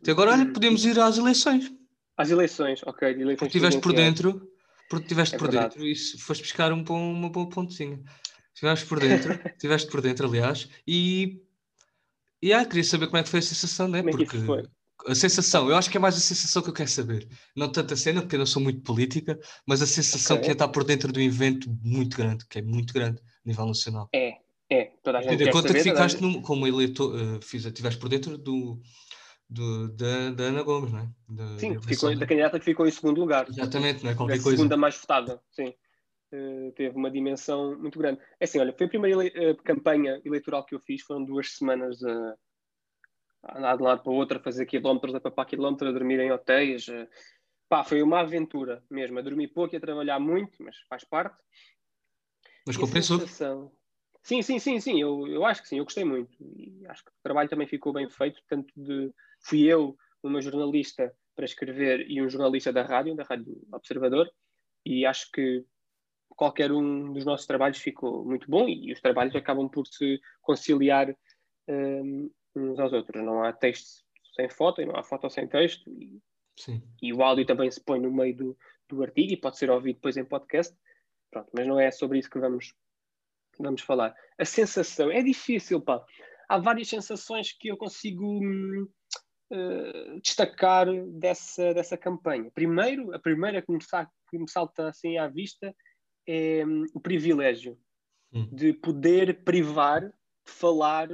Até 0.01 0.11
agora, 0.11 0.31
olha, 0.31 0.51
podemos 0.51 0.85
ir 0.85 0.99
às 0.99 1.17
eleições. 1.17 1.71
Às 2.17 2.29
eleições, 2.29 2.81
ok. 2.85 3.07
Eleições 3.09 3.37
porque 3.37 3.57
estiveste 3.57 3.81
por 3.81 3.93
dentro, 3.93 4.51
porque 4.89 5.05
estiveste 5.05 5.35
é 5.35 5.37
por 5.37 5.49
verdade. 5.49 5.75
dentro 5.75 5.87
e 5.87 5.95
foste 5.95 6.41
buscar 6.41 6.71
um 6.71 6.83
bom, 6.83 7.13
uma 7.13 7.29
boa 7.29 7.49
pontezinha. 7.49 7.99
Estiveste 8.53 8.85
por 8.85 8.99
dentro, 8.99 9.39
estiveste 9.49 9.89
por 9.89 10.01
dentro, 10.01 10.27
aliás, 10.27 10.69
e. 10.87 11.41
E 12.43 12.53
ah, 12.53 12.65
queria 12.65 12.83
saber 12.83 13.05
como 13.05 13.17
é 13.17 13.23
que 13.23 13.29
foi 13.29 13.39
a 13.39 13.43
sensação, 13.43 13.87
né? 13.87 14.01
Como 14.01 14.17
porque 14.17 14.35
é 14.35 14.63
a 15.07 15.15
sensação, 15.15 15.69
eu 15.69 15.75
acho 15.75 15.89
que 15.89 15.97
é 15.97 15.99
mais 15.99 16.15
a 16.15 16.19
sensação 16.19 16.61
que 16.61 16.69
eu 16.69 16.73
quero 16.73 16.89
saber. 16.89 17.27
Não 17.55 17.71
tanto 17.71 17.93
a 17.93 17.97
cena, 17.97 18.21
porque 18.21 18.35
eu 18.35 18.39
não 18.39 18.45
sou 18.45 18.61
muito 18.61 18.81
política, 18.81 19.39
mas 19.65 19.81
a 19.81 19.87
sensação 19.87 20.37
okay. 20.37 20.45
que 20.45 20.51
é 20.51 20.53
estar 20.53 20.67
por 20.67 20.83
dentro 20.83 21.11
de 21.11 21.19
um 21.19 21.23
evento 21.23 21.69
muito 21.83 22.17
grande, 22.17 22.45
que 22.47 22.59
é 22.59 22.61
muito 22.61 22.93
grande 22.93 23.19
a 23.19 23.47
nível 23.47 23.65
nacional. 23.65 24.09
É, 24.13 24.37
é. 24.69 24.91
Toda 25.03 25.19
a 25.19 25.21
gente 25.21 25.37
Tendo 25.37 25.51
conta 25.51 25.69
saber, 25.69 25.83
que 25.83 25.89
ficaste 25.89 26.21
num, 26.21 26.41
como 26.41 26.67
eleitor, 26.67 27.15
uh, 27.15 27.39
estiveste 27.39 27.99
por 27.99 28.09
dentro 28.09 28.37
do, 28.37 28.79
do, 29.51 29.89
da, 29.89 30.31
da 30.31 30.43
Ana 30.45 30.63
Gomes, 30.63 30.93
não 30.93 30.99
é? 30.99 31.09
Da, 31.27 31.59
sim, 31.59 31.73
da, 31.73 31.81
ficou, 31.81 32.15
da 32.17 32.25
candidata 32.25 32.57
que 32.57 32.63
ficou 32.63 32.87
em 32.87 32.91
segundo 32.91 33.19
lugar. 33.19 33.49
Exatamente, 33.49 34.01
não 34.01 34.11
é 34.11 34.15
qualquer 34.15 34.39
a 34.39 34.41
coisa. 34.41 34.57
Segunda 34.57 34.77
mais 34.77 34.95
votada, 34.97 35.41
sim. 35.51 35.73
Uh, 36.33 36.71
teve 36.71 36.95
uma 36.95 37.11
dimensão 37.11 37.77
muito 37.77 37.99
grande. 37.99 38.21
É 38.39 38.45
assim, 38.45 38.59
olha, 38.59 38.71
foi 38.71 38.85
a 38.85 38.89
primeira 38.89 39.19
uh, 39.19 39.55
campanha 39.57 40.21
eleitoral 40.23 40.65
que 40.65 40.73
eu 40.73 40.79
fiz, 40.79 41.01
foram 41.01 41.25
duas 41.25 41.51
semanas 41.51 42.01
a, 42.01 42.35
a 43.43 43.57
andar 43.57 43.75
de 43.75 43.83
um 43.83 43.85
lado 43.87 44.03
para 44.03 44.11
o 44.13 44.15
outro, 44.15 44.37
a 44.37 44.41
fazer 44.41 44.65
quilómetros, 44.65 45.13
a 45.13 45.19
papar 45.19 45.45
quilómetros, 45.45 45.89
a 45.89 45.93
dormir 45.93 46.21
em 46.21 46.31
hotéis. 46.31 46.87
Uh, 46.87 47.05
pá, 47.67 47.83
foi 47.83 48.01
uma 48.01 48.21
aventura 48.21 48.81
mesmo, 48.89 49.19
a 49.19 49.21
dormir 49.21 49.49
pouco 49.49 49.75
e 49.75 49.77
a 49.77 49.81
trabalhar 49.81 50.19
muito, 50.19 50.63
mas 50.63 50.77
faz 50.89 51.03
parte. 51.03 51.35
Mas 52.65 52.77
compensou? 52.77 53.19
Sensação... 53.19 53.69
Sim, 54.23 54.41
sim, 54.41 54.59
sim, 54.59 54.79
sim, 54.79 55.01
eu, 55.01 55.27
eu 55.27 55.43
acho 55.43 55.61
que 55.63 55.67
sim, 55.67 55.79
eu 55.79 55.83
gostei 55.83 56.05
muito. 56.05 56.31
E 56.39 56.85
acho 56.87 57.03
que 57.03 57.09
o 57.09 57.23
trabalho 57.23 57.49
também 57.49 57.67
ficou 57.67 57.91
bem 57.91 58.07
feito, 58.07 58.41
tanto 58.47 58.71
de 58.77 59.11
fui 59.41 59.63
eu, 59.63 59.95
uma 60.23 60.41
jornalista 60.41 61.13
para 61.35 61.45
escrever 61.45 62.09
e 62.09 62.21
um 62.21 62.29
jornalista 62.29 62.71
da 62.71 62.83
rádio, 62.83 63.15
da 63.15 63.23
Rádio 63.23 63.61
Observador, 63.71 64.29
e 64.85 65.05
acho 65.05 65.31
que 65.31 65.65
qualquer 66.29 66.71
um 66.71 67.13
dos 67.13 67.25
nossos 67.25 67.45
trabalhos 67.45 67.79
ficou 67.79 68.25
muito 68.25 68.49
bom 68.49 68.67
e 68.67 68.91
os 68.91 69.01
trabalhos 69.01 69.35
acabam 69.35 69.69
por 69.69 69.85
se 69.87 70.19
conciliar 70.41 71.15
um, 71.67 72.31
uns 72.55 72.79
aos 72.79 72.93
outros. 72.93 73.23
Não 73.23 73.43
há 73.43 73.53
texto 73.53 74.03
sem 74.35 74.49
foto 74.49 74.81
e 74.81 74.85
não 74.85 74.95
há 74.95 75.03
foto 75.03 75.29
sem 75.29 75.47
texto. 75.47 75.89
E, 75.89 76.21
e 77.01 77.13
o 77.13 77.21
áudio 77.21 77.45
também 77.45 77.69
se 77.69 77.81
põe 77.81 77.99
no 77.99 78.11
meio 78.11 78.35
do, 78.35 78.57
do 78.89 79.03
artigo 79.03 79.33
e 79.33 79.37
pode 79.37 79.57
ser 79.57 79.69
ouvido 79.69 79.95
depois 79.95 80.17
em 80.17 80.25
podcast. 80.25 80.75
Pronto, 81.29 81.49
mas 81.53 81.67
não 81.67 81.79
é 81.79 81.91
sobre 81.91 82.19
isso 82.19 82.29
que 82.29 82.39
vamos, 82.39 82.73
vamos 83.59 83.81
falar. 83.81 84.15
A 84.37 84.45
sensação 84.45 85.11
é 85.11 85.21
difícil, 85.21 85.81
pá. 85.81 86.03
Há 86.49 86.57
várias 86.57 86.89
sensações 86.89 87.53
que 87.53 87.69
eu 87.69 87.77
consigo 87.77 88.25
hum, 88.25 88.87
uh, 89.51 90.19
destacar 90.21 90.87
dessa, 91.07 91.73
dessa 91.73 91.97
campanha. 91.97 92.49
Primeiro, 92.51 93.13
a 93.13 93.19
primeira 93.19 93.61
que 93.61 93.71
me, 93.71 93.79
que 94.29 94.37
me 94.37 94.49
salta 94.49 94.89
assim 94.89 95.17
à 95.17 95.27
vista 95.27 95.75
é 96.27 96.65
um, 96.65 96.85
o 96.93 96.99
privilégio 96.99 97.77
hum. 98.33 98.47
de 98.51 98.73
poder 98.73 99.43
privar 99.43 100.01
de 100.01 100.51
falar 100.51 101.07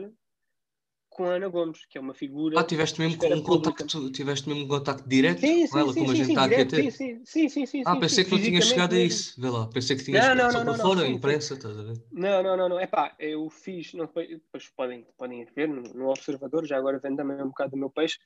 com 1.18 1.26
a 1.26 1.34
Ana 1.34 1.48
Gomes, 1.48 1.84
que 1.90 1.98
é 1.98 2.02
uma 2.02 2.14
figura. 2.14 2.60
Ah, 2.60 2.64
tiveste 2.64 3.02
mesmo 3.02 3.18
um 3.34 3.42
contacto, 3.42 4.12
tiveste 4.12 4.48
mesmo 4.48 4.66
um 4.66 4.68
contacto 4.68 5.10
direto 5.10 5.40
sim, 5.40 5.68
com 5.68 5.80
ela, 5.80 5.92
sim, 5.92 6.00
como 6.00 6.12
sim, 6.12 6.14
a 6.14 6.16
gente 6.16 6.30
está 6.30 6.46
aqui 6.46 6.62
a 6.62 6.66
ter? 6.66 6.92
Sim, 6.92 7.22
sim, 7.26 7.50
sim, 7.50 7.66
sim. 7.66 7.84
Ah, 7.86 7.96
pensei 7.96 8.24
que 8.24 8.32
não 8.32 8.40
tinha 8.40 8.62
chegado 8.62 8.94
a 8.94 9.00
isso, 9.00 9.42
vê 9.42 9.50
lá, 9.50 9.68
pensei 9.68 9.98
que 9.98 10.04
tinhas 10.04 10.24
não, 10.28 10.52
não, 10.52 10.64
não, 10.64 10.76
fora, 10.76 11.02
a 11.02 11.08
imprensa, 11.08 11.56
estás 11.56 11.78
a 11.78 11.84
ver? 11.84 12.00
Não, 12.12 12.44
não, 12.44 12.56
não, 12.56 12.70
não, 12.70 12.80
é 12.80 12.86
pá, 12.86 13.16
eu 13.18 13.50
fiz, 13.50 13.94
não 13.96 14.06
depois 14.06 14.70
podem, 14.76 15.08
podem 15.18 15.44
ver 15.56 15.68
no, 15.68 15.82
no 15.82 16.10
Observador, 16.10 16.68
já 16.68 16.78
agora 16.78 17.00
vendo 17.00 17.18
também 17.18 17.42
um 17.42 17.48
bocado 17.48 17.72
do 17.72 17.78
meu 17.78 17.90
peixe, 17.90 18.20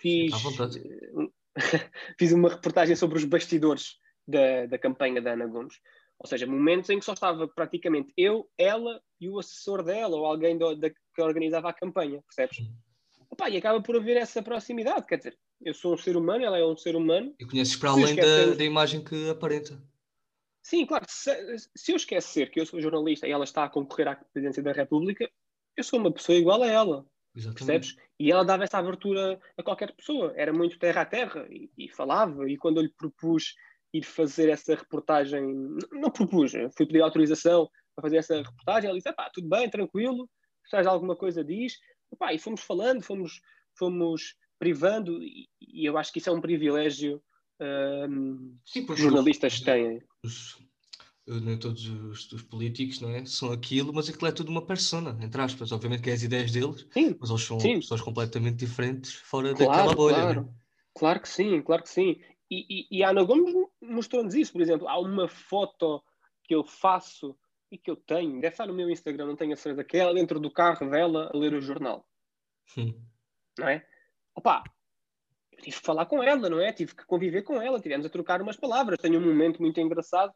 fiz, 0.00 0.34
fiz 2.18 2.32
uma 2.32 2.50
reportagem 2.50 2.94
sobre 2.94 3.16
os 3.16 3.24
bastidores 3.24 3.96
da, 4.28 4.66
da 4.66 4.78
campanha 4.78 5.22
da 5.22 5.32
Ana 5.32 5.46
Gomes, 5.46 5.76
ou 6.22 6.28
seja, 6.28 6.46
momentos 6.46 6.88
em 6.88 7.00
que 7.00 7.04
só 7.04 7.14
estava 7.14 7.48
praticamente 7.48 8.12
eu, 8.16 8.48
ela 8.56 9.02
e 9.20 9.28
o 9.28 9.40
assessor 9.40 9.82
dela, 9.82 10.16
ou 10.16 10.24
alguém 10.24 10.56
do, 10.56 10.76
da, 10.76 10.88
que 10.88 11.20
organizava 11.20 11.68
a 11.68 11.72
campanha, 11.72 12.22
percebes? 12.22 12.70
Opa, 13.28 13.50
e 13.50 13.56
acaba 13.56 13.82
por 13.82 13.96
haver 13.96 14.16
essa 14.16 14.40
proximidade, 14.40 15.04
quer 15.06 15.16
dizer, 15.16 15.36
eu 15.60 15.74
sou 15.74 15.94
um 15.94 15.98
ser 15.98 16.16
humano, 16.16 16.44
ela 16.44 16.56
é 16.56 16.64
um 16.64 16.76
ser 16.76 16.94
humano. 16.94 17.34
E 17.40 17.44
conheces 17.44 17.74
para 17.74 17.90
além 17.90 18.14
da, 18.14 18.54
da 18.54 18.64
imagem 18.64 19.02
que 19.02 19.30
aparenta. 19.30 19.82
Sim, 20.62 20.86
claro, 20.86 21.04
se, 21.08 21.30
se 21.76 21.90
eu 21.90 21.96
esquecer 21.96 22.52
que 22.52 22.60
eu 22.60 22.66
sou 22.66 22.80
jornalista 22.80 23.26
e 23.26 23.32
ela 23.32 23.42
está 23.42 23.64
a 23.64 23.68
concorrer 23.68 24.06
à 24.06 24.14
presidência 24.14 24.62
da 24.62 24.70
República, 24.70 25.28
eu 25.76 25.82
sou 25.82 25.98
uma 25.98 26.12
pessoa 26.12 26.38
igual 26.38 26.62
a 26.62 26.68
ela. 26.68 27.04
Exatamente. 27.34 27.66
Percebes? 27.66 27.96
E 28.20 28.30
ela 28.30 28.44
dava 28.44 28.62
essa 28.62 28.78
abertura 28.78 29.40
a 29.58 29.62
qualquer 29.62 29.92
pessoa. 29.92 30.32
Era 30.36 30.52
muito 30.52 30.78
terra 30.78 31.00
a 31.00 31.06
terra 31.06 31.48
e, 31.50 31.68
e 31.76 31.88
falava. 31.88 32.48
E 32.48 32.56
quando 32.56 32.76
eu 32.76 32.84
lhe 32.84 32.92
propus 32.96 33.54
ir 33.92 34.04
fazer 34.04 34.48
essa 34.48 34.74
reportagem, 34.74 35.42
não 35.92 36.10
propus, 36.10 36.52
fui 36.76 36.86
pedir 36.86 37.02
autorização 37.02 37.68
para 37.94 38.02
fazer 38.02 38.16
essa 38.16 38.36
reportagem, 38.36 38.88
ela 38.88 38.98
disse, 38.98 39.12
pá, 39.12 39.30
tudo 39.32 39.48
bem, 39.48 39.68
tranquilo, 39.68 40.28
precisas 40.62 40.86
de 40.86 40.88
alguma 40.88 41.14
coisa, 41.14 41.44
diz, 41.44 41.74
e 42.32 42.38
fomos 42.38 42.62
falando, 42.62 43.02
fomos, 43.02 43.40
fomos 43.78 44.34
privando, 44.58 45.22
e, 45.22 45.48
e 45.60 45.84
eu 45.84 45.98
acho 45.98 46.12
que 46.12 46.18
isso 46.18 46.30
é 46.30 46.32
um 46.32 46.40
privilégio 46.40 47.22
um, 47.60 48.56
Sim, 48.64 48.86
que 48.86 48.92
os 48.92 48.98
jornalistas 48.98 49.60
têm. 49.60 50.02
Os, 50.24 50.58
nem 51.26 51.56
todos 51.56 51.86
os, 51.86 52.32
os, 52.32 52.42
políticos 52.42 53.00
não 53.00 53.10
é? 53.10 53.24
são 53.24 53.52
aquilo, 53.52 53.92
mas 53.92 54.08
aquilo 54.08 54.28
é 54.28 54.32
tudo 54.32 54.50
uma 54.50 54.64
persona, 54.64 55.16
entre 55.20 55.40
aspas. 55.40 55.70
Obviamente 55.70 56.02
que 56.02 56.10
é 56.10 56.14
as 56.14 56.22
ideias 56.22 56.50
deles, 56.50 56.86
sim, 56.92 57.16
mas 57.20 57.30
eles 57.30 57.42
são 57.42 57.60
sim. 57.60 57.76
pessoas 57.76 58.00
completamente 58.00 58.56
diferentes 58.56 59.14
fora 59.14 59.54
claro, 59.54 59.70
daquela 59.70 59.94
bolha. 59.94 60.16
Claro. 60.16 60.42
Né? 60.42 60.48
claro 60.94 61.20
que 61.20 61.28
sim, 61.28 61.62
claro 61.62 61.82
que 61.82 61.90
sim. 61.90 62.20
E, 62.50 62.66
e, 62.68 62.98
e 62.98 63.04
a 63.04 63.10
Ana 63.10 63.22
Gomes 63.22 63.54
mostrou-nos 63.82 64.34
isso, 64.34 64.52
por 64.52 64.62
exemplo, 64.62 64.88
há 64.88 64.98
uma 64.98 65.28
foto 65.28 66.02
que 66.44 66.54
eu 66.54 66.64
faço 66.64 67.36
e 67.70 67.78
que 67.78 67.90
eu 67.90 67.96
tenho, 67.96 68.34
deve 68.40 68.48
estar 68.54 68.66
no 68.66 68.74
meu 68.74 68.90
Instagram, 68.90 69.26
não 69.26 69.36
tenho 69.36 69.52
a 69.52 69.56
certeza, 69.56 69.84
que 69.84 69.96
é 69.96 70.00
ela 70.00 70.14
dentro 70.14 70.38
do 70.38 70.50
carro 70.50 70.88
dela 70.90 71.30
a 71.32 71.36
ler 71.36 71.54
o 71.54 71.60
jornal. 71.60 72.06
Hum. 72.76 73.00
Não 73.58 73.68
é? 73.68 73.86
Opa, 74.34 74.62
eu 75.52 75.58
tive 75.62 75.76
que 75.78 75.86
falar 75.86 76.06
com 76.06 76.22
ela, 76.22 76.48
não 76.50 76.60
é? 76.60 76.72
Tive 76.72 76.94
que 76.94 77.04
conviver 77.06 77.42
com 77.42 77.60
ela, 77.60 77.80
tivemos 77.80 78.06
a 78.06 78.10
trocar 78.10 78.42
umas 78.42 78.56
palavras. 78.56 78.98
Tenho 78.98 79.18
um 79.18 79.24
momento 79.24 79.60
muito 79.60 79.80
engraçado 79.80 80.32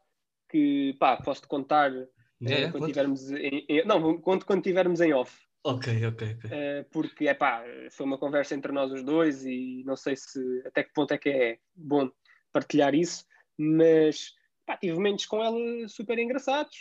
que, 0.49 0.95
pá, 0.99 1.17
posso-te 1.17 1.47
contar 1.47 1.91
eh, 1.93 2.07
É, 2.45 2.71
quando 2.71 2.85
tivermos 2.85 3.29
em, 3.31 3.65
em- 3.67 3.85
não, 3.85 4.19
conto 4.21 4.45
quando 4.45 4.63
tivermos 4.63 5.01
em 5.01 5.13
off. 5.13 5.45
Ok, 5.63 6.05
ok, 6.05 6.35
ok. 6.37 6.49
Eh, 6.51 6.85
porque 6.91 7.27
é 7.27 7.33
pá, 7.33 7.63
foi 7.91 8.05
uma 8.05 8.17
conversa 8.17 8.55
entre 8.55 8.71
nós 8.71 8.91
os 8.91 9.03
dois 9.03 9.45
e 9.45 9.83
não 9.85 9.95
sei 9.95 10.15
se 10.15 10.39
até 10.65 10.83
que 10.83 10.93
ponto 10.93 11.13
é 11.13 11.17
que 11.17 11.29
é 11.29 11.59
bom 11.75 12.09
partilhar 12.53 12.95
isso, 12.95 13.25
mas 13.57 14.33
pá, 14.65 14.77
tive 14.77 14.95
momentos 14.95 15.25
com 15.25 15.43
ela 15.43 15.87
super 15.87 16.17
engraçados. 16.19 16.75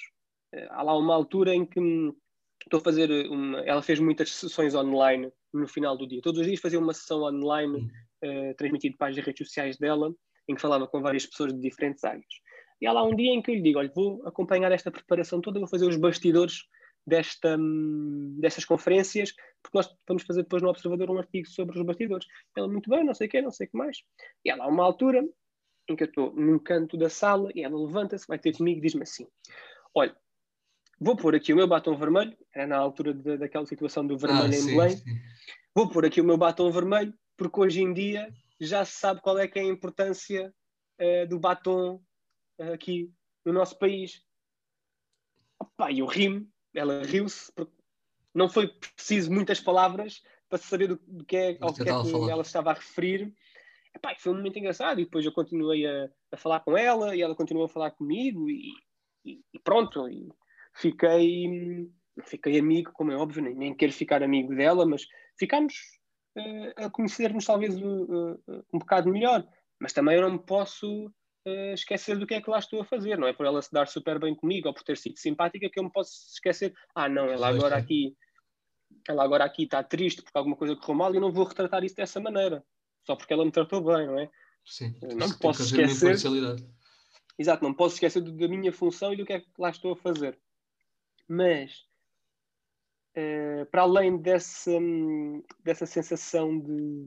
Eh, 0.52 0.66
há 0.70 0.82
lá 0.82 0.96
uma 0.96 1.14
altura 1.14 1.54
em 1.54 1.64
que 1.64 1.80
hum, 1.80 2.14
estou 2.64 2.80
a 2.80 2.82
fazer 2.82 3.10
uma. 3.28 3.60
Ela 3.60 3.82
fez 3.82 3.98
muitas 4.00 4.32
sessões 4.32 4.74
online 4.74 5.32
no 5.52 5.66
final 5.68 5.96
do 5.96 6.06
dia. 6.06 6.20
Todos 6.22 6.40
os 6.40 6.46
dias 6.46 6.60
fazia 6.60 6.78
uma 6.78 6.94
sessão 6.94 7.22
online 7.22 7.78
Hum. 7.78 7.90
eh, 8.22 8.54
transmitido 8.54 8.96
para 8.96 9.08
as 9.08 9.16
redes 9.16 9.46
sociais 9.46 9.76
dela, 9.78 10.12
em 10.48 10.54
que 10.54 10.60
falava 10.60 10.86
com 10.86 11.00
várias 11.00 11.26
pessoas 11.26 11.52
de 11.52 11.60
diferentes 11.60 12.02
áreas. 12.04 12.24
E 12.80 12.86
há 12.86 12.92
lá 12.92 13.02
um 13.02 13.14
dia 13.14 13.32
em 13.32 13.42
que 13.42 13.50
eu 13.50 13.54
lhe 13.54 13.62
digo: 13.62 13.78
olha, 13.78 13.92
vou 13.94 14.26
acompanhar 14.26 14.72
esta 14.72 14.90
preparação 14.90 15.40
toda, 15.40 15.58
vou 15.58 15.68
fazer 15.68 15.86
os 15.86 15.96
bastidores 15.96 16.64
desta, 17.06 17.56
hum, 17.56 18.36
destas 18.40 18.64
conferências, 18.64 19.32
porque 19.62 19.78
nós 19.78 19.88
vamos 20.06 20.24
fazer 20.24 20.42
depois 20.42 20.62
no 20.62 20.68
Observador 20.68 21.10
um 21.10 21.18
artigo 21.18 21.46
sobre 21.48 21.78
os 21.78 21.84
bastidores. 21.84 22.26
Ela, 22.56 22.68
muito 22.68 22.90
bem, 22.90 23.04
não 23.04 23.14
sei 23.14 23.28
o 23.28 23.30
quê, 23.30 23.40
não 23.40 23.50
sei 23.50 23.66
o 23.66 23.70
que 23.70 23.78
mais. 23.78 23.98
E 24.44 24.50
há 24.50 24.56
lá 24.56 24.66
uma 24.66 24.84
altura 24.84 25.24
em 25.88 25.94
que 25.96 26.02
eu 26.04 26.08
estou 26.08 26.32
num 26.34 26.58
canto 26.58 26.96
da 26.96 27.08
sala 27.08 27.50
e 27.54 27.62
ela 27.62 27.78
levanta-se, 27.78 28.26
vai 28.26 28.38
ter 28.38 28.56
comigo 28.56 28.78
e 28.78 28.82
diz-me 28.82 29.02
assim: 29.02 29.26
Olha, 29.94 30.16
vou 31.00 31.16
pôr 31.16 31.34
aqui 31.34 31.52
o 31.52 31.56
meu 31.56 31.66
batom 31.66 31.96
vermelho, 31.96 32.36
era 32.52 32.66
na 32.66 32.76
altura 32.76 33.14
de- 33.14 33.38
daquela 33.38 33.66
situação 33.66 34.06
do 34.06 34.18
vermelho 34.18 34.44
Ah, 34.44 34.56
em 34.56 34.60
sim, 34.62 34.66
Belém, 34.66 34.96
sim. 34.96 35.20
vou 35.74 35.88
pôr 35.88 36.04
aqui 36.04 36.20
o 36.20 36.24
meu 36.24 36.36
batom 36.36 36.70
vermelho, 36.70 37.14
porque 37.36 37.60
hoje 37.60 37.82
em 37.82 37.92
dia 37.92 38.32
já 38.60 38.84
se 38.84 38.92
sabe 38.92 39.20
qual 39.20 39.38
é 39.38 39.46
que 39.46 39.58
é 39.58 39.62
a 39.62 39.66
importância 39.66 40.52
eh, 40.98 41.26
do 41.26 41.38
batom 41.38 42.02
eh, 42.58 42.72
aqui 42.72 43.12
no 43.44 43.52
nosso 43.52 43.78
país. 43.78 44.24
Opa, 45.58 45.92
eu 45.92 46.06
ri-me, 46.06 46.48
ela 46.74 47.02
riu-se, 47.02 47.52
não 48.34 48.48
foi 48.48 48.68
preciso 48.68 49.30
muitas 49.32 49.60
palavras 49.60 50.22
para 50.48 50.58
saber 50.58 50.88
do, 50.88 50.96
do 51.06 51.24
que 51.24 51.36
é, 51.36 51.58
ao 51.60 51.72
que 51.72 51.82
é 51.82 51.84
que 51.86 52.30
ela 52.30 52.42
estava 52.42 52.70
a 52.70 52.74
referir. 52.74 53.34
Epá, 53.96 54.14
foi 54.18 54.32
um 54.32 54.36
momento 54.36 54.58
engraçado, 54.58 55.00
e 55.00 55.04
depois 55.04 55.24
eu 55.24 55.32
continuei 55.32 55.86
a, 55.86 56.10
a 56.32 56.36
falar 56.36 56.60
com 56.60 56.76
ela, 56.76 57.16
e 57.16 57.22
ela 57.22 57.34
continuou 57.34 57.64
a 57.64 57.68
falar 57.68 57.92
comigo, 57.92 58.50
e, 58.50 58.70
e- 59.24 59.40
e 59.54 59.58
pronto, 59.58 60.06
e 60.06 60.28
fiquei, 60.74 61.90
fiquei 62.24 62.58
amigo, 62.58 62.92
como 62.92 63.10
é 63.10 63.16
óbvio, 63.16 63.42
nem, 63.42 63.54
nem 63.54 63.74
quero 63.74 63.92
ficar 63.92 64.22
amigo 64.22 64.54
dela, 64.54 64.84
mas 64.84 65.06
ficámos 65.38 65.74
eh, 66.36 66.74
a 66.76 66.90
conhecer-nos 66.90 67.46
talvez 67.46 67.74
uh, 67.80 68.32
uh, 68.32 68.64
um 68.72 68.78
bocado 68.78 69.10
melhor, 69.10 69.48
mas 69.80 69.94
também 69.94 70.16
eu 70.16 70.22
não 70.22 70.32
me 70.32 70.44
posso 70.44 71.10
esquecer 71.74 72.18
do 72.18 72.26
que 72.26 72.34
é 72.34 72.42
que 72.42 72.50
lá 72.50 72.58
estou 72.58 72.80
a 72.80 72.84
fazer, 72.84 73.16
não 73.16 73.28
é? 73.28 73.32
Por 73.32 73.46
ela 73.46 73.62
se 73.62 73.72
dar 73.72 73.86
super 73.86 74.18
bem 74.18 74.34
comigo 74.34 74.66
ou 74.66 74.74
por 74.74 74.82
ter 74.82 74.96
sido 74.96 75.16
simpática 75.16 75.70
que 75.70 75.78
eu 75.78 75.84
me 75.84 75.92
posso 75.92 76.10
esquecer, 76.34 76.74
ah 76.92 77.08
não, 77.08 77.30
ela 77.30 77.46
agora 77.46 77.76
é. 77.76 77.78
aqui 77.78 78.16
ela 79.08 79.22
agora 79.22 79.44
aqui 79.44 79.62
está 79.62 79.80
triste 79.82 80.22
porque 80.22 80.36
alguma 80.36 80.56
coisa 80.56 80.74
correu 80.74 80.96
mal 80.96 81.12
e 81.12 81.16
eu 81.16 81.20
não 81.20 81.30
vou 81.30 81.44
retratar 81.44 81.84
isso 81.84 81.94
dessa 81.94 82.18
maneira, 82.18 82.64
só 83.06 83.14
porque 83.16 83.32
ela 83.32 83.44
me 83.44 83.52
tratou 83.52 83.80
bem, 83.82 84.06
não 84.06 84.18
é? 84.18 84.30
Sim. 84.64 84.94
Não 85.00 85.08
Tem 85.08 85.28
me 85.28 85.34
que 85.34 85.38
posso 85.40 85.62
esquecer. 85.62 86.16
Exato, 87.38 87.62
não 87.62 87.72
posso 87.74 87.94
esquecer 87.94 88.20
do- 88.20 88.32
da 88.32 88.48
minha 88.48 88.72
função 88.72 89.12
e 89.12 89.16
do 89.16 89.24
que 89.24 89.32
é 89.34 89.40
que 89.40 89.46
lá 89.58 89.70
estou 89.70 89.92
a 89.92 89.96
fazer. 89.96 90.38
Mas, 91.28 91.86
eh, 93.14 93.64
para 93.70 93.82
além 93.82 94.16
dessa, 94.16 94.72
dessa 95.62 95.86
sensação 95.86 96.58
de, 96.58 97.06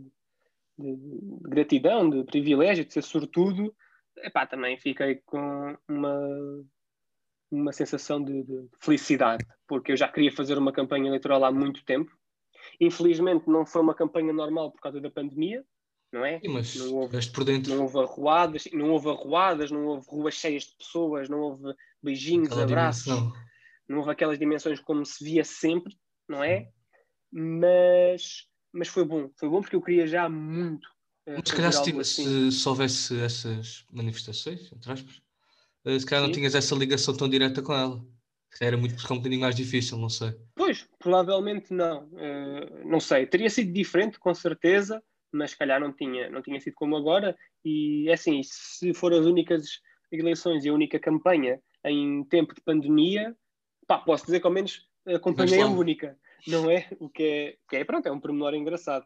de- 0.77 0.95
de 0.95 1.19
gratidão, 1.49 2.09
de 2.09 2.23
privilégio, 2.23 2.85
de 2.85 2.93
ser 2.93 3.03
sortudo, 3.03 3.75
epá, 4.17 4.45
também 4.45 4.77
fiquei 4.77 5.15
com 5.25 5.75
uma, 5.87 6.65
uma 7.51 7.71
sensação 7.73 8.23
de, 8.23 8.43
de 8.43 8.69
felicidade, 8.79 9.45
porque 9.67 9.91
eu 9.91 9.97
já 9.97 10.07
queria 10.07 10.31
fazer 10.31 10.57
uma 10.57 10.71
campanha 10.71 11.07
eleitoral 11.07 11.43
há 11.43 11.51
muito 11.51 11.83
tempo. 11.83 12.17
Infelizmente, 12.79 13.47
não 13.49 13.65
foi 13.65 13.81
uma 13.81 13.95
campanha 13.95 14.31
normal 14.31 14.71
por 14.71 14.81
causa 14.81 15.01
da 15.01 15.09
pandemia, 15.09 15.65
não 16.11 16.25
é? 16.25 16.39
Sim, 16.39 16.47
mas 16.49 16.75
Não 16.75 16.93
houve- 16.95 17.31
por 17.31 17.43
dentro. 17.43 17.73
não 17.75 17.83
houve 17.83 17.99
arruadas, 17.99 18.63
não 18.73 18.89
houve 18.91 19.09
arruadas, 19.09 19.71
não 19.71 19.85
houve 19.85 20.07
ruas 20.09 20.33
cheias 20.35 20.63
de 20.63 20.75
pessoas, 20.77 21.29
não 21.29 21.39
houve 21.39 21.73
beijinhos, 22.01 22.47
aquela 22.47 22.63
abraços, 22.63 23.03
dimensão. 23.05 23.33
não 23.87 23.97
houve 23.99 24.11
aquelas 24.11 24.39
dimensões 24.39 24.79
como 24.79 25.05
se 25.05 25.23
via 25.23 25.43
sempre, 25.43 25.97
não 26.27 26.43
é? 26.43 26.69
Mas, 27.31 28.47
mas 28.71 28.87
foi 28.87 29.05
bom, 29.05 29.29
foi 29.37 29.49
bom 29.49 29.61
porque 29.61 29.75
eu 29.75 29.81
queria 29.81 30.07
já 30.07 30.27
muito. 30.27 30.87
eh, 31.25 31.35
Mas 31.35 31.49
se 31.49 31.55
calhar 31.55 31.71
se, 31.73 31.99
assim. 31.99 32.03
se, 32.03 32.51
se 32.51 32.69
houvesse 32.69 33.19
essas 33.21 33.85
manifestações, 33.91 34.71
entre 34.73 34.91
aspas, 34.91 35.21
eh, 35.85 35.99
se 35.99 36.05
calhar 36.05 36.23
não 36.23 36.29
Sim. 36.33 36.39
tinhas 36.39 36.55
essa 36.55 36.75
ligação 36.75 37.15
tão 37.15 37.29
direta 37.29 37.61
com 37.61 37.73
ela. 37.73 38.03
Era 38.59 38.75
muito 38.75 38.95
um 39.13 39.17
bocadinho 39.17 39.41
mais 39.41 39.55
difícil, 39.55 39.97
não 39.99 40.09
sei. 40.09 40.33
Pois, 40.55 40.87
provavelmente 40.97 41.71
não. 41.71 42.09
Eh, 42.17 42.83
não 42.83 42.99
sei, 42.99 43.27
teria 43.27 43.49
sido 43.49 43.71
diferente, 43.71 44.17
com 44.19 44.33
certeza, 44.33 45.03
mas 45.31 45.51
se 45.51 45.57
calhar 45.57 45.79
não 45.79 45.93
tinha, 45.93 46.29
não 46.29 46.41
tinha 46.41 46.59
sido 46.59 46.73
como 46.75 46.95
agora. 46.95 47.35
E 47.63 48.09
é 48.09 48.13
assim, 48.13 48.41
se 48.43 48.93
foram 48.93 49.19
as 49.19 49.25
únicas 49.25 49.65
eleições 50.11 50.65
e 50.65 50.69
a 50.69 50.73
única 50.73 50.99
campanha 50.99 51.59
em 51.85 52.23
tempo 52.25 52.53
de 52.53 52.61
pandemia, 52.61 53.35
pá, 53.87 53.99
posso 53.99 54.25
dizer 54.25 54.39
que 54.39 54.47
ao 54.47 54.53
menos 54.53 54.87
a 55.07 55.19
lá. 55.73 55.79
única, 55.79 56.17
não 56.47 56.69
é? 56.69 56.87
O 56.99 57.09
que 57.09 57.23
é, 57.23 57.57
que 57.69 57.75
é 57.77 57.83
pronto, 57.83 58.07
é 58.07 58.11
um 58.11 58.19
pormenor 58.19 58.53
engraçado. 58.53 59.05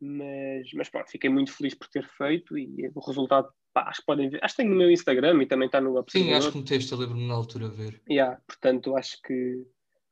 Mas, 0.00 0.70
mas 0.74 0.88
pronto, 0.88 1.10
fiquei 1.10 1.30
muito 1.30 1.52
feliz 1.52 1.74
por 1.74 1.88
ter 1.88 2.06
feito 2.08 2.58
e 2.58 2.90
o 2.94 3.00
resultado, 3.00 3.48
pá, 3.72 3.88
acho 3.88 4.00
que 4.00 4.06
podem 4.06 4.28
ver. 4.28 4.44
Acho 4.44 4.56
que 4.56 4.62
tem 4.62 4.70
no 4.70 4.76
meu 4.76 4.90
Instagram 4.90 5.42
e 5.42 5.46
também 5.46 5.66
está 5.66 5.80
no 5.80 5.92
Sim, 5.92 5.98
Observador. 5.98 6.38
acho 6.38 6.52
que 6.52 6.58
meteste, 6.58 6.92
eu 6.92 6.98
lembro-me 6.98 7.26
na 7.26 7.34
altura 7.34 7.66
a 7.66 7.70
ver. 7.70 8.02
Yeah, 8.10 8.40
portanto, 8.46 8.96
acho 8.96 9.20
que 9.22 9.64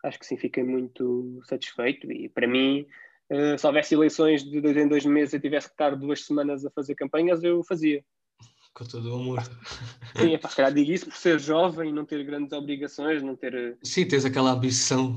acho 0.05 0.19
que 0.19 0.27
sim, 0.27 0.37
fiquei 0.37 0.65
muito 0.65 1.41
satisfeito 1.45 2.11
e 2.11 2.29
para 2.29 2.47
mim, 2.47 2.87
eh, 3.33 3.57
se 3.57 3.67
houvesse 3.67 3.95
eleições 3.95 4.45
de 4.45 4.61
dois 4.61 4.77
em 4.77 4.87
dois 4.87 5.07
meses 5.07 5.33
e 5.33 5.41
tivesse 5.41 5.69
que 5.69 5.73
estar 5.73 5.97
duas 5.97 6.23
semanas 6.23 6.67
a 6.67 6.71
fazer 6.71 6.95
campanhas, 6.95 7.43
eu 7.43 7.65
fazia. 7.65 8.05
Com 8.75 8.85
todo 8.85 9.11
o 9.11 9.15
amor. 9.15 9.43
Sim, 10.15 10.35
epá, 10.35 10.51
se 10.51 10.57
calhar 10.57 10.75
digo 10.75 10.93
isso 10.93 11.07
por 11.07 11.17
ser 11.17 11.41
jovem, 11.41 11.93
não 11.93 12.05
ter 12.05 12.23
grandes 12.25 12.53
obrigações, 12.53 13.23
não 13.23 13.35
ter. 13.35 13.55
eh, 13.55 13.77
Sim, 13.83 14.07
tens 14.07 14.27
aquela 14.27 14.51
ambição 14.51 15.15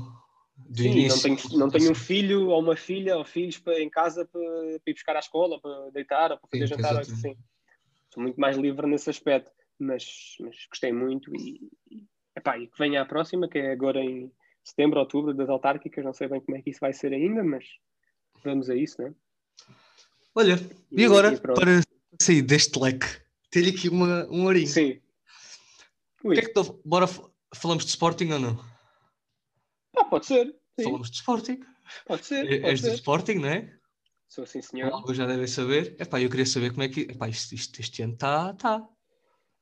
do 0.56 0.82
Sim, 0.82 0.88
não 0.88 0.92
início. 0.92 1.22
tenho, 1.22 1.58
não 1.58 1.68
tenho 1.70 1.90
um 1.90 1.94
filho 1.94 2.48
ou 2.48 2.60
uma 2.60 2.74
filha 2.74 3.18
ou 3.18 3.24
filhos 3.24 3.58
para, 3.58 3.78
em 3.82 3.90
casa 3.90 4.24
para, 4.24 4.40
para 4.40 4.90
ir 4.90 4.94
buscar 4.94 5.16
à 5.16 5.18
escola, 5.18 5.60
para 5.60 5.90
deitar 5.90 6.32
ou 6.32 6.38
para 6.38 6.48
fazer 6.48 6.66
Sim, 6.66 6.74
jantar. 6.74 6.96
Assim. 6.96 7.36
Sou 8.14 8.22
muito 8.22 8.40
mais 8.40 8.56
livre 8.56 8.86
nesse 8.86 9.10
aspecto, 9.10 9.50
mas, 9.78 10.36
mas 10.40 10.56
gostei 10.70 10.90
muito 10.90 11.30
e, 11.36 11.70
e, 11.90 12.06
epá, 12.34 12.58
e 12.58 12.66
que 12.66 12.78
venha 12.78 13.02
a 13.02 13.06
próxima, 13.06 13.46
que 13.46 13.58
é 13.58 13.72
agora 13.72 14.00
em 14.00 14.32
setembro, 14.64 15.00
outubro, 15.00 15.34
das 15.34 15.50
autárquicas. 15.50 16.02
Não 16.02 16.14
sei 16.14 16.28
bem 16.28 16.40
como 16.40 16.56
é 16.56 16.62
que 16.62 16.70
isso 16.70 16.80
vai 16.80 16.94
ser 16.94 17.12
ainda, 17.12 17.44
mas 17.44 17.64
vamos 18.46 18.70
a 18.70 18.74
isso, 18.74 19.00
né? 19.02 19.12
Olha, 20.34 20.58
e 20.90 21.04
agora, 21.04 21.32
e 21.34 21.40
para 21.40 21.80
sair 22.20 22.42
deste 22.42 22.78
leque, 22.78 23.06
ter 23.50 23.68
aqui 23.68 23.88
uma, 23.88 24.26
um 24.30 24.44
ourinho. 24.44 24.66
Sim. 24.66 25.00
O 26.24 26.30
que 26.30 26.38
é 26.40 26.42
que 26.42 26.52
tu- 26.52 26.80
Bora, 26.84 27.06
falamos 27.54 27.84
de 27.84 27.90
Sporting 27.90 28.30
ou 28.32 28.38
não? 28.38 28.64
ah, 29.96 30.04
pode 30.04 30.26
ser. 30.26 30.46
Sim, 30.78 30.84
Falamos 30.84 31.10
de 31.10 31.16
Sporting. 31.16 31.60
pode 32.06 32.26
ser. 32.26 32.46
És 32.50 32.60
Pode 32.62 32.74
do 32.74 32.86
ser. 32.88 32.94
Sporting, 32.94 33.34
não 33.34 33.48
é? 33.48 33.72
Sou 34.28 34.44
sim, 34.44 34.60
senhor. 34.60 34.92
alguns 34.92 35.16
já 35.16 35.24
devem 35.26 35.46
saber. 35.46 35.96
Epá, 35.98 36.20
eu 36.20 36.28
queria 36.28 36.44
saber 36.44 36.70
como 36.70 36.82
é 36.82 36.88
que. 36.88 37.02
Epá, 37.02 37.28
isto, 37.28 37.54
isto 37.54 37.80
este 37.80 38.02
ano 38.02 38.12
está. 38.14 38.52
Tá. 38.54 38.86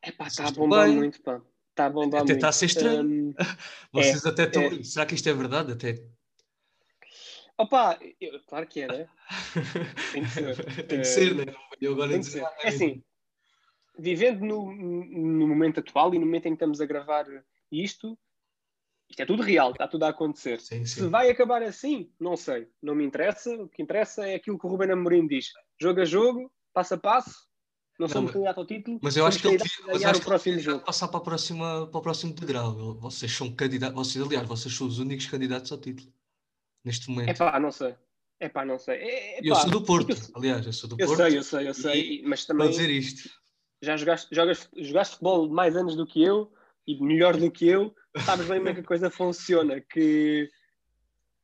Epá, 0.02 0.26
está 0.26 0.48
a 0.48 0.50
bombar 0.50 0.86
bem? 0.88 0.96
muito, 0.96 1.22
pá. 1.22 1.40
Está 1.70 1.86
a 1.86 1.90
bombar 1.90 2.22
Até 2.22 2.32
muito. 2.32 2.34
está 2.36 2.48
a 2.48 2.52
ser 2.52 2.66
estranho. 2.66 3.04
Hum, 3.04 3.34
Vocês 3.92 4.24
até 4.26 4.44
estão. 4.44 4.62
é. 4.62 4.82
Será 4.82 5.06
que 5.06 5.14
isto 5.14 5.28
é 5.28 5.34
verdade? 5.34 5.72
Até. 5.72 6.02
Opa, 7.58 7.98
eu- 8.20 8.40
claro 8.46 8.66
que 8.66 8.80
é, 8.82 8.88
né? 8.88 9.08
Tem 10.12 10.22
que 10.24 10.30
ser. 10.30 10.86
Tem 10.86 10.98
que 11.00 11.04
ser, 11.04 11.34
né? 11.34 11.44
Venho 11.80 11.92
agora 11.92 12.10
Tem 12.10 12.20
que 12.20 12.26
dizer. 12.26 12.38
ser. 12.40 12.44
"Ah, 12.46 12.54
É 12.62 12.68
assim, 12.68 13.02
vivendo 13.98 14.40
no, 14.44 14.72
no 14.74 15.46
momento 15.48 15.80
atual 15.80 16.14
e 16.14 16.18
no 16.18 16.26
momento 16.26 16.46
em 16.46 16.50
que 16.50 16.54
estamos 16.56 16.80
a 16.80 16.86
gravar 16.86 17.26
isto, 17.70 18.18
isto 19.08 19.20
é 19.22 19.26
tudo 19.26 19.42
real, 19.42 19.70
está 19.72 19.86
tudo 19.86 20.04
a 20.04 20.08
acontecer. 20.08 20.60
Sim, 20.60 20.84
Se 20.84 21.00
sim. 21.00 21.08
vai 21.08 21.30
acabar 21.30 21.62
assim, 21.62 22.10
não 22.18 22.36
sei. 22.36 22.68
Não 22.82 22.94
me 22.94 23.04
interessa. 23.04 23.54
O 23.54 23.68
que 23.68 23.82
interessa 23.82 24.26
é 24.26 24.34
aquilo 24.34 24.58
que 24.58 24.66
o 24.66 24.68
Ruben 24.70 24.90
Amorim 24.90 25.26
diz. 25.26 25.50
Jogo 25.80 26.00
a 26.00 26.04
jogo, 26.04 26.50
passo 26.72 26.94
a 26.94 26.98
passo. 26.98 27.44
Não, 27.98 28.08
somos 28.08 28.24
mas- 28.24 28.32
candidato 28.32 28.58
ao 28.58 28.66
título. 28.66 28.98
Mas 29.00 29.16
eu 29.16 29.24
acho 29.24 29.38
que 29.40 29.46
ele 29.46 29.58
devia- 29.58 30.10
o 30.12 30.20
próximo 30.24 30.58
jogo. 30.58 30.84
passar 30.84 31.06
para, 31.06 31.18
a 31.18 31.22
próxima, 31.22 31.86
para 31.86 31.98
o 31.98 32.02
próximo 32.02 32.32
degrau. 32.34 32.94
Vocês 32.98 33.30
são 33.30 33.54
candidatos. 33.54 33.94
Vocês, 33.96 34.24
aliás, 34.24 34.48
vocês 34.48 34.74
são 34.74 34.88
os 34.88 34.98
únicos 34.98 35.26
candidatos 35.26 35.70
ao 35.70 35.78
título. 35.78 36.12
Neste 36.84 37.10
momento. 37.10 37.30
É 37.30 37.34
pá, 37.34 37.58
não 37.58 37.70
sei. 37.72 37.94
É 38.40 38.48
pá, 38.48 38.64
não 38.64 38.78
sei. 38.78 38.96
É, 38.96 39.40
eu 39.42 39.54
sou 39.54 39.70
do 39.70 39.82
Porto. 39.82 40.10
Eu, 40.10 40.16
Aliás, 40.34 40.66
eu 40.66 40.72
sou 40.72 40.88
do 40.88 40.96
eu 40.98 41.06
Porto. 41.06 41.22
sei, 41.22 41.38
eu 41.38 41.42
sei, 41.42 41.68
eu 41.68 41.74
sei. 41.74 42.22
Mas 42.24 42.44
Para 42.44 42.54
também 42.54 42.70
dizer 42.70 42.90
isto. 42.90 43.30
já 43.82 43.96
jogaste, 43.96 44.34
jogas, 44.34 44.68
jogaste 44.76 45.12
futebol 45.14 45.48
mais 45.48 45.76
anos 45.76 45.96
do 45.96 46.06
que 46.06 46.22
eu. 46.22 46.52
e 46.86 47.00
melhor 47.00 47.36
do 47.36 47.50
que 47.50 47.66
eu, 47.66 47.94
sabes 48.24 48.46
bem 48.46 48.58
como 48.58 48.68
é 48.68 48.74
que 48.74 48.80
a 48.80 48.84
coisa 48.84 49.10
funciona, 49.10 49.80
que, 49.80 50.48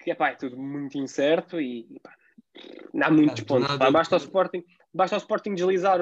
que 0.01 0.11
epá, 0.11 0.31
é 0.31 0.35
tudo 0.35 0.57
muito 0.57 0.99
incerto 0.99 1.61
e 1.61 1.87
epá, 1.97 2.15
não 2.93 3.07
há 3.07 3.11
muitos 3.11 3.43
ah, 3.43 3.47
pontos. 3.47 3.69
Nada... 3.69 3.91
basta, 3.91 4.17
o 4.17 4.19
Sporting, 4.19 4.65
basta 4.93 5.17
o 5.17 5.19
Sporting 5.19 5.55
deslizar, 5.55 5.99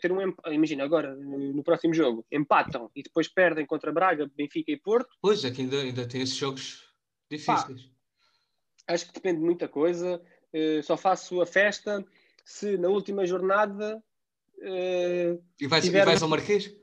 ter 0.00 0.12
um 0.12 0.34
imagina 0.52 0.84
agora, 0.84 1.14
no 1.14 1.62
próximo 1.62 1.94
jogo, 1.94 2.26
empatam 2.30 2.90
e 2.94 3.02
depois 3.02 3.28
perdem 3.28 3.66
contra 3.66 3.92
Braga, 3.92 4.30
Benfica 4.36 4.70
e 4.70 4.76
Porto. 4.76 5.08
Pois 5.20 5.44
é 5.44 5.50
que 5.50 5.62
ainda, 5.62 5.80
ainda 5.80 6.06
tem 6.06 6.22
esses 6.22 6.36
jogos 6.36 6.84
difíceis. 7.30 7.82
Pá, 7.82 7.90
acho 8.94 9.06
que 9.06 9.14
depende 9.14 9.38
de 9.38 9.44
muita 9.44 9.68
coisa. 9.68 10.20
Uh, 10.52 10.82
só 10.82 10.96
faço 10.96 11.40
a 11.40 11.46
festa 11.46 12.04
se 12.44 12.76
na 12.76 12.88
última 12.88 13.26
jornada. 13.26 14.02
Uh, 14.58 15.42
e, 15.60 15.66
vais, 15.66 15.84
tiver... 15.84 16.02
e 16.02 16.04
vais 16.04 16.22
ao 16.22 16.28
Marquês? 16.28 16.74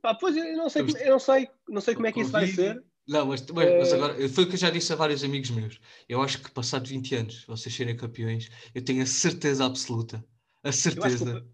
Pá, 0.00 0.14
pois 0.14 0.36
eu 0.36 0.56
não 0.56 0.70
sei, 0.70 0.82
eu 0.82 1.10
não 1.10 1.18
sei, 1.18 1.50
não 1.68 1.80
sei 1.80 1.94
como 1.94 2.06
é 2.06 2.12
que 2.12 2.20
isso 2.20 2.30
vai 2.30 2.46
ser. 2.46 2.82
Não, 3.06 3.26
mas, 3.26 3.44
mas, 3.50 3.68
mas, 3.76 3.92
eh, 3.92 3.94
agora, 3.96 4.28
foi 4.28 4.44
o 4.44 4.46
que 4.46 4.54
eu 4.54 4.58
já 4.58 4.70
disse 4.70 4.92
a 4.92 4.96
vários 4.96 5.24
amigos 5.24 5.50
meus. 5.50 5.80
Eu 6.08 6.22
acho 6.22 6.40
que 6.40 6.50
passado 6.50 6.88
20 6.88 7.14
anos, 7.16 7.44
vocês 7.44 7.74
serem 7.74 7.96
campeões, 7.96 8.48
eu 8.74 8.82
tenho 8.82 9.02
a 9.02 9.06
certeza 9.06 9.66
absoluta, 9.66 10.24
a 10.62 10.70
certeza 10.70 11.40
que, 11.40 11.46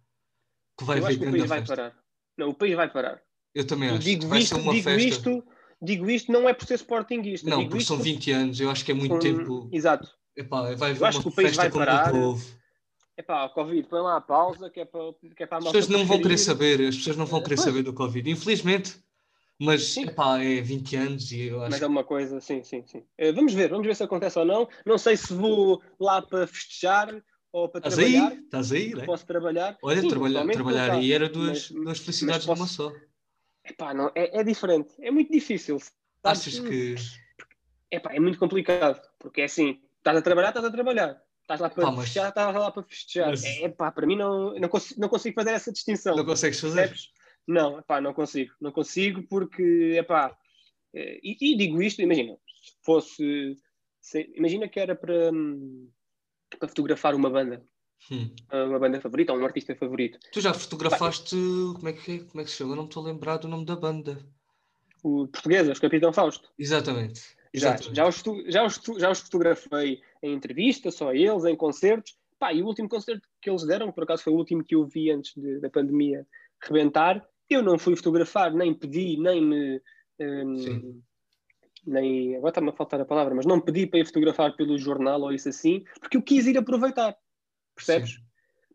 que, 0.79 0.85
vai 0.85 0.99
haver 0.99 1.17
grande 1.17 1.37
o 1.37 1.39
país 1.39 1.49
vai 1.49 1.65
parar. 1.65 1.97
Não, 2.37 2.49
o 2.51 2.55
país 2.55 2.75
vai 2.75 2.93
parar. 2.93 3.23
Eu 3.55 3.67
também 3.67 3.89
acho. 3.89 4.01
Digo 4.01 4.29
vai 4.29 4.41
isto, 4.41 4.55
ser 4.55 4.61
uma 4.61 4.73
digo 4.73 4.85
festa. 4.85 5.09
Isto, 5.09 5.45
digo 5.81 6.11
isto 6.11 6.33
não 6.33 6.49
é 6.49 6.53
por 6.53 6.67
ser 6.67 6.75
sportinguista. 6.75 7.49
Não, 7.49 7.69
porque 7.69 7.85
são 7.85 7.99
20 7.99 8.33
anos, 8.33 8.61
eu 8.61 8.71
acho 8.71 8.85
que 8.85 8.93
é 8.93 8.95
muito 8.95 9.19
tempo. 9.19 9.69
Exato. 9.73 10.09
Epá, 10.37 10.75
vai 10.75 10.91
haver 10.91 11.03
uma 11.03 11.33
festa 11.33 11.71
como 11.71 11.85
nunca 11.85 12.15
houve. 12.15 12.47
Epá, 13.17 13.49
Covid, 13.49 13.89
põe 13.89 14.03
lá 14.03 14.17
a 14.17 14.21
pausa, 14.21 14.69
que 14.69 14.81
é 14.81 14.85
para, 14.85 15.01
que 15.35 15.43
é 15.43 15.47
para 15.47 15.57
a 15.57 15.61
As 15.61 15.65
pessoas 15.65 15.89
não 15.89 16.05
vão 16.05 16.21
querer 16.21 16.37
saber, 16.37 16.87
as 16.87 16.97
pessoas 16.97 17.17
não 17.17 17.25
vão 17.25 17.43
querer 17.43 17.57
saber 17.59 17.83
do 17.83 17.95
Covid. 17.95 18.31
Infelizmente, 18.31 18.95
mas 19.59 19.97
epá, 19.97 20.43
é 20.43 20.61
20 20.61 20.97
anos 20.97 21.33
e 21.33 21.47
eu 21.47 21.63
acho. 21.63 21.71
Mas 21.71 21.83
é 21.83 21.87
uma 21.87 22.05
coisa, 22.05 22.41
sim, 22.41 22.63
sim, 22.63 22.85
sim. 22.87 22.99
Uh, 22.99 23.35
vamos 23.35 23.55
ver, 23.55 23.71
vamos 23.71 23.87
ver 23.87 23.97
se 23.97 24.03
acontece 24.03 24.39
ou 24.39 24.45
não. 24.45 24.69
Não 24.85 24.99
sei 24.99 25.17
se 25.17 25.33
vou 25.33 25.83
lá 25.99 26.21
para 26.21 26.47
festejar 26.47 27.23
ou 27.51 27.71
para 27.71 27.79
estás 27.79 27.95
trabalhar. 27.95 28.33
Aí? 28.33 28.39
Estás 28.39 28.73
aí, 28.73 28.95
né? 28.95 29.05
Posso 29.07 29.27
trabalhar. 29.27 29.79
Olha, 29.83 30.03
sim, 30.03 30.09
trabalhar, 30.09 30.47
trabalhar 30.47 30.91
aí 30.91 31.11
era 31.11 31.27
duas, 31.27 31.71
mas, 31.71 31.85
duas 31.85 31.99
felicidades 32.01 32.45
posso... 32.45 32.59
numa 32.59 32.69
só. 32.69 32.93
Epá, 33.69 33.93
não, 33.93 34.11
é, 34.15 34.41
é 34.41 34.45
diferente, 34.45 34.95
é 35.01 35.11
muito 35.11 35.33
difícil. 35.33 35.79
Achas 36.23 36.59
que. 36.59 36.95
Epá, 37.91 38.15
é 38.15 38.21
muito 38.21 38.39
complicado, 38.39 39.01
porque 39.19 39.43
é 39.43 39.45
assim, 39.45 39.81
estás 39.99 40.17
a 40.17 40.23
trabalhar, 40.23 40.49
estás 40.49 40.67
a 40.67 40.71
trabalhar. 40.71 41.23
Estás 41.43 41.61
lá 41.61 41.71
para 41.71 41.85
pá, 41.85 41.97
festejar, 41.99 42.25
mas... 42.25 42.31
estás 42.31 42.55
lá 42.55 42.71
para 42.73 42.83
festejar. 42.83 43.29
Mas... 43.31 43.45
É 43.45 43.69
pá, 43.69 43.93
para 43.93 44.07
mim 44.07 44.17
não, 44.17 44.55
não, 44.59 44.69
consigo, 44.69 45.01
não 45.01 45.09
consigo 45.09 45.35
fazer 45.35 45.51
essa 45.51 45.73
distinção. 45.73 46.17
Não 46.17 46.25
consegues 46.25 46.61
fazer? 46.61 46.89
Percebes? 46.89 47.13
Não, 47.47 47.79
epá, 47.79 48.01
não 48.01 48.13
consigo. 48.13 48.53
Não 48.61 48.73
consigo 48.73 49.23
porque, 49.29 49.95
epá, 49.97 50.37
eh, 50.93 51.21
e, 51.23 51.53
e 51.53 51.57
digo 51.57 51.81
isto, 51.81 52.03
imagina, 52.03 52.37
se 52.61 52.73
fosse, 52.83 53.57
se, 54.01 54.33
imagina 54.35 54.69
que 54.69 54.81
era 54.81 54.97
para, 54.97 55.31
hum, 55.33 55.89
para 56.59 56.69
fotografar 56.69 57.15
uma 57.15 57.31
banda, 57.31 57.65
hum. 58.11 58.31
uma 58.53 58.79
banda 58.79 59.01
favorita 59.01 59.33
ou 59.33 59.39
um 59.39 59.45
artista 59.45 59.75
favorito. 59.75 60.19
Tu 60.33 60.41
já 60.41 60.53
fotografaste, 60.53 61.37
como 61.75 61.89
é 61.89 61.93
que, 61.93 62.21
como 62.21 62.41
é 62.41 62.45
que 62.45 62.51
se 62.51 62.57
chama? 62.57 62.73
Eu 62.73 62.77
não 62.77 62.83
me 62.85 62.89
estou 62.89 63.05
a 63.05 63.07
lembrar 63.07 63.37
do 63.39 63.49
nome 63.49 63.65
da 63.65 63.77
banda. 63.77 64.19
O 65.03 65.29
português, 65.29 65.69
o 65.69 65.81
Capitão 65.81 66.13
Fausto. 66.13 66.49
Exatamente. 66.59 67.37
Já, 67.55 67.77
já, 67.77 68.07
os, 68.07 68.23
já, 68.49 68.65
os, 68.65 68.81
já 68.99 69.11
os 69.11 69.21
fotografei 69.21 70.01
em 70.23 70.35
entrevista, 70.35 70.91
só 70.91 71.13
eles, 71.15 71.45
em 71.45 71.57
concertos. 71.57 72.17
Pá, 72.39 72.53
e 72.53 72.63
o 72.63 72.67
último 72.67 72.89
concerto 72.89 73.27
que 73.41 73.49
eles 73.49 73.67
deram, 73.67 73.91
por 73.91 74.05
acaso 74.05 74.25
foi 74.25 74.33
o 74.33 74.37
último 74.37 74.63
que 74.63 74.75
eu 74.75 74.85
vi 74.85 75.11
antes 75.11 75.33
de, 75.35 75.59
da 75.61 75.71
pandemia 75.71 76.27
rebentar, 76.63 77.27
eu 77.49 77.63
não 77.63 77.79
fui 77.79 77.97
fotografar, 77.97 78.53
nem 78.53 78.75
pedi, 78.75 79.17
nem 79.19 79.43
me. 79.43 79.81
Um, 80.21 81.01
nem, 81.87 82.35
agora 82.37 82.51
está-me 82.51 82.71
a 82.71 82.73
faltar 82.73 83.01
a 83.01 83.05
palavra, 83.05 83.35
mas 83.35 83.47
não 83.47 83.61
pedi 83.61 83.87
para 83.87 84.01
ir 84.01 84.07
fotografar 84.07 84.57
pelo 84.57 84.77
jornal 84.77 85.21
ou 85.21 85.33
isso 85.33 85.49
assim, 85.49 85.85
porque 86.01 86.17
eu 86.17 86.23
quis 86.23 86.47
ir 86.47 86.59
aproveitar. 86.59 87.17
Percebes? 87.77 88.19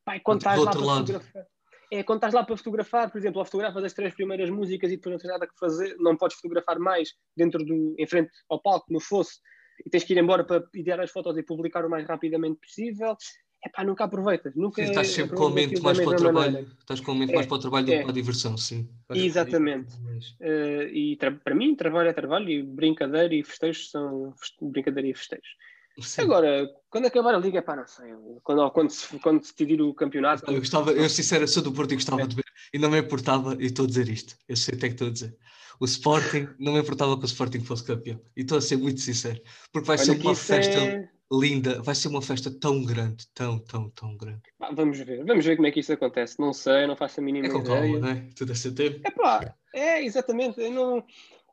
Pai, 0.06 0.20
quando 0.20 0.40
estás 0.40 0.60
lá 0.60 0.72
para 0.72 0.80
lado. 0.80 1.08
fotografar. 1.08 1.48
É, 1.94 2.04
quando 2.04 2.18
estás 2.20 2.34
lá 2.34 2.46
para 2.46 2.56
fotografar, 2.56 3.12
por 3.12 3.18
exemplo, 3.18 3.40
ou 3.40 3.46
fotografas 3.46 3.84
as 3.84 3.92
três 3.92 4.14
primeiras 4.14 4.50
músicas 4.50 4.90
e 4.92 4.96
depois 4.96 5.12
não 5.12 5.20
tens 5.20 5.32
nada 5.32 5.46
que 5.46 5.60
fazer, 5.60 5.98
não 6.00 6.16
podes 6.16 6.38
fotografar 6.38 6.80
mais 6.80 7.14
dentro 7.36 7.66
do, 7.66 7.96
em 8.00 8.08
frente 8.08 8.32
ao 8.50 8.62
palco, 8.62 8.86
no 8.90 9.02
fosse, 9.02 9.40
e 9.86 9.90
tens 9.90 10.06
que 10.06 10.14
ir 10.14 10.18
embora 10.18 10.46
para 10.46 10.64
idear 10.74 11.02
as 11.02 11.12
fotos 11.12 11.38
e 11.38 11.44
publicar 11.44 11.86
o 11.86 11.90
mais 11.90 12.08
rapidamente 12.08 12.62
possível 12.62 13.18
é 13.64 13.70
pá, 13.70 13.84
nunca 13.84 14.06
aproveitas. 14.06 14.56
Nunca 14.56 14.82
sim, 14.82 14.90
estás 14.90 15.08
sempre 15.10 15.38
com 15.38 15.46
a 15.46 15.52
mente 15.52 15.82
mais 15.82 16.00
para 16.00 16.10
o 16.10 16.16
trabalho. 16.16 16.52
Maneira. 16.54 16.76
Estás 16.80 17.00
com 17.00 17.12
a 17.12 17.16
mente 17.16 17.32
é, 17.32 17.36
mais 17.36 17.46
para 17.46 17.56
o 17.56 17.60
trabalho 17.60 17.86
do 17.86 17.92
que 17.92 17.96
é. 17.96 18.02
para 18.02 18.10
a 18.10 18.14
diversão, 18.14 18.58
sim. 18.58 18.90
Exatamente. 19.12 19.96
Uh, 20.40 20.88
e 20.92 21.18
para 21.44 21.54
mim, 21.54 21.76
trabalho 21.76 22.10
é 22.10 22.14
trabalho 22.14 22.50
e 22.50 22.64
brincadeira 22.64 23.36
e 23.36 23.44
festejos 23.44 23.92
são 23.92 24.34
brincadeira 24.62 25.08
e 25.08 25.14
festejos. 25.14 25.56
Sim. 26.00 26.22
Agora, 26.22 26.70
quando 26.90 27.06
acabar 27.06 27.36
a 27.36 27.38
liga, 27.38 27.60
é 27.60 27.62
pá, 27.62 27.76
não 27.76 27.86
sei. 27.86 28.14
Quando, 28.44 28.70
quando, 28.72 28.90
se, 28.90 29.20
quando 29.20 29.44
se 29.44 29.52
decidir 29.52 29.82
o 29.82 29.94
campeonato. 29.94 30.50
Eu, 30.50 30.60
gostava, 30.60 30.92
eu 30.92 31.10
sincero, 31.10 31.48
sou 31.48 31.62
do 31.62 31.72
Porto 31.72 31.92
e 31.92 31.96
gostava 31.96 32.22
é. 32.22 32.28
de 32.28 32.36
ver. 32.36 32.46
E 32.74 32.80
não 32.80 32.90
me 32.90 33.00
importava, 33.00 33.56
e 33.60 33.66
estou 33.66 33.86
a 33.86 33.88
dizer 33.88 34.08
isto. 34.10 34.36
Eu 34.48 34.56
sei 34.56 34.76
até 34.76 34.88
que 34.88 34.94
estou 34.94 35.08
a 35.08 35.12
dizer. 35.12 35.38
O 35.80 35.86
Sporting, 35.86 36.48
não 36.60 36.74
me 36.74 36.80
importava 36.80 37.18
que 37.18 37.24
o 37.24 37.26
Sporting 37.26 37.62
fosse 37.62 37.84
campeão. 37.84 38.22
E 38.36 38.42
estou 38.42 38.58
a 38.58 38.62
ser 38.62 38.78
muito 38.78 39.00
sincero. 39.02 39.42
Porque 39.72 39.88
vai 39.88 39.98
Olha 39.98 40.06
ser 40.06 40.22
uma 40.22 40.36
festa. 40.36 40.78
É 40.78 41.10
linda, 41.32 41.82
vai 41.82 41.96
ser 41.96 42.10
uma 42.10 42.22
festa 42.22 42.52
tão 42.52 42.84
grande, 42.84 43.26
tão, 43.34 43.58
tão, 43.60 43.90
tão 43.92 44.18
grande. 44.18 44.42
Ah, 44.60 44.74
vamos 44.74 45.00
ver, 45.00 45.24
vamos 45.24 45.46
ver 45.46 45.56
como 45.56 45.68
é 45.68 45.72
que 45.72 45.80
isso 45.80 45.94
acontece. 45.94 46.40
Não 46.40 46.52
sei, 46.52 46.86
não 46.86 46.96
faço 46.96 47.22
a 47.22 47.24
mínima 47.24 47.48
é 47.48 47.50
com 47.50 47.60
ideia. 47.60 47.82
calma, 47.82 48.00
não 48.00 48.10
é? 48.10 48.28
Tudo 48.36 48.52
a 48.52 48.56
seu 48.56 48.76
tempo. 48.76 49.00
É 49.06 49.12
pá, 49.12 49.56
é 49.74 50.04
exatamente. 50.04 50.60
Eu 50.60 50.72
não, 50.72 51.06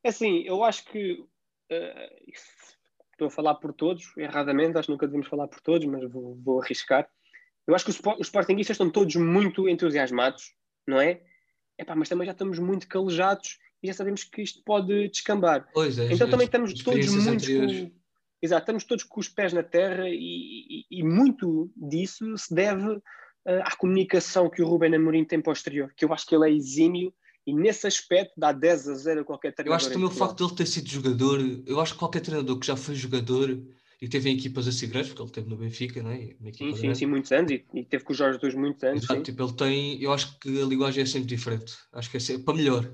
é 0.03 0.09
assim, 0.09 0.43
eu 0.43 0.65
acho 0.65 0.85
que 0.87 1.13
uh, 1.13 2.33
estou 3.19 3.27
a 3.27 3.31
falar 3.31 3.57
por 3.57 3.73
todos, 3.73 4.17
erradamente, 4.17 4.79
acho 4.79 4.87
que 4.87 4.93
nunca 4.93 5.07
devemos 5.07 5.27
falar 5.27 5.49
por 5.49 5.61
todos, 5.61 5.87
mas 5.89 6.09
vou, 6.11 6.37
vou 6.37 6.63
arriscar. 6.63 7.09
Eu 7.67 7.75
acho 7.75 7.85
que 7.85 7.91
os, 7.91 8.01
os 8.19 8.29
Sportingistas 8.29 8.77
estão 8.77 8.89
todos 8.89 9.17
muito 9.17 9.69
entusiasmados, 9.69 10.55
não 10.87 11.01
é? 11.01 11.21
É 11.77 11.85
pá, 11.85 11.97
mas 11.97 12.09
também 12.09 12.27
já 12.27 12.33
estamos 12.33 12.59
muito 12.59 12.87
calejados 12.87 13.59
e 13.83 13.89
já 13.89 13.93
sabemos 13.93 14.25
que 14.25 14.41
isto 14.41 14.63
pode 14.65 15.09
descambar. 15.09 15.69
Pois 15.75 15.99
é, 15.99 16.13
então 16.13 16.31
também 16.31 16.47
estamos 16.47 16.73
todos 16.75 17.15
muito. 17.15 17.93
Exato, 18.41 18.63
estamos 18.63 18.85
todos 18.85 19.03
com 19.03 19.19
os 19.19 19.29
pés 19.29 19.53
na 19.53 19.65
terra 19.65 20.09
e, 20.09 20.85
e, 20.91 21.01
e 21.01 21.03
muito 21.03 21.73
disso 21.77 22.39
se 22.39 22.55
deve 22.55 22.89
uh, 22.89 23.03
à 23.65 23.75
comunicação 23.77 24.49
que 24.49 24.63
o 24.63 24.67
Ruben 24.67 24.95
Amorim 24.95 25.25
tem 25.25 25.41
para 25.41 25.51
o 25.51 25.53
exterior, 25.53 25.93
que 25.97 26.05
eu 26.05 26.13
acho 26.13 26.25
que 26.25 26.37
ele 26.37 26.49
é 26.49 26.53
exímio 26.55 27.13
e 27.49 27.53
nesse 27.55 27.87
aspecto 27.87 28.35
dá 28.37 28.53
10 28.53 28.89
a 28.89 28.95
0 28.95 29.21
a 29.23 29.25
qualquer 29.25 29.55
treinador. 29.55 29.73
Eu 29.73 29.77
acho 29.77 29.87
que 29.87 29.93
também 29.95 30.09
o 30.09 30.11
facto 30.11 30.37
de 30.37 30.45
ele 30.45 30.55
ter 30.55 30.67
sido 30.67 30.87
jogador, 30.87 31.41
eu 31.67 31.81
acho 31.81 31.95
que 31.95 31.99
qualquer 31.99 32.21
treinador 32.21 32.59
que 32.59 32.67
já 32.67 32.77
foi 32.77 32.95
jogador 32.95 33.59
e 34.03 34.07
teve 34.07 34.29
em 34.29 34.37
equipas 34.37 34.69
assim 34.69 34.87
grandes, 34.87 35.09
porque 35.09 35.23
ele 35.23 35.31
teve 35.31 35.49
no 35.49 35.57
Benfica, 35.57 36.03
não 36.03 36.11
é? 36.11 36.37
Sim, 36.53 36.77
sim, 36.77 36.95
sim, 36.95 37.07
muitos 37.07 37.33
anos 37.33 37.51
e, 37.51 37.65
e, 37.73 37.85
teve 37.87 38.05
com 38.05 38.13
os 38.13 38.19
Jorge 38.19 38.39
dos 38.39 38.55
muitos 38.55 38.85
anos. 38.85 39.03
Exato, 39.03 39.23
tipo, 39.23 39.43
ele 39.43 39.53
tem, 39.55 40.03
eu 40.03 40.13
acho 40.13 40.39
que 40.39 40.61
a 40.61 40.67
linguagem 40.67 41.03
é 41.03 41.07
sempre 41.07 41.27
diferente, 41.27 41.73
acho 41.91 42.11
que 42.11 42.19
é 42.19 42.21
sempre, 42.21 42.43
para 42.43 42.55
melhor. 42.55 42.85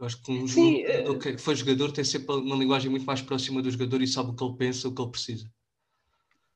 Eu 0.00 0.06
acho 0.06 0.22
que 0.22 0.32
um 0.32 0.46
Sim, 0.46 0.86
jogador 0.86 1.16
eh, 1.16 1.18
que 1.18 1.38
foi 1.38 1.54
jogador 1.54 1.92
tem 1.92 2.04
sempre 2.04 2.34
uma 2.34 2.56
linguagem 2.56 2.90
muito 2.90 3.04
mais 3.04 3.20
próxima 3.20 3.60
do 3.60 3.70
jogador 3.70 4.00
e 4.00 4.06
sabe 4.06 4.30
o 4.30 4.34
que 4.34 4.42
ele 4.42 4.56
pensa, 4.56 4.88
o 4.88 4.94
que 4.94 5.02
ele 5.02 5.10
precisa. 5.10 5.50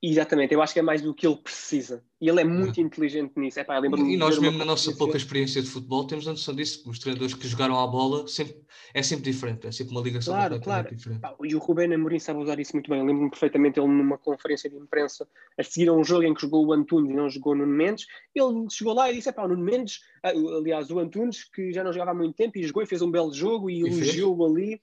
Exatamente, 0.05 0.53
eu 0.53 0.61
acho 0.61 0.73
que 0.73 0.81
é 0.81 0.83
mais 0.83 1.01
do 1.01 1.15
que 1.15 1.25
ele 1.25 1.37
precisa. 1.37 2.03
E 2.21 2.29
ele 2.29 2.41
é 2.41 2.45
muito 2.45 2.81
é. 2.81 2.83
inteligente 2.83 3.35
nisso. 3.37 3.61
É, 3.61 3.65
pá, 3.65 3.79
e 3.79 4.17
nós, 4.17 4.37
mesmo 4.37 4.59
na 4.59 4.65
nossa 4.65 4.91
pouca 4.97 5.17
experiência 5.17 5.63
de 5.63 5.69
futebol, 5.69 6.05
temos 6.05 6.27
a 6.27 6.33
noção 6.33 6.53
disso. 6.57 6.91
Os 6.91 6.99
treinadores 6.99 7.35
que 7.35 7.47
jogaram 7.47 7.79
à 7.79 7.87
bola 7.87 8.27
sempre, 8.27 8.57
é 8.93 9.01
sempre 9.01 9.31
diferente, 9.31 9.69
é 9.69 9.71
sempre 9.71 9.93
uma 9.93 10.03
ligação 10.03 10.35
claro, 10.35 10.61
claro. 10.61 10.89
diferente. 10.93 11.21
Pá, 11.21 11.37
e 11.45 11.55
o 11.55 11.59
Rubén 11.61 11.95
Amorim 11.95 12.19
sabe 12.19 12.41
usar 12.41 12.59
isso 12.59 12.73
muito 12.73 12.91
bem. 12.91 12.99
Eu 12.99 13.07
lembro-me 13.07 13.31
perfeitamente 13.31 13.79
ele 13.79 13.87
numa 13.87 14.19
conferência 14.19 14.69
de 14.69 14.75
imprensa 14.75 15.29
a 15.57 15.63
seguir 15.63 15.89
a 15.89 15.93
um 15.93 16.03
jogo 16.03 16.25
em 16.25 16.35
que 16.35 16.41
jogou 16.41 16.67
o 16.67 16.73
Antunes 16.73 17.09
e 17.13 17.15
não 17.15 17.31
jogou 17.31 17.53
o 17.53 17.57
Nuno 17.57 17.73
Mendes. 17.73 18.09
Ele 18.35 18.67
chegou 18.71 18.95
lá 18.95 19.09
e 19.09 19.15
disse: 19.15 19.33
pá, 19.33 19.45
o 19.45 19.49
Nuno 19.49 19.63
Mendes, 19.63 20.01
ah, 20.25 20.31
aliás, 20.31 20.91
o 20.91 20.99
Antunes, 20.99 21.45
que 21.45 21.73
já 21.73 21.85
não 21.85 21.93
jogava 21.93 22.11
há 22.11 22.15
muito 22.15 22.35
tempo 22.35 22.59
e 22.59 22.65
jogou 22.65 22.83
e 22.83 22.87
fez 22.87 23.03
um 23.03 23.11
belo 23.11 23.33
jogo 23.33 23.71
e, 23.71 23.83
e 23.83 23.87
elogiou 23.87 24.45
ali. 24.45 24.81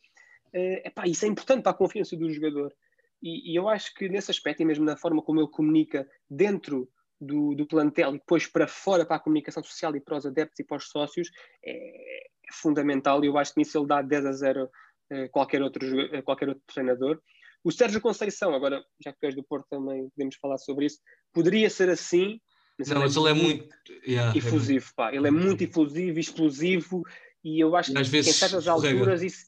Uh, 0.53 0.81
epá, 0.87 1.05
isso 1.07 1.25
é 1.25 1.27
importante 1.27 1.61
para 1.61 1.73
a 1.73 1.75
confiança 1.75 2.15
do 2.15 2.31
jogador. 2.31 2.73
E, 3.21 3.51
e, 3.51 3.55
eu 3.55 3.67
acho 3.67 3.93
que 3.93 4.07
nesse 4.07 4.31
aspecto, 4.31 4.61
e 4.61 4.65
mesmo 4.65 4.85
na 4.85 4.95
forma 4.95 5.21
como 5.21 5.41
ele 5.41 5.49
comunica 5.49 6.07
dentro 6.29 6.89
do, 7.19 7.53
do 7.53 7.67
plantel 7.67 8.15
e 8.15 8.19
depois 8.19 8.47
para 8.47 8.67
fora, 8.67 9.05
para 9.05 9.17
a 9.17 9.19
comunicação 9.19 9.61
social 9.61 9.95
e 9.95 9.99
para 9.99 10.17
os 10.17 10.25
adeptos 10.25 10.59
e 10.59 10.63
para 10.63 10.77
os 10.77 10.89
sócios, 10.89 11.29
é, 11.63 11.73
é 11.73 12.53
fundamental. 12.53 13.23
E 13.23 13.27
eu 13.27 13.37
acho 13.37 13.53
que 13.53 13.59
nisso 13.59 13.77
ele 13.77 13.87
dá 13.87 14.01
10 14.01 14.25
a 14.25 14.31
0 14.31 14.69
a 15.11 15.29
qualquer 15.29 15.61
outro, 15.61 15.85
a 16.15 16.21
qualquer 16.21 16.49
outro 16.49 16.63
treinador. 16.67 17.19
O 17.63 17.71
Sérgio 17.71 17.99
Conceição, 17.99 18.53
agora, 18.53 18.81
já 19.03 19.11
que 19.11 19.25
és 19.25 19.35
do 19.35 19.43
Porto 19.43 19.67
também 19.69 20.09
podemos 20.11 20.35
falar 20.37 20.57
sobre 20.57 20.85
isso, 20.85 20.99
poderia 21.33 21.69
ser 21.69 21.89
assim. 21.89 22.39
Mas 22.77 22.87
não, 22.87 22.97
ele 22.97 23.05
mas 23.05 23.15
ele 23.17 23.29
é 23.29 23.33
muito 23.33 23.75
yeah, 24.07 24.37
efusivo, 24.37 24.93
pá. 24.95 25.13
Ele 25.13 25.27
é 25.27 25.31
muito 25.31 25.61
efusivo, 25.61 26.17
explosivo, 26.17 27.03
e 27.43 27.59
eu 27.59 27.75
acho 27.75 27.91
que 27.91 27.99
em 27.99 28.23
certas 28.23 28.65
alturas 28.65 29.21
isso, 29.21 29.47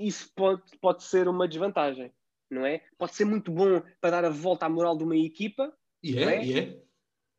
isso 0.00 0.32
pode, 0.34 0.62
pode 0.80 1.04
ser 1.04 1.28
uma 1.28 1.46
desvantagem 1.46 2.12
não 2.54 2.64
é? 2.64 2.82
Pode 2.96 3.14
ser 3.14 3.24
muito 3.24 3.50
bom 3.50 3.82
para 4.00 4.10
dar 4.10 4.24
a 4.24 4.30
volta 4.30 4.66
à 4.66 4.68
moral 4.68 4.96
de 4.96 5.04
uma 5.04 5.16
equipa. 5.16 5.72
E 6.02 6.18
é, 6.18 6.22
é? 6.22 6.44
E 6.44 6.58
é. 6.58 6.82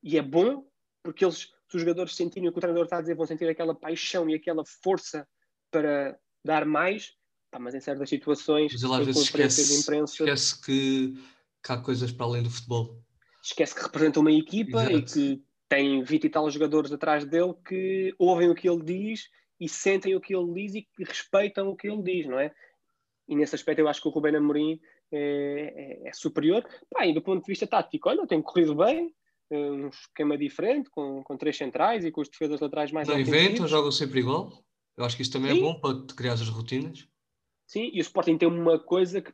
E 0.04 0.18
é 0.18 0.22
bom, 0.22 0.66
porque 1.02 1.26
eles, 1.26 1.52
se 1.68 1.76
os 1.76 1.82
jogadores 1.82 2.16
sentirem 2.16 2.48
o 2.48 2.52
que 2.52 2.58
o 2.60 2.62
treinador 2.62 2.86
está 2.86 2.98
a 2.98 3.02
dizer, 3.02 3.16
vão 3.16 3.26
sentir 3.26 3.50
aquela 3.50 3.74
paixão 3.74 4.30
e 4.30 4.36
aquela 4.36 4.64
força 4.66 5.28
para, 5.72 6.20
dar 6.46 6.64
mais, 6.64 7.14
pá, 7.50 7.58
mas 7.58 7.74
em 7.74 7.80
certas 7.80 8.08
situações, 8.08 8.72
Mas 8.72 8.84
ele 8.84 8.94
às 8.94 9.06
vezes 9.06 9.22
esquece, 9.24 9.68
de 9.68 9.82
imprensa, 9.82 10.24
esquece 10.24 10.62
que, 10.62 11.16
que 11.64 11.72
há 11.72 11.78
coisas 11.78 12.12
para 12.12 12.28
além 12.28 12.44
do 12.44 12.52
futebol. 12.52 13.02
esquece 13.44 13.74
que 13.74 13.82
representa 13.82 14.20
uma 14.20 14.32
equipa 14.32 14.84
e 14.84 14.94
Exato. 14.94 15.14
que 15.14 15.44
tem 15.68 16.04
20 16.04 16.24
e 16.24 16.30
tal 16.30 16.50
jogadores 16.52 16.92
atrás 16.92 17.26
dele 17.26 17.56
que 17.68 18.14
ouvem 18.20 18.50
o 18.50 18.56
que 18.56 18.70
ele 18.70 18.84
diz 18.84 19.28
e 19.60 19.68
sentem 19.68 20.16
o 20.16 20.22
que 20.22 20.36
ele 20.36 20.54
diz 20.54 20.76
e 20.76 20.82
que 20.84 21.04
respeitam 21.04 21.68
o 21.70 21.76
que 21.76 21.88
ele 21.88 22.04
diz, 22.04 22.28
não 22.28 22.40
é? 22.40 22.54
E 23.28 23.36
nesse 23.36 23.56
aspecto 23.56 23.80
eu 23.80 23.88
acho 23.88 24.02
que 24.02 24.08
o 24.08 24.12
Rubén 24.12 24.36
Amorim 24.36 24.80
é, 25.16 25.74
é- 26.06 26.10
é 26.10 26.14
superior. 26.14 26.64
Pá, 26.90 27.06
e 27.06 27.14
do 27.14 27.22
ponto 27.22 27.44
de 27.44 27.52
vista 27.52 27.66
tático, 27.68 28.10
olha, 28.10 28.28
tem 28.28 28.42
corrido 28.42 28.76
bem, 28.76 29.14
eh, 29.50 29.72
um 29.72 29.88
esquema 29.90 30.38
diferente, 30.38 30.90
com, 30.90 31.24
com 31.24 31.38
três 31.38 31.58
centrais 31.58 32.04
e 32.06 32.12
com 32.12 32.22
os 32.22 32.30
defesas 32.30 32.60
laterais 32.60 32.92
mais 32.92 33.08
Não 33.08 33.20
inventam, 33.20 33.68
jogam 33.68 33.92
sempre 33.92 34.20
igual. 34.20 34.64
Eu 34.98 35.04
acho 35.06 35.16
que 35.16 35.22
isso 35.22 35.32
também 35.32 35.52
é 35.52 35.56
Sim. 35.56 35.62
bom 35.62 35.80
para 35.80 36.06
te 36.06 36.14
criar 36.14 36.34
as 36.34 36.48
rotinas. 36.50 37.08
Sim, 37.68 37.90
e 37.94 38.00
o 38.00 38.02
Sporting 38.02 38.38
tem 38.38 38.48
uma 38.48 38.80
coisa 38.80 39.22
que 39.22 39.34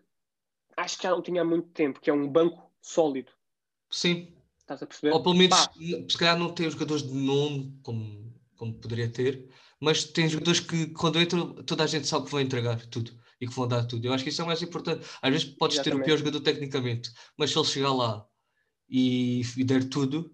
acho 0.77 0.97
que 0.97 1.03
já 1.03 1.11
não 1.11 1.21
tinha 1.21 1.41
há 1.41 1.45
muito 1.45 1.69
tempo, 1.69 1.99
que 1.99 2.09
é 2.09 2.13
um 2.13 2.27
banco 2.27 2.71
sólido. 2.82 3.32
Sim, 3.89 4.34
Estás 4.57 4.82
a 4.82 4.88
perceber? 4.88 5.13
ou 5.13 5.21
pelo 5.21 5.36
menos, 5.36 5.67
Pá, 5.67 5.73
se 6.09 6.17
calhar 6.17 6.38
não 6.39 6.53
tem 6.53 6.69
jogadores 6.69 7.03
de 7.03 7.13
nome 7.13 7.77
como, 7.84 8.34
como 8.55 8.73
poderia 8.73 9.09
ter, 9.11 9.49
mas 9.79 10.05
tem 10.05 10.29
jogadores 10.29 10.61
que 10.61 10.88
quando 10.93 11.19
entram 11.19 11.55
toda 11.55 11.84
a 11.84 11.88
gente 11.88 12.07
sabe 12.07 12.25
que 12.25 12.32
vão 12.32 12.39
entregar 12.39 12.79
tudo 12.88 13.11
e 13.42 13.48
que 13.48 13.54
vão 13.54 13.68
dar 13.68 13.84
tudo. 13.86 14.06
Eu 14.06 14.14
acho 14.14 14.24
que 14.24 14.30
isso 14.30 14.39
é 14.42 14.44
o 14.44 14.48
mais 14.48 14.62
importante. 14.62 15.06
Às 15.22 15.32
vezes 15.32 15.46
podes 15.46 15.78
ter 15.78 15.82
o 15.82 15.98
Exatamente. 16.00 16.06
pior 16.06 16.18
jogador 16.18 16.39
tecnicamente, 16.42 17.12
mas 17.36 17.52
se 17.52 17.58
ele 17.58 17.66
chegar 17.68 17.92
lá 17.94 18.26
e, 18.88 19.42
e 19.58 19.64
der 19.64 19.89
tudo, 19.89 20.32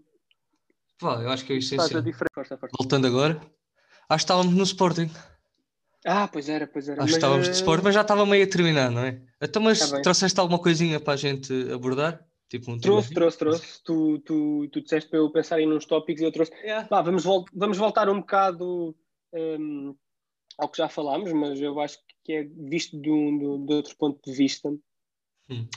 pá, 1.00 1.22
eu 1.22 1.30
acho 1.30 1.46
que 1.46 1.54
é 1.54 1.56
o 1.56 1.60
essencial. 1.60 2.04
Voltando 2.78 3.08
agora, 3.08 3.40
acho 3.40 3.46
que 4.10 4.16
estávamos 4.16 4.54
no 4.54 4.64
Sporting. 4.64 5.10
Ah, 6.06 6.28
pois 6.28 6.48
era, 6.48 6.68
pois 6.68 6.88
era. 6.88 7.02
Acho 7.04 7.08
que 7.08 7.12
Mas, 7.14 7.18
estávamos 7.18 7.46
de 7.48 7.52
eh, 7.52 7.56
Sporting, 7.56 7.84
mas 7.84 7.96
já 7.96 8.02
estava 8.02 8.26
meio 8.26 8.44
a 8.46 8.50
terminar, 8.50 8.92
não 8.92 9.02
é? 9.04 9.22
Então, 9.42 9.62
mas 9.62 9.80
Tá 9.90 10.02
trouxeste 10.02 10.40
alguma 10.40 10.60
coisinha 10.60 11.00
para 11.00 11.14
a 11.14 11.18
gente 11.18 11.52
abordar? 11.72 12.26
Tipo 12.50 12.72
um 12.72 12.80
Trouxe, 12.80 13.14
trouxe, 13.14 13.38
trouxe. 13.38 13.84
Tu, 13.84 14.20
tu, 14.20 14.70
tu 14.72 14.82
disseste 14.82 15.10
para 15.10 15.20
eu 15.20 15.30
pensar 15.30 15.60
em 15.60 15.68
uns 15.72 15.86
tópicos 15.86 16.22
e 16.22 16.26
eu 16.26 16.32
trouxe. 16.32 16.54
Yeah. 16.64 16.88
Vá, 16.90 17.02
vamos, 17.02 17.24
vol- 17.26 17.44
vamos 17.54 17.78
voltar 17.78 18.08
um 18.08 18.22
bocado 18.22 18.96
hum, 19.34 19.94
ao 20.58 20.70
que 20.70 20.78
já 20.78 20.88
falámos, 20.88 21.34
mas 21.34 21.60
eu 21.60 21.78
acho 21.82 21.98
que 21.98 22.04
é 22.34 22.44
visto 22.44 23.00
de, 23.00 23.10
um, 23.10 23.38
de, 23.38 23.66
de 23.66 23.74
outro 23.74 23.96
ponto 23.98 24.22
de 24.24 24.36
vista. 24.36 24.70
Hum. 25.50 25.68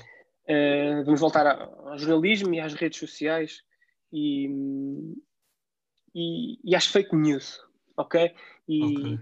Uh, 0.48 1.04
vamos 1.04 1.20
voltar 1.20 1.46
ao 1.46 1.98
jornalismo 1.98 2.52
e 2.54 2.60
às 2.60 2.74
redes 2.74 2.98
sociais 2.98 3.62
e, 4.12 4.48
e, 6.14 6.58
e 6.64 6.74
às 6.74 6.86
fake 6.86 7.14
news, 7.14 7.60
ok? 7.96 8.34
E, 8.68 8.82
Ok. 8.84 9.18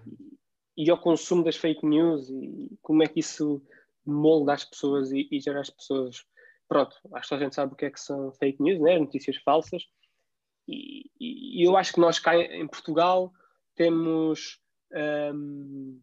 e 0.76 0.90
ao 0.90 0.98
consumo 0.98 1.44
das 1.44 1.56
fake 1.56 1.84
news 1.84 2.30
e 2.30 2.78
como 2.80 3.02
é 3.02 3.06
que 3.06 3.20
isso 3.20 3.62
molda 4.06 4.54
as 4.54 4.64
pessoas 4.64 5.12
e, 5.12 5.28
e 5.30 5.40
gera 5.40 5.60
as 5.60 5.70
pessoas. 5.70 6.24
Pronto, 6.66 6.96
acho 7.14 7.28
que 7.28 7.34
a 7.34 7.38
gente 7.38 7.54
sabe 7.54 7.72
o 7.72 7.76
que 7.76 7.86
é 7.86 7.90
que 7.90 8.00
são 8.00 8.32
fake 8.32 8.62
news, 8.62 8.80
né? 8.80 8.98
notícias 8.98 9.36
falsas. 9.36 9.82
E, 10.66 11.10
e- 11.20 11.66
eu 11.66 11.76
acho 11.76 11.92
que 11.92 12.00
nós 12.00 12.18
cá 12.18 12.36
em 12.36 12.66
Portugal 12.66 13.32
temos 13.74 14.60
hum, 15.34 16.00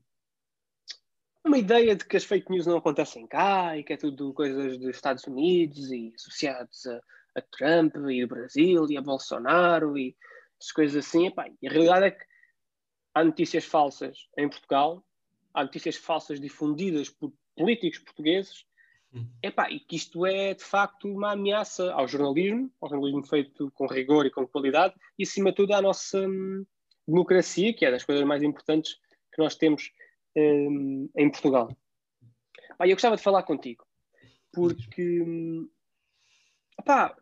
uma 1.45 1.57
ideia 1.57 1.95
de 1.95 2.05
que 2.05 2.17
as 2.17 2.23
fake 2.23 2.51
news 2.51 2.65
não 2.65 2.77
acontecem 2.77 3.27
cá 3.27 3.77
e 3.77 3.83
que 3.83 3.93
é 3.93 3.97
tudo 3.97 4.33
coisas 4.33 4.77
dos 4.77 4.95
Estados 4.95 5.23
Unidos 5.25 5.91
e 5.91 6.13
associados 6.15 6.85
a, 6.87 7.01
a 7.35 7.41
Trump 7.41 7.95
e 8.09 8.23
o 8.23 8.27
Brasil 8.27 8.85
e 8.89 8.97
a 8.97 9.01
Bolsonaro 9.01 9.97
e 9.97 10.15
as 10.59 10.71
coisas 10.71 11.05
assim. 11.05 11.27
Epá, 11.27 11.45
e 11.61 11.67
a 11.67 11.71
realidade 11.71 12.05
é 12.05 12.11
que 12.11 12.25
há 13.13 13.23
notícias 13.23 13.65
falsas 13.65 14.27
em 14.37 14.49
Portugal, 14.49 15.05
há 15.53 15.63
notícias 15.63 15.95
falsas 15.95 16.39
difundidas 16.39 17.09
por 17.09 17.31
políticos 17.55 17.99
portugueses, 17.99 18.65
Hum. 19.15 19.25
epá, 19.41 19.71
e 19.71 19.79
que 19.79 19.95
isto 19.95 20.25
é 20.25 20.53
de 20.53 20.63
facto 20.63 21.07
uma 21.07 21.31
ameaça 21.31 21.91
ao 21.93 22.05
jornalismo, 22.05 22.69
ao 22.81 22.89
jornalismo 22.89 23.25
feito 23.25 23.71
com 23.71 23.87
rigor 23.87 24.25
e 24.25 24.29
com 24.29 24.45
qualidade, 24.45 24.93
e 25.17 25.23
acima 25.23 25.51
de 25.51 25.55
tudo 25.55 25.73
à 25.73 25.81
nossa 25.81 26.19
hum, 26.19 26.65
democracia, 27.07 27.73
que 27.73 27.85
é 27.85 27.91
das 27.91 28.03
coisas 28.03 28.25
mais 28.25 28.43
importantes 28.43 28.95
que 29.33 29.41
nós 29.41 29.55
temos 29.55 29.93
hum, 30.36 31.09
em 31.15 31.29
Portugal. 31.29 31.75
Pá, 32.77 32.88
eu 32.88 32.95
gostava 32.95 33.15
de 33.15 33.23
falar 33.23 33.43
contigo, 33.43 33.86
porque 34.51 35.21
hum, 35.21 35.69
epá, 36.79 37.15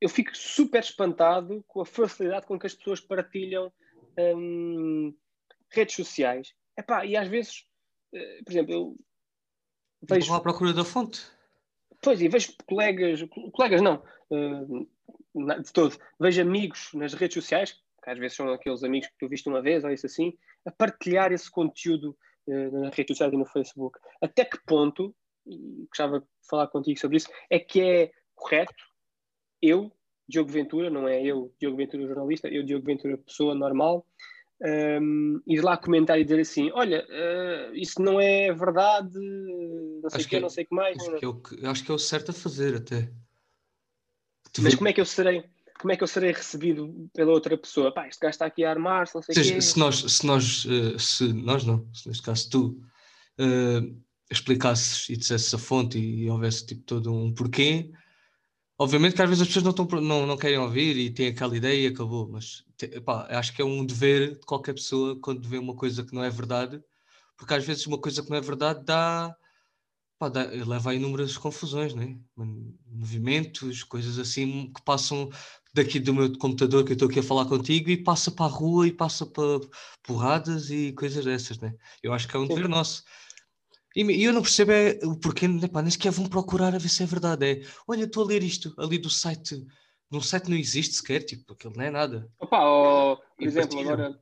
eu 0.00 0.08
fico 0.08 0.36
super 0.36 0.82
espantado 0.82 1.64
com 1.66 1.80
a 1.80 1.86
facilidade 1.86 2.46
com 2.46 2.58
que 2.58 2.66
as 2.66 2.74
pessoas 2.74 3.00
partilham 3.00 3.72
hum, 4.18 5.14
redes 5.70 5.94
sociais. 5.94 6.54
Epá, 6.78 7.04
e 7.04 7.16
às 7.16 7.28
vezes, 7.28 7.66
eh, 8.12 8.42
por 8.44 8.52
exemplo, 8.52 8.72
eu 8.72 8.96
Vou 10.02 10.18
vejo 10.18 10.30
lá 10.30 10.38
à 10.38 10.40
procura 10.40 10.72
da 10.72 10.84
fonte. 10.84 11.20
Pois, 12.02 12.20
e 12.20 12.28
vejo 12.28 12.54
colegas, 12.66 13.20
colegas 13.52 13.80
não, 13.80 14.02
na- 15.34 15.58
de 15.58 15.72
todo, 15.72 15.96
vejo 16.20 16.40
amigos 16.40 16.90
nas 16.94 17.14
redes 17.14 17.34
sociais, 17.34 17.72
que 18.02 18.10
às 18.10 18.18
vezes 18.18 18.36
são 18.36 18.48
aqueles 18.52 18.84
amigos 18.84 19.08
que 19.08 19.16
tu 19.18 19.28
viste 19.28 19.48
uma 19.48 19.62
vez 19.62 19.82
ou 19.84 19.90
isso 19.90 20.06
assim, 20.06 20.36
a 20.64 20.70
partilhar 20.70 21.32
esse 21.32 21.50
conteúdo 21.50 22.16
nas 22.46 22.94
redes 22.94 23.14
sociais 23.16 23.32
e 23.32 23.36
no 23.36 23.46
Facebook. 23.46 23.98
Até 24.20 24.44
que 24.44 24.58
ponto, 24.66 25.14
e 25.46 25.86
gostava 25.88 26.20
de 26.20 26.26
falar 26.48 26.66
contigo 26.68 26.98
sobre 26.98 27.16
isso, 27.18 27.28
é 27.50 27.58
que 27.58 27.80
é 27.80 28.10
correto 28.34 28.74
eu, 29.62 29.90
Diogo 30.28 30.50
Ventura, 30.50 30.90
não 30.90 31.06
é 31.08 31.22
eu, 31.22 31.54
Diogo 31.58 31.76
Ventura 31.76 32.06
jornalista, 32.06 32.48
eu, 32.48 32.62
Diogo 32.64 32.84
Ventura 32.84 33.16
pessoa 33.18 33.54
normal, 33.54 34.06
um, 34.60 35.40
ir 35.46 35.60
lá 35.60 35.76
comentar 35.76 36.18
e 36.18 36.24
dizer 36.24 36.40
assim: 36.40 36.70
olha, 36.72 37.06
eh, 37.08 37.70
isso 37.74 38.00
não 38.00 38.20
é 38.20 38.52
verdade, 38.52 39.18
não 40.02 40.08
sei 40.10 40.24
o 40.24 40.28
que- 40.28 40.40
não 40.40 40.48
sei 40.48 40.64
o 40.64 40.66
que 40.66 40.74
mais. 40.74 40.96
Acho 40.96 41.18
que, 41.18 41.24
é 41.24 41.28
o 41.28 41.34
que, 41.34 41.66
acho 41.66 41.84
que 41.84 41.90
é 41.90 41.94
o 41.94 41.98
certo 41.98 42.30
a 42.30 42.34
fazer 42.34 42.76
até. 42.76 43.02
Tu 44.52 44.62
Mas 44.62 44.72
vê- 44.72 44.78
como 44.78 44.88
é 44.88 44.92
que 44.92 45.00
eu 45.00 45.04
serei, 45.04 45.44
como 45.78 45.92
é 45.92 45.96
que 45.96 46.02
eu 46.02 46.08
serei 46.08 46.32
recebido 46.32 47.08
pela 47.12 47.32
outra 47.32 47.56
pessoa? 47.56 47.92
Pá, 47.92 48.06
este 48.08 48.20
gajo 48.20 48.30
está 48.30 48.46
aqui 48.46 48.64
a 48.64 48.70
armar-se, 48.70 49.14
não 49.14 49.22
sei 49.22 49.32
o 49.32 49.46
quê. 49.54 49.60
se 49.60 49.78
nós, 49.78 49.96
se 49.96 50.26
nós, 50.26 50.66
eh, 50.68 50.98
se 50.98 51.32
nós 51.32 51.64
não, 51.64 51.86
se 51.94 52.08
neste 52.08 52.22
caso 52.22 52.50
tu 52.50 52.80
eh, 53.38 53.80
explicasses 54.30 55.08
e 55.08 55.16
dissesses 55.16 55.52
a 55.54 55.58
fonte 55.58 55.98
e 55.98 56.28
houvesse 56.30 56.66
tipo 56.66 56.82
todo 56.82 57.12
um 57.14 57.32
porquê, 57.32 57.90
obviamente 58.78 59.14
que 59.14 59.22
às 59.22 59.28
vezes 59.28 59.42
as 59.42 59.48
pessoas 59.48 59.64
não, 59.76 59.86
por- 59.86 60.00
não, 60.00 60.26
não 60.26 60.36
querem 60.36 60.58
ouvir 60.58 60.96
e 60.96 61.10
têm 61.10 61.28
aquela 61.28 61.56
ideia 61.56 61.88
e 61.88 61.92
acabou, 61.92 62.28
mas 62.28 62.64
te- 62.76 62.86
epá, 62.96 63.26
acho 63.30 63.54
que 63.54 63.62
é 63.62 63.64
um 63.64 63.84
dever 63.84 64.38
de 64.38 64.46
qualquer 64.46 64.74
pessoa 64.74 65.18
quando 65.20 65.48
vê 65.48 65.58
uma 65.58 65.74
coisa 65.74 66.04
que 66.04 66.14
não 66.14 66.24
é 66.24 66.30
verdade, 66.30 66.82
porque 67.36 67.54
às 67.54 67.64
vezes 67.64 67.86
uma 67.86 67.98
coisa 67.98 68.22
que 68.22 68.30
não 68.30 68.36
é 68.36 68.40
verdade 68.40 68.84
dá, 68.84 69.36
pá, 70.18 70.28
dá- 70.28 70.46
leva 70.46 70.90
a 70.90 70.94
inúmeras 70.94 71.36
confusões, 71.36 71.94
né? 71.94 72.16
Movimentos, 72.86 73.84
coisas 73.84 74.18
assim 74.18 74.72
que 74.74 74.82
passam 74.82 75.28
daqui 75.76 76.00
do 76.00 76.14
meu 76.14 76.36
computador 76.38 76.84
que 76.84 76.92
eu 76.92 76.94
estou 76.94 77.08
aqui 77.08 77.20
a 77.20 77.22
falar 77.22 77.44
contigo 77.44 77.90
e 77.90 78.02
passa 78.02 78.30
para 78.30 78.46
a 78.46 78.48
rua 78.48 78.88
e 78.88 78.92
passa 78.92 79.26
para 79.26 79.60
porradas 80.02 80.70
e 80.70 80.92
coisas 80.92 81.24
dessas, 81.24 81.58
né? 81.58 81.74
Eu 82.02 82.12
acho 82.14 82.26
que 82.26 82.34
é 82.34 82.40
um 82.40 82.48
dever 82.48 82.66
nosso. 82.68 83.04
E 83.94 84.24
eu 84.24 84.32
não 84.32 84.42
percebo 84.42 84.72
é 84.72 84.98
o 85.04 85.18
porquê, 85.18 85.46
né, 85.46 85.68
pá, 85.68 85.80
nem 85.82 85.90
sequer 85.90 86.10
vão 86.10 86.26
procurar 86.26 86.74
a 86.74 86.78
ver 86.78 86.88
se 86.88 87.02
é 87.02 87.06
verdade. 87.06 87.46
É, 87.46 87.62
olha, 87.86 88.04
estou 88.04 88.24
a 88.24 88.26
ler 88.26 88.42
isto 88.42 88.74
ali 88.78 88.98
do 88.98 89.08
site, 89.08 89.66
num 90.10 90.20
site 90.20 90.50
não 90.50 90.56
existe 90.56 90.94
sequer, 90.94 91.22
tipo, 91.22 91.52
aquilo 91.52 91.74
não 91.76 91.84
é 91.84 91.90
nada. 91.90 92.30
Opa, 92.38 92.58
ó, 92.62 93.16
por 93.16 93.42
E 93.42 93.46
exemplo, 93.46 93.76
partilham. 93.76 93.94
agora, 93.94 94.20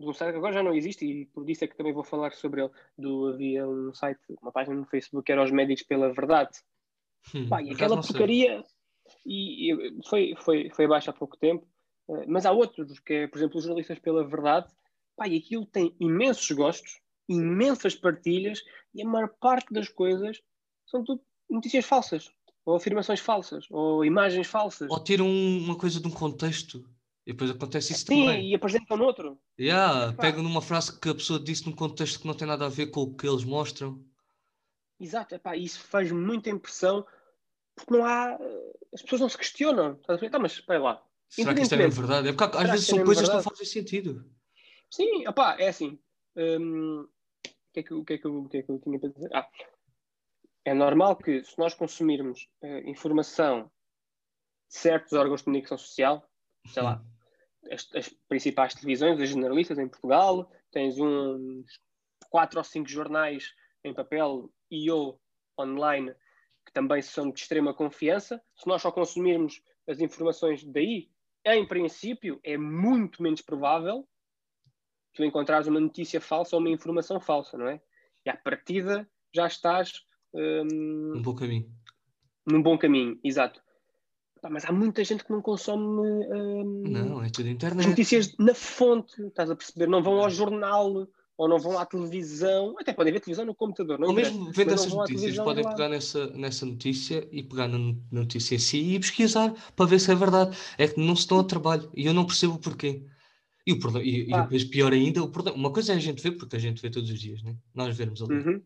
um 0.00 0.12
site 0.12 0.32
que 0.32 0.38
agora 0.38 0.52
já 0.52 0.62
não 0.62 0.74
existe 0.74 1.04
e 1.04 1.26
por 1.26 1.48
isso 1.48 1.64
é 1.64 1.66
que 1.66 1.76
também 1.76 1.92
vou 1.92 2.04
falar 2.04 2.32
sobre 2.32 2.62
ele. 2.62 2.70
Do, 2.96 3.28
havia 3.28 3.66
um 3.66 3.94
site, 3.94 4.20
uma 4.42 4.52
página 4.52 4.76
no 4.76 4.86
Facebook 4.86 5.24
que 5.24 5.32
era 5.32 5.44
os 5.44 5.50
médicos 5.50 5.84
pela 5.84 6.12
verdade. 6.12 6.58
Hum, 7.34 7.48
Pá, 7.48 7.62
e 7.62 7.72
aquela 7.72 8.02
sei. 8.02 8.12
E, 9.28 9.72
e 9.72 10.00
foi, 10.08 10.34
foi, 10.38 10.70
foi 10.70 10.84
abaixo 10.86 11.10
há 11.10 11.12
pouco 11.12 11.36
tempo, 11.36 11.66
eh, 12.10 12.24
mas 12.26 12.46
há 12.46 12.52
outros, 12.52 12.98
que 13.00 13.12
é, 13.12 13.26
por 13.26 13.38
exemplo, 13.38 13.58
os 13.58 13.64
jornalistas 13.64 13.98
pela 13.98 14.26
verdade, 14.26 14.66
pá, 15.16 15.28
e 15.28 15.36
aquilo 15.36 15.66
tem 15.66 15.94
imensos 16.00 16.50
gostos, 16.50 16.98
imensas 17.28 17.94
partilhas, 17.94 18.60
e 18.94 19.02
a 19.02 19.06
maior 19.06 19.28
parte 19.40 19.72
das 19.72 19.88
coisas 19.88 20.40
são 20.86 21.04
tudo 21.04 21.22
notícias 21.50 21.84
falsas, 21.84 22.30
ou 22.64 22.76
afirmações 22.76 23.20
falsas, 23.20 23.66
ou 23.70 24.04
imagens 24.04 24.46
falsas. 24.46 24.90
Ou 24.90 25.02
tiram 25.02 25.28
uma 25.28 25.76
coisa 25.76 26.00
de 26.00 26.08
um 26.08 26.10
contexto 26.10 26.84
e 27.28 27.32
depois 27.32 27.50
acontece 27.50 27.92
isso 27.92 28.06
Sim, 28.06 28.24
também. 28.24 28.50
e 28.50 28.54
apresentam 28.54 28.96
noutro. 28.96 29.38
Yeah, 29.60 30.14
pegam 30.14 30.42
numa 30.42 30.62
frase 30.62 30.98
que 30.98 31.10
a 31.10 31.14
pessoa 31.14 31.38
disse 31.38 31.66
num 31.66 31.76
contexto 31.76 32.20
que 32.20 32.26
não 32.26 32.32
tem 32.32 32.48
nada 32.48 32.64
a 32.64 32.70
ver 32.70 32.86
com 32.86 33.02
o 33.02 33.14
que 33.14 33.28
eles 33.28 33.44
mostram. 33.44 34.02
Exato, 34.98 35.34
epá, 35.34 35.54
isso 35.54 35.78
faz 35.78 36.10
muita 36.10 36.48
impressão, 36.48 37.04
porque 37.78 37.94
não 37.94 38.04
há. 38.04 38.38
As 38.92 39.02
pessoas 39.02 39.20
não 39.20 39.28
se 39.28 39.38
questionam. 39.38 39.92
Estás 40.00 40.18
a 40.18 40.20
ver? 40.20 40.30
Tá, 40.30 40.38
mas 40.38 40.52
espera 40.52 40.80
lá. 40.80 41.04
Será 41.28 41.54
que 41.54 41.60
isto 41.62 41.74
é 41.74 41.88
verdade? 41.88 42.28
É 42.28 42.32
porque 42.32 42.44
às 42.56 42.60
Será 42.62 42.72
vezes 42.72 42.86
é 42.86 42.90
são 42.90 42.96
mesmo 42.98 43.06
coisas 43.06 43.28
que 43.28 43.34
não 43.34 43.42
fazem 43.42 43.66
sentido. 43.66 44.30
Sim, 44.90 45.26
opá, 45.28 45.56
é 45.58 45.68
assim. 45.68 45.98
hum, 46.36 47.06
o, 47.06 47.72
que 47.72 47.80
é 47.80 47.82
que, 47.82 47.92
eu- 47.92 47.98
o, 48.00 48.04
que 48.04 48.12
é 48.14 48.18
que, 48.18 48.26
o 48.28 48.48
que 48.48 48.56
é 48.58 48.62
que 48.62 48.70
eu 48.70 48.78
tinha 48.78 48.98
para 48.98 49.10
dizer? 49.10 49.28
Ah, 49.34 49.48
é 50.64 50.74
normal 50.74 51.16
que, 51.16 51.44
se 51.44 51.58
nós 51.58 51.74
consumirmos 51.74 52.48
eh, 52.62 52.80
informação 52.88 53.70
de 54.68 54.76
certos 54.78 55.12
órgãos 55.12 55.40
de 55.40 55.44
comunicação 55.44 55.78
social, 55.78 56.26
sei 56.66 56.82
lá, 56.82 57.02
as, 57.70 57.88
as 57.94 58.08
principais 58.28 58.74
televisões, 58.74 59.20
as 59.20 59.28
generalistas 59.28 59.78
em 59.78 59.88
Portugal, 59.88 60.50
tens 60.70 60.98
uns 60.98 61.66
quatro 62.30 62.58
ou 62.58 62.64
cinco 62.64 62.88
jornais 62.88 63.52
em 63.84 63.94
papel 63.94 64.50
e 64.70 64.90
ou 64.90 65.20
online 65.58 66.14
que 66.68 66.72
também 66.74 67.00
são 67.00 67.30
de 67.30 67.40
extrema 67.40 67.72
confiança. 67.72 68.40
Se 68.54 68.66
nós 68.66 68.82
só 68.82 68.92
consumirmos 68.92 69.62
as 69.88 70.00
informações 70.00 70.62
daí, 70.64 71.08
em 71.46 71.66
princípio, 71.66 72.38
é 72.44 72.58
muito 72.58 73.22
menos 73.22 73.40
provável 73.40 74.06
tu 75.14 75.24
encontrares 75.24 75.66
uma 75.66 75.80
notícia 75.80 76.20
falsa 76.20 76.54
ou 76.54 76.60
uma 76.60 76.70
informação 76.70 77.18
falsa, 77.18 77.56
não 77.56 77.66
é? 77.66 77.80
E 78.24 78.30
à 78.30 78.36
partida 78.36 79.08
já 79.34 79.46
estás 79.46 80.04
um, 80.32 81.14
num 81.14 81.22
bom 81.22 81.34
caminho. 81.34 81.66
Num 82.46 82.62
bom 82.62 82.78
caminho, 82.78 83.18
exato. 83.24 83.60
mas 84.50 84.66
há 84.66 84.72
muita 84.72 85.02
gente 85.02 85.24
que 85.24 85.32
não 85.32 85.40
consome 85.40 85.82
um, 85.82 86.82
não, 86.86 87.22
é 87.24 87.30
tudo 87.30 87.48
internet. 87.48 87.88
notícias 87.88 88.36
na 88.38 88.54
fonte, 88.54 89.20
estás 89.22 89.50
a 89.50 89.56
perceber? 89.56 89.88
Não 89.88 90.02
vão 90.02 90.20
ao 90.20 90.30
jornal 90.30 91.08
ou 91.38 91.48
não 91.48 91.58
vão 91.60 91.78
à 91.78 91.86
televisão, 91.86 92.74
até 92.80 92.92
podem 92.92 93.12
ver 93.12 93.20
televisão 93.20 93.46
no 93.46 93.54
computador. 93.54 93.96
Não 93.96 94.08
ou 94.08 94.14
mesmo 94.14 94.50
vendo 94.50 94.74
essas 94.74 94.92
notícias, 94.92 95.36
podem 95.36 95.62
pegar 95.62 95.88
nessa, 95.88 96.26
nessa 96.30 96.66
notícia 96.66 97.26
e 97.30 97.44
pegar 97.44 97.68
na 97.68 97.94
notícia 98.10 98.56
em 98.56 98.58
si 98.58 98.94
e 98.94 98.98
pesquisar 98.98 99.54
para 99.76 99.86
ver 99.86 100.00
se 100.00 100.10
é 100.10 100.16
verdade. 100.16 100.58
É 100.76 100.88
que 100.88 101.00
não 101.00 101.14
se 101.14 101.28
dão 101.28 101.38
a 101.38 101.44
trabalho 101.44 101.88
e 101.94 102.06
eu 102.06 102.12
não 102.12 102.26
percebo 102.26 102.54
o 102.54 102.58
porquê. 102.58 103.04
E, 103.64 103.72
o 103.72 103.78
problema, 103.78 104.04
e, 104.04 104.28
ah. 104.32 104.38
e 104.38 104.42
depois, 104.42 104.64
pior 104.64 104.92
ainda, 104.92 105.22
o 105.22 105.30
problema, 105.30 105.56
uma 105.56 105.72
coisa 105.72 105.92
é 105.92 105.96
a 105.96 106.00
gente 106.00 106.20
ver, 106.20 106.32
porque 106.32 106.56
a 106.56 106.58
gente 106.58 106.82
vê 106.82 106.90
todos 106.90 107.08
os 107.08 107.20
dias, 107.20 107.40
né? 107.42 107.56
nós 107.72 107.96
vemos 107.96 108.20
ali. 108.20 108.34
Uhum. 108.34 108.62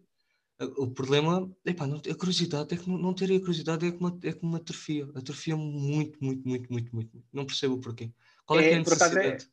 O 0.78 0.90
problema, 0.90 1.50
epá, 1.66 1.86
não, 1.86 1.98
a 1.98 2.14
curiosidade 2.14 2.72
é 2.72 2.76
que 2.78 2.88
não, 2.88 2.96
não 2.96 3.12
ter 3.12 3.24
a 3.24 3.38
curiosidade 3.38 3.86
é 3.86 3.90
como 3.90 4.08
uma, 4.08 4.18
é 4.22 4.32
como 4.32 4.52
uma 4.52 4.58
atrofia. 4.58 5.10
Atrofia 5.14 5.56
muito, 5.56 6.18
muito, 6.24 6.48
muito, 6.48 6.72
muito, 6.72 6.94
muito. 6.94 7.22
Não 7.32 7.44
percebo 7.44 7.74
o 7.74 7.80
porquê. 7.80 8.10
Qual 8.46 8.60
é, 8.60 8.64
é, 8.64 8.68
que 8.68 8.70
é 8.70 8.76
a 8.76 8.76
é, 8.76 8.80
necessidade? 8.80 9.44
É, 9.44 9.48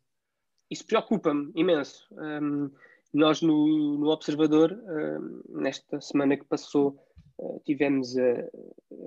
isso 0.69 0.85
preocupa-me 0.85 1.51
imenso. 1.55 2.07
Um, 2.11 2.69
nós 3.13 3.41
no, 3.41 3.97
no 3.97 4.09
Observador, 4.09 4.71
um, 4.71 5.61
nesta 5.61 5.99
semana 5.99 6.37
que 6.37 6.45
passou, 6.45 6.99
uh, 7.37 7.61
tivemos 7.65 8.15
a, 8.17 8.31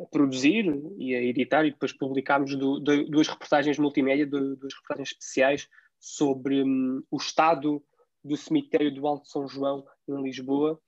a, 0.02 0.06
produzir 0.10 0.66
e 0.98 1.14
a 1.14 1.22
editar 1.22 1.64
e 1.64 1.70
depois 1.70 1.92
publicámos 1.92 2.56
do, 2.56 2.80
do, 2.80 3.04
duas 3.08 3.28
reportagens 3.28 3.78
multimédia, 3.78 4.26
do, 4.26 4.56
duas 4.56 4.74
reportagens 4.74 5.10
especiais 5.10 5.68
sobre 6.00 6.62
um, 6.62 7.02
o 7.10 7.16
estado 7.16 7.82
do 8.24 8.36
cemitério 8.36 8.92
do 8.92 9.06
Alto 9.06 9.28
São 9.28 9.46
João 9.46 9.84
em 10.08 10.22
Lisboa 10.22 10.80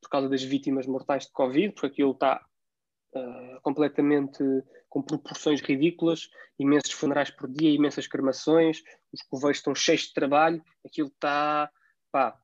por 0.00 0.08
causa 0.08 0.28
das 0.28 0.42
vítimas 0.42 0.86
mortais 0.86 1.26
de 1.26 1.32
Covid, 1.32 1.74
porque 1.74 1.86
aquilo 1.88 2.12
está 2.12 2.44
uh, 3.14 3.60
completamente 3.62 4.42
com 4.88 5.02
proporções 5.02 5.60
ridículas, 5.60 6.30
imensos 6.58 6.92
funerais 6.92 7.30
por 7.30 7.48
dia, 7.48 7.70
imensas 7.70 8.06
cremações, 8.06 8.82
os 9.12 9.22
coveiros 9.22 9.58
estão 9.58 9.74
cheios 9.74 10.02
de 10.02 10.14
trabalho, 10.14 10.62
aquilo 10.84 11.08
está 11.08 11.70
pá, 12.10 12.36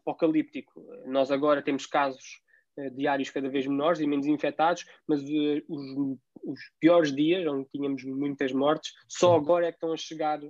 apocalíptico. 0.00 0.82
Nós 1.06 1.30
agora 1.30 1.62
temos 1.62 1.86
casos 1.86 2.40
uh, 2.78 2.90
diários 2.94 3.30
cada 3.30 3.48
vez 3.48 3.66
menores 3.66 4.00
e 4.00 4.06
menos 4.06 4.26
infectados, 4.26 4.84
mas 5.06 5.22
uh, 5.22 5.62
os, 5.68 6.18
os, 6.42 6.60
piores 6.80 7.14
dias, 7.14 7.46
onde 7.46 7.68
tínhamos 7.70 8.04
muitas 8.04 8.52
mortes, 8.52 8.92
só 9.08 9.36
agora 9.36 9.66
é 9.66 9.72
que 9.72 9.76
estão 9.76 9.92
a 9.92 9.96
chegar 9.96 10.40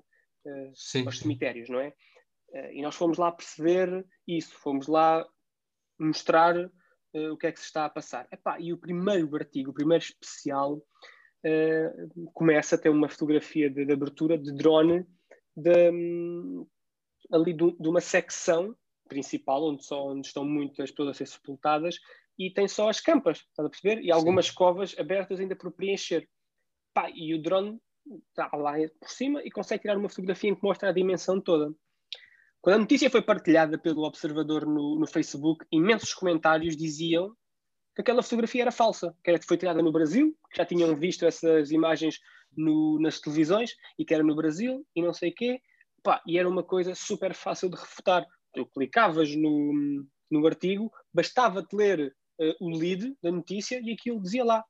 sim, 0.74 1.04
aos 1.04 1.18
cemitérios, 1.18 1.68
não 1.68 1.80
é? 1.80 1.92
e 2.72 2.82
nós 2.82 2.96
fomos 2.96 3.16
lá 3.16 3.30
perceber 3.30 4.04
isso, 4.26 4.54
fomos 4.58 4.88
lá 4.88 5.24
mostrar 6.00 6.56
uh, 6.56 7.32
o 7.32 7.36
que 7.36 7.46
é 7.46 7.52
que 7.52 7.60
se 7.60 7.66
está 7.66 7.84
a 7.84 7.90
passar. 7.90 8.26
Epá, 8.32 8.58
e 8.58 8.72
o 8.72 8.78
primeiro 8.78 9.34
artigo, 9.36 9.70
o 9.70 9.74
primeiro 9.74 10.02
especial, 10.02 10.74
uh, 10.74 12.30
começa 12.32 12.74
a 12.74 12.78
ter 12.78 12.88
uma 12.88 13.08
fotografia 13.08 13.68
de, 13.70 13.84
de 13.84 13.92
abertura 13.92 14.38
de 14.38 14.52
drone 14.52 15.06
de, 15.54 15.90
um, 15.90 16.66
ali 17.32 17.52
de, 17.52 17.72
de, 17.72 17.88
uma 17.88 18.00
secção 18.00 18.74
principal, 19.10 19.62
onde, 19.68 19.84
só, 19.84 20.06
onde 20.06 20.26
estão 20.26 20.44
muitas 20.44 20.90
pessoas 20.90 21.10
a 21.10 21.14
ser 21.14 21.26
sepultadas, 21.26 21.96
e 22.38 22.50
tem 22.50 22.66
só 22.66 22.88
as 22.88 23.00
campas, 23.00 23.38
estás 23.38 23.66
a 23.66 23.68
perceber? 23.68 24.02
E 24.02 24.10
algumas 24.10 24.46
Sim. 24.46 24.54
covas 24.54 24.96
abertas 24.98 25.40
ainda 25.40 25.54
por 25.54 25.72
preencher. 25.72 26.26
Pá, 26.94 27.10
e 27.14 27.34
o 27.34 27.42
drone 27.42 27.78
está 28.30 28.48
lá 28.56 28.74
por 28.98 29.10
cima 29.10 29.42
e 29.44 29.50
consegue 29.50 29.82
tirar 29.82 29.98
uma 29.98 30.08
fotografia 30.08 30.50
em 30.50 30.54
que 30.54 30.62
mostra 30.62 30.88
a 30.88 30.92
dimensão 30.92 31.40
toda. 31.40 31.74
Quando 32.62 32.76
a 32.76 32.78
notícia 32.78 33.10
foi 33.10 33.22
partilhada 33.22 33.78
pelo 33.78 34.04
Observador 34.04 34.66
no, 34.66 34.98
no 34.98 35.06
Facebook, 35.06 35.66
imensos 35.72 36.14
comentários 36.14 36.76
diziam 36.76 37.34
que 37.94 38.02
aquela 38.02 38.22
fotografia 38.22 38.62
era 38.62 38.72
falsa, 38.72 39.14
que 39.22 39.30
era, 39.30 39.42
foi 39.42 39.56
tirada 39.56 39.82
no 39.82 39.92
Brasil, 39.92 40.36
que 40.50 40.58
já 40.58 40.64
tinham 40.64 40.94
visto 40.94 41.26
essas 41.26 41.70
imagens 41.70 42.18
no, 42.56 42.98
nas 43.00 43.20
televisões 43.20 43.74
e 43.98 44.04
que 44.04 44.14
era 44.14 44.22
no 44.22 44.34
Brasil 44.34 44.86
e 44.94 45.02
não 45.02 45.12
sei 45.12 45.30
o 45.30 45.34
quê. 45.34 45.60
Pá, 46.02 46.22
e 46.26 46.38
era 46.38 46.48
uma 46.48 46.62
coisa 46.62 46.94
super 46.94 47.34
fácil 47.34 47.68
de 47.68 47.76
refutar. 47.76 48.26
Tu 48.52 48.66
clicavas 48.66 49.34
no, 49.34 50.04
no 50.30 50.46
artigo, 50.46 50.92
bastava-te 51.12 51.74
ler 51.74 52.14
uh, 52.40 52.54
o 52.60 52.70
lead 52.70 53.16
da 53.22 53.30
notícia 53.30 53.80
e 53.82 53.92
aquilo 53.92 54.20
dizia 54.20 54.44
lá 54.44 54.64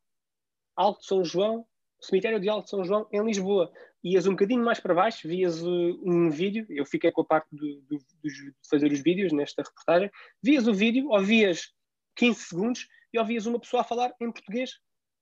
Alto 0.76 1.04
São 1.04 1.24
João, 1.24 1.66
cemitério 2.00 2.40
de 2.40 2.48
Alto 2.48 2.68
São 2.68 2.84
João, 2.84 3.06
em 3.12 3.24
Lisboa 3.24 3.72
ias 4.02 4.26
um 4.26 4.30
bocadinho 4.30 4.64
mais 4.64 4.80
para 4.80 4.94
baixo, 4.94 5.28
vias 5.28 5.62
uh, 5.62 6.00
um 6.02 6.30
vídeo, 6.30 6.66
eu 6.70 6.86
fiquei 6.86 7.12
com 7.12 7.20
a 7.20 7.24
parte 7.24 7.48
do, 7.52 7.82
do, 7.82 7.98
de 7.98 8.54
fazer 8.68 8.90
os 8.90 9.00
vídeos 9.00 9.32
nesta 9.32 9.62
reportagem, 9.62 10.10
vias 10.42 10.66
o 10.66 10.74
vídeo, 10.74 11.08
ouvias 11.10 11.72
15 12.16 12.40
segundos 12.40 12.88
e 13.12 13.18
ouvias 13.18 13.46
uma 13.46 13.60
pessoa 13.60 13.82
a 13.82 13.84
falar 13.84 14.14
em 14.20 14.32
português 14.32 14.70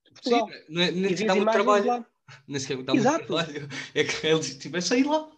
de 0.04 0.12
Portugal. 0.12 0.48
Sim, 0.48 0.54
não 0.68 0.82
é, 0.82 0.90
nem 0.90 1.16
sequer 1.16 1.26
dá 1.26 1.34
muito 1.34 1.52
trabalho. 1.52 1.86
Lá. 1.86 2.06
Nem 2.46 2.60
sequer 2.60 2.82
dá 2.82 2.94
Exato. 2.94 3.16
muito 3.16 3.26
trabalho. 3.26 3.68
É 3.94 4.04
que 4.04 4.26
eles 4.26 4.58
tipo, 4.58 4.76
é 4.76 4.80
lá. 5.04 5.30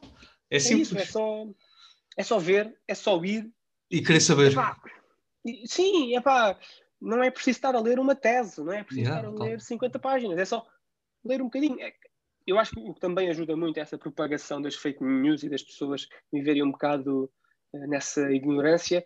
É, 0.50 0.56
é 0.56 0.58
simples. 0.58 0.88
Isso, 0.88 0.98
é, 0.98 1.06
só, 1.06 1.46
é 2.20 2.22
só 2.22 2.38
ver, 2.38 2.74
é 2.86 2.94
só 2.94 3.22
ir. 3.24 3.50
E 3.90 4.02
querer 4.02 4.20
saber. 4.20 4.52
Epá, 4.52 4.76
sim, 5.64 6.14
é 6.14 6.20
pá, 6.20 6.58
não 7.00 7.22
é 7.22 7.30
preciso 7.30 7.56
estar 7.56 7.74
a 7.74 7.80
ler 7.80 7.98
uma 7.98 8.14
tese, 8.14 8.62
não 8.62 8.72
é 8.72 8.84
preciso 8.84 9.08
yeah, 9.08 9.28
estar 9.28 9.42
a 9.42 9.44
ler 9.44 9.60
50 9.60 9.98
páginas, 9.98 10.38
é 10.38 10.44
só 10.44 10.66
ler 11.24 11.40
um 11.40 11.46
bocadinho. 11.46 11.80
É, 11.80 11.92
eu 12.46 12.58
acho 12.58 12.72
que 12.72 12.80
o 12.80 12.94
que 12.94 13.00
também 13.00 13.30
ajuda 13.30 13.56
muito 13.56 13.78
é 13.78 13.80
essa 13.80 13.96
propagação 13.96 14.60
das 14.60 14.74
fake 14.74 15.02
news 15.02 15.42
e 15.42 15.48
das 15.48 15.62
pessoas 15.62 16.06
viverem 16.32 16.62
um 16.62 16.70
bocado 16.70 17.30
uh, 17.72 17.86
nessa 17.88 18.30
ignorância 18.30 19.04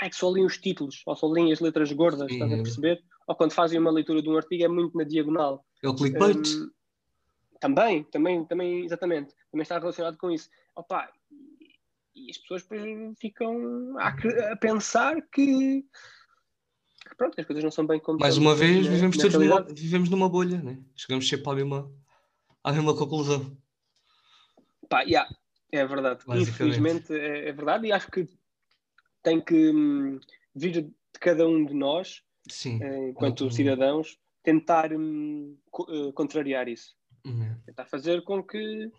é 0.00 0.08
que 0.08 0.16
só 0.16 0.30
leem 0.30 0.46
os 0.46 0.58
títulos 0.58 1.02
ou 1.04 1.16
só 1.16 1.26
leem 1.26 1.52
as 1.52 1.60
letras 1.60 1.90
gordas, 1.92 2.28
Sim. 2.28 2.34
estás 2.34 2.52
a 2.52 2.56
perceber? 2.56 3.04
Ou 3.26 3.34
quando 3.34 3.52
fazem 3.52 3.78
uma 3.78 3.90
leitura 3.90 4.22
de 4.22 4.28
um 4.28 4.36
artigo 4.36 4.64
é 4.64 4.68
muito 4.68 4.96
na 4.96 5.04
diagonal. 5.04 5.64
É 5.82 5.88
o 5.88 5.94
clickbait. 5.94 6.46
Um, 6.46 6.70
também, 7.60 8.04
também, 8.04 8.44
também, 8.44 8.84
exatamente. 8.84 9.34
Também 9.50 9.62
está 9.62 9.78
relacionado 9.78 10.16
com 10.16 10.30
isso. 10.30 10.48
Opa, 10.76 11.08
e, 12.14 12.30
as 12.30 12.38
pessoas 12.38 12.62
depois 12.62 13.18
ficam 13.18 13.98
a, 13.98 14.08
a 14.52 14.56
pensar 14.56 15.20
que, 15.32 15.82
que, 17.08 17.16
pronto, 17.16 17.40
as 17.40 17.46
coisas 17.46 17.64
não 17.64 17.70
são 17.70 17.86
bem 17.86 18.00
como 18.00 18.18
Mais 18.18 18.36
uma 18.36 18.54
vez, 18.54 18.86
na, 18.86 18.92
vivemos, 18.92 19.16
na 19.16 19.22
todos 19.22 19.38
numa, 19.38 19.62
vivemos 19.62 20.08
numa 20.10 20.28
bolha, 20.28 20.60
né? 20.62 20.82
chegamos 20.96 21.28
sempre 21.28 21.50
à 21.50 21.54
mesma, 21.54 21.92
à 22.62 22.72
mesma 22.72 22.96
conclusão. 22.96 23.56
Pá, 24.88 25.02
yeah, 25.02 25.28
é 25.70 25.86
verdade. 25.86 26.22
Infelizmente 26.28 27.12
é, 27.14 27.48
é, 27.48 27.52
verdade 27.52 27.86
e 27.86 27.92
acho 27.92 28.10
que 28.10 28.28
tem 29.22 29.40
que 29.40 29.70
hum, 29.70 30.20
vir 30.54 30.82
de 30.82 30.92
cada 31.20 31.46
um 31.46 31.64
de 31.64 31.74
nós, 31.74 32.22
Sim, 32.50 32.82
eh, 32.82 33.08
enquanto 33.08 33.50
cidadãos, 33.50 34.18
tentar 34.42 34.92
hum, 34.92 35.56
co 35.70 35.84
uh, 35.84 36.12
contrariar 36.12 36.68
isso. 36.68 36.94
Uhum. 37.24 37.56
Tentar 37.64 37.86
fazer 37.86 38.22
com 38.24 38.42
que 38.42 38.90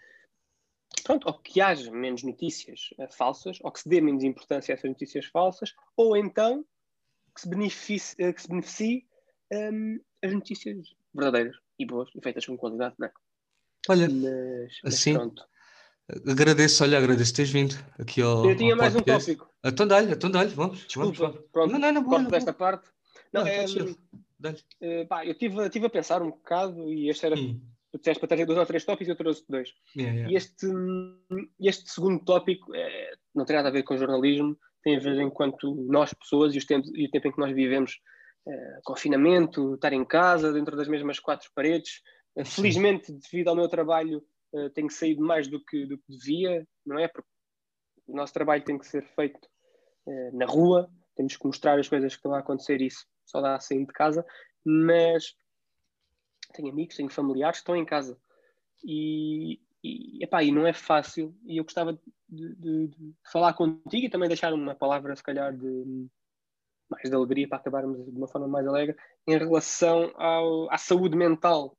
pronto, 1.03 1.27
ou 1.27 1.33
que 1.33 1.61
haja 1.61 1.91
menos 1.91 2.23
notícias 2.23 2.89
uh, 2.97 3.11
falsas, 3.11 3.59
ou 3.61 3.71
que 3.71 3.79
se 3.79 3.89
dê 3.89 4.01
menos 4.01 4.23
importância 4.23 4.73
a 4.73 4.75
essas 4.75 4.89
notícias 4.89 5.25
falsas, 5.25 5.73
ou 5.95 6.15
então 6.15 6.65
que 7.33 7.41
se 7.41 7.49
beneficie, 7.49 8.15
uh, 8.23 8.33
que 8.33 8.41
se 8.41 8.47
beneficie 8.47 9.07
um, 9.51 9.99
as 10.21 10.33
notícias 10.33 10.77
verdadeiras 11.13 11.55
e 11.77 11.85
boas 11.85 12.09
e 12.15 12.21
feitas 12.21 12.45
com 12.45 12.57
qualidade, 12.57 12.95
não 12.97 13.07
é? 13.07 13.11
Olha, 13.89 14.09
mas, 14.09 14.79
mas 14.83 14.93
assim, 14.93 15.13
pronto. 15.13 15.43
agradeço, 16.27 16.83
olha, 16.83 16.97
agradeço 16.97 17.33
teres 17.33 17.51
vindo 17.51 17.75
aqui 17.99 18.21
ao. 18.21 18.49
Eu 18.49 18.55
tinha 18.55 18.73
ao 18.73 18.77
mais 18.77 18.93
podcast. 18.93 19.31
um 19.31 19.35
tópico. 19.35 19.53
Então 19.63 19.87
dá-lhe, 19.87 20.13
então 20.13 20.31
dá-lhe, 20.31 20.49
vamos. 20.49 20.85
Desculpa, 20.85 21.17
vamos, 21.17 21.17
vamos. 21.17 21.49
pronto, 21.51 21.71
não, 21.71 21.79
não, 21.79 21.91
não, 21.91 22.03
corto 22.03 22.29
desta 22.29 22.53
parte. 22.53 22.89
Não, 23.31 23.41
não 23.41 23.49
é, 24.81 25.05
pá, 25.05 25.25
eu 25.25 25.31
estive 25.31 25.69
tive 25.69 25.85
a 25.85 25.89
pensar 25.89 26.21
um 26.21 26.31
bocado 26.31 26.91
e 26.91 27.09
este 27.09 27.25
era. 27.25 27.35
Hum. 27.35 27.59
Tu 27.93 27.99
disseste 27.99 28.19
para 28.19 28.27
trazer 28.27 28.45
dois 28.45 28.59
ou 28.59 28.65
três 28.65 28.83
tópicos 28.83 29.07
e 29.07 29.11
eu 29.11 29.15
trouxe 29.15 29.45
dois. 29.47 29.69
Yeah, 29.95 30.13
yeah. 30.13 30.33
E 30.33 30.35
este, 30.35 30.67
este 31.61 31.89
segundo 31.89 32.25
tópico 32.25 32.75
é, 32.75 33.13
não 33.33 33.45
tem 33.45 33.55
nada 33.55 33.69
a 33.69 33.71
ver 33.71 33.83
com 33.83 33.95
jornalismo, 33.95 34.57
tem 34.83 34.97
a 34.97 34.99
ver 34.99 35.21
enquanto 35.21 35.73
nós, 35.87 36.13
pessoas, 36.13 36.53
e, 36.53 36.57
os 36.57 36.65
tempos, 36.65 36.91
e 36.93 37.05
o 37.05 37.11
tempo 37.11 37.27
em 37.27 37.31
que 37.31 37.39
nós 37.39 37.53
vivemos, 37.53 37.99
é, 38.47 38.79
confinamento, 38.83 39.75
estar 39.75 39.93
em 39.93 40.03
casa, 40.03 40.51
dentro 40.51 40.75
das 40.75 40.87
mesmas 40.87 41.19
quatro 41.19 41.49
paredes, 41.55 42.01
Felizmente, 42.45 43.11
devido 43.11 43.49
ao 43.49 43.55
meu 43.55 43.67
trabalho, 43.67 44.23
uh, 44.53 44.69
tenho 44.71 44.89
saído 44.89 45.21
mais 45.21 45.47
do 45.47 45.63
que, 45.63 45.85
do 45.85 45.97
que 45.97 46.17
devia, 46.17 46.67
não 46.85 46.97
é? 46.97 47.07
Porque 47.07 47.29
o 48.07 48.15
nosso 48.15 48.33
trabalho 48.33 48.63
tem 48.63 48.77
que 48.77 48.87
ser 48.87 49.03
feito 49.15 49.39
uh, 50.07 50.37
na 50.37 50.45
rua, 50.45 50.89
temos 51.15 51.37
que 51.37 51.45
mostrar 51.45 51.79
as 51.79 51.87
coisas 51.87 52.13
que 52.13 52.17
estão 52.17 52.33
a 52.33 52.39
acontecer, 52.39 52.81
isso 52.81 53.05
só 53.25 53.39
dá 53.39 53.55
a 53.55 53.59
sair 53.59 53.85
de 53.85 53.93
casa, 53.93 54.25
mas 54.65 55.35
tenho 56.53 56.69
amigos, 56.69 56.95
tenho 56.95 57.09
familiares 57.09 57.57
que 57.57 57.61
estão 57.61 57.75
em 57.75 57.85
casa 57.85 58.17
e, 58.83 59.59
e, 59.83 60.23
epá, 60.23 60.43
e 60.43 60.51
não 60.51 60.67
é 60.67 60.73
fácil. 60.73 61.35
E 61.45 61.57
eu 61.57 61.63
gostava 61.63 61.93
de, 62.29 62.55
de, 62.55 62.87
de, 62.87 63.13
falar 63.31 63.53
contigo 63.53 64.05
e 64.05 64.09
também 64.09 64.27
deixar 64.27 64.53
uma 64.53 64.75
palavra, 64.75 65.15
se 65.15 65.23
calhar, 65.23 65.55
de 65.55 66.07
mais 66.89 67.09
de 67.09 67.15
alegria 67.15 67.47
para 67.47 67.57
acabarmos 67.57 68.05
de 68.05 68.17
uma 68.17 68.27
forma 68.27 68.47
mais 68.47 68.67
alegre 68.67 68.95
em 69.27 69.37
relação 69.37 70.11
ao, 70.15 70.71
à 70.71 70.77
saúde 70.77 71.15
mental 71.15 71.77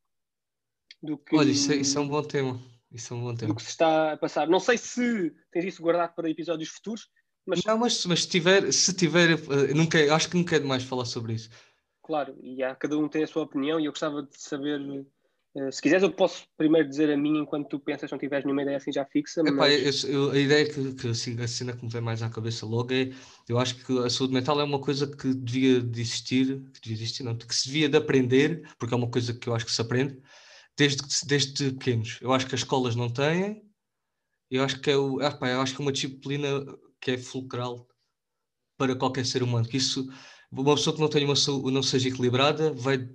do 1.03 1.19
que. 1.19 1.37
Olha, 1.37 1.51
isso 1.51 1.73
é, 1.73 1.77
isso 1.77 1.99
é 1.99 2.01
um 2.01 2.09
bom 2.09 2.23
tema. 2.23 2.61
Isso 2.91 3.13
é 3.13 3.17
um 3.17 3.21
bom 3.21 3.35
tema. 3.35 3.53
Do 3.53 3.57
que 3.57 3.63
se 3.63 3.71
está 3.71 4.13
a 4.13 4.17
passar. 4.17 4.49
Não 4.49 4.61
sei 4.61 4.79
se 4.79 5.33
tens 5.51 5.65
isso 5.65 5.83
guardado 5.83 6.15
para 6.15 6.31
episódios 6.31 6.71
futuros, 6.71 7.09
mas. 7.45 7.63
Não, 7.65 7.79
mas, 7.79 8.05
mas 8.07 8.23
se 8.23 8.29
tiver, 8.29 8.73
se 8.73 8.95
tiver, 8.95 9.33
eh, 9.33 9.75
nunca, 9.75 10.15
acho 10.15 10.31
que 10.31 10.37
nunca 10.37 10.57
é 10.57 10.61
demais 10.61 10.85
falar 10.85 11.05
sobre 11.05 11.35
isso. 11.35 11.51
Claro, 12.05 12.37
e 12.43 12.63
há, 12.63 12.75
cada 12.75 12.99
um 12.99 13.09
tem 13.09 13.25
a 13.25 13.27
sua 13.27 13.43
opinião 13.43 13.81
e 13.81 13.87
eu 13.87 13.93
gostava 13.93 14.23
de 14.23 14.41
saber 14.41 15.07
Uh, 15.57 15.71
se 15.71 15.81
quiseres, 15.81 16.03
eu 16.03 16.11
posso 16.11 16.49
primeiro 16.57 16.89
dizer 16.89 17.09
a 17.13 17.17
mim 17.17 17.39
enquanto 17.39 17.69
tu 17.69 17.79
pensas, 17.79 18.11
não 18.11 18.19
tiveres 18.19 18.45
nenhuma 18.45 18.63
ideia 18.63 18.77
assim 18.77 18.91
já 18.91 19.05
fixa. 19.05 19.41
Mas... 19.45 20.03
eu, 20.03 20.11
eu, 20.11 20.31
a 20.33 20.37
ideia 20.37 20.69
que, 20.69 20.95
que 20.95 21.07
assim, 21.07 21.41
a 21.41 21.47
cena 21.47 21.77
que 21.77 21.85
me 21.85 21.89
vem 21.89 22.01
mais 22.01 22.23
à 22.23 22.29
cabeça 22.29 22.67
logo 22.67 22.93
é: 22.93 23.11
eu 23.49 23.57
acho 23.61 23.77
que 23.77 23.99
a 24.01 24.11
saúde 24.11 24.35
mental 24.35 24.61
é 24.61 24.65
uma 24.65 24.81
coisa 24.81 25.07
que 25.07 25.33
devia 25.33 25.81
de 25.81 26.01
existir, 26.01 26.61
que 26.73 26.81
devia 26.81 26.97
existir, 26.97 27.23
não, 27.23 27.37
que 27.37 27.55
se 27.55 27.69
devia 27.69 27.89
de 27.89 27.97
aprender, 27.97 28.69
porque 28.81 28.93
é 28.93 28.97
uma 28.97 29.09
coisa 29.09 29.33
que 29.33 29.49
eu 29.49 29.55
acho 29.55 29.65
que 29.65 29.71
se 29.71 29.81
aprende 29.81 30.21
desde, 30.77 31.03
desde 31.25 31.71
pequenos. 31.71 32.19
Eu 32.21 32.33
acho 32.33 32.49
que 32.49 32.55
as 32.57 32.63
escolas 32.63 32.97
não 32.97 33.09
têm, 33.09 33.63
eu 34.51 34.65
acho 34.65 34.81
que 34.81 34.91
é 34.91 34.97
o, 34.97 35.21
ah, 35.21 35.31
pá, 35.31 35.51
eu 35.51 35.61
acho 35.61 35.77
que 35.77 35.81
é 35.81 35.85
uma 35.85 35.93
disciplina 35.93 36.49
que 37.01 37.13
é 37.13 37.19
fulcral 37.19 37.87
para 38.77 38.97
qualquer 38.97 39.25
ser 39.25 39.43
humano. 39.43 39.69
Que 39.69 39.77
isso, 39.77 40.09
uma 40.57 40.75
pessoa 40.75 40.95
que 40.95 41.01
não 41.01 41.09
tenha 41.09 41.27
uma 41.27 41.71
não 41.71 41.83
seja 41.83 42.09
equilibrada 42.09 42.73
vai 42.73 43.09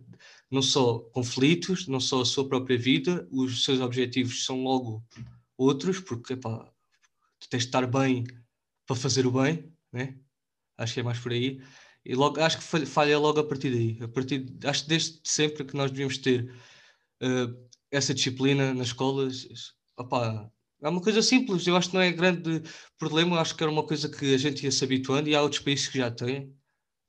não 0.52 0.62
só 0.62 1.00
conflitos, 1.12 1.88
não 1.88 2.00
só 2.00 2.22
a 2.22 2.26
sua 2.26 2.48
própria 2.48 2.78
vida, 2.78 3.28
os 3.32 3.64
seus 3.64 3.80
objetivos 3.80 4.46
são 4.46 4.64
logo 4.64 5.04
outros, 5.58 6.00
porque 6.00 6.34
epá, 6.34 6.66
tu 7.40 7.50
tens 7.50 7.64
de 7.64 7.68
estar 7.68 7.86
bem 7.86 8.26
para 8.86 8.96
fazer 8.96 9.28
o 9.28 9.32
bem, 9.32 9.72
né? 9.92 10.18
acho 10.78 10.94
que 10.94 11.00
é 11.02 11.04
mais 11.04 11.20
por 11.20 11.32
aí. 11.32 11.62
E 12.06 12.16
logo, 12.16 12.40
acho 12.42 12.58
que 12.58 12.86
falha 12.86 13.20
logo 13.20 13.40
a 13.40 13.44
partir 13.44 13.70
daí. 13.70 13.98
A 14.02 14.08
partir, 14.08 14.46
acho 14.64 14.84
que 14.84 14.90
desde 14.90 15.20
sempre 15.24 15.66
que 15.66 15.76
nós 15.76 15.92
devíamos 15.92 16.18
ter 16.18 16.52
uh, 17.22 17.70
essa 17.92 18.14
disciplina 18.14 18.74
nas 18.74 18.88
escolas. 18.88 19.48
Opá, 19.98 20.50
é 20.82 20.90
uma 20.90 21.02
coisa 21.02 21.22
simples, 21.22 21.68
eu 21.68 21.76
acho 21.76 21.90
que 21.90 21.96
não 21.96 22.02
é 22.02 22.12
grande 22.12 22.64
problema, 22.98 23.40
acho 23.40 23.56
que 23.56 23.64
era 23.64 23.72
uma 23.72 23.86
coisa 23.86 24.08
que 24.08 24.34
a 24.34 24.38
gente 24.38 24.64
ia 24.64 24.72
se 24.72 24.84
habituando 24.84 25.28
e 25.30 25.36
há 25.36 25.42
outros 25.42 25.62
países 25.62 25.90
que 25.90 25.98
já 25.98 26.10
têm. 26.10 26.56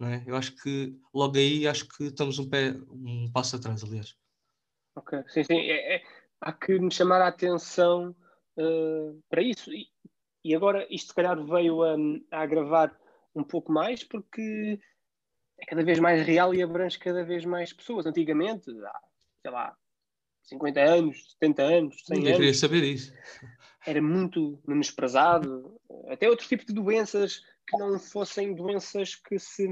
É? 0.02 0.22
Eu 0.26 0.34
acho 0.34 0.56
que 0.56 0.98
logo 1.12 1.36
aí 1.36 1.68
acho 1.68 1.86
que 1.86 2.04
estamos 2.04 2.38
um, 2.38 2.48
pé, 2.48 2.72
um 2.90 3.30
passo 3.30 3.56
atrás, 3.56 3.84
aliás. 3.84 4.16
Ok, 4.96 5.22
sim, 5.28 5.44
sim. 5.44 5.58
É, 5.58 5.96
é, 5.96 6.02
há 6.40 6.52
que 6.52 6.78
nos 6.78 6.94
chamar 6.94 7.20
a 7.20 7.28
atenção 7.28 8.16
uh, 8.56 9.22
para 9.28 9.42
isso. 9.42 9.70
E, 9.72 9.88
e, 10.42 10.54
agora 10.54 10.86
isto 10.90 11.08
se 11.08 11.14
calhar 11.14 11.36
veio 11.44 11.82
a, 11.82 11.96
a 12.30 12.40
agravar 12.40 12.98
um 13.34 13.44
pouco 13.44 13.70
mais 13.70 14.02
porque 14.02 14.80
é 15.58 15.66
cada 15.66 15.84
vez 15.84 15.98
mais 15.98 16.26
real 16.26 16.54
e 16.54 16.62
abrange 16.62 16.98
cada 16.98 17.22
vez 17.22 17.44
mais 17.44 17.72
pessoas. 17.72 18.06
Antigamente, 18.06 18.70
há, 18.70 19.00
sei 19.42 19.50
lá, 19.50 19.76
50 20.44 20.80
anos, 20.80 21.32
70 21.32 21.62
anos, 21.62 21.96
100 22.06 22.16
Ninguém 22.16 22.32
anos. 22.32 22.38
queria 22.38 22.54
saber 22.54 22.84
isso. 22.84 23.12
Era 23.86 24.00
muito 24.00 24.58
menosprezado. 24.66 25.78
Até 26.08 26.28
outro 26.28 26.48
tipo 26.48 26.64
de 26.64 26.72
doenças 26.72 27.42
que 27.70 27.78
não 27.78 27.98
fossem 27.98 28.54
doenças 28.54 29.14
que 29.14 29.38
se 29.38 29.68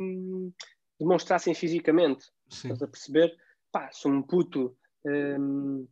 demonstrassem 0.98 1.54
fisicamente. 1.54 2.26
Sim. 2.48 2.68
Estás 2.68 2.82
a 2.82 2.88
perceber? 2.88 3.36
Pá, 3.72 3.90
se 3.90 4.06
um 4.06 4.22
puto 4.22 4.76
hum, 5.04 5.86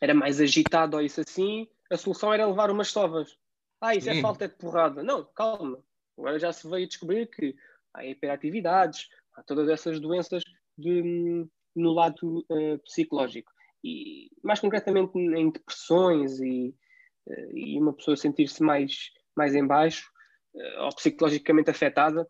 era 0.00 0.14
mais 0.14 0.40
agitado 0.40 0.96
ou 0.96 1.02
isso 1.02 1.20
assim, 1.20 1.66
a 1.90 1.96
solução 1.96 2.32
era 2.32 2.46
levar 2.46 2.70
umas 2.70 2.88
sovas. 2.88 3.36
Ah, 3.80 3.94
isso 3.94 4.10
é 4.10 4.12
Sim. 4.12 4.18
é 4.18 4.22
falta 4.22 4.48
de 4.48 4.54
porrada. 4.56 5.02
Não, 5.02 5.24
calma. 5.24 5.82
Agora 6.16 6.38
já 6.38 6.52
se 6.52 6.68
veio 6.68 6.86
descobrir 6.86 7.26
que 7.26 7.54
há 7.94 8.04
hiperatividades, 8.04 9.08
há 9.34 9.42
todas 9.42 9.68
essas 9.68 10.00
doenças 10.00 10.42
de, 10.76 11.02
hum, 11.02 11.48
no 11.74 11.92
lado 11.92 12.44
uh, 12.50 12.78
psicológico. 12.84 13.52
E 13.82 14.30
mais 14.42 14.60
concretamente 14.60 15.16
em 15.16 15.50
depressões 15.50 16.40
e, 16.40 16.74
uh, 17.28 17.56
e 17.56 17.78
uma 17.80 17.92
pessoa 17.92 18.16
sentir-se 18.16 18.62
mais, 18.62 19.10
mais 19.36 19.54
em 19.54 19.66
baixo, 19.66 20.10
ou 20.54 20.94
psicologicamente 20.94 21.70
afetada, 21.70 22.26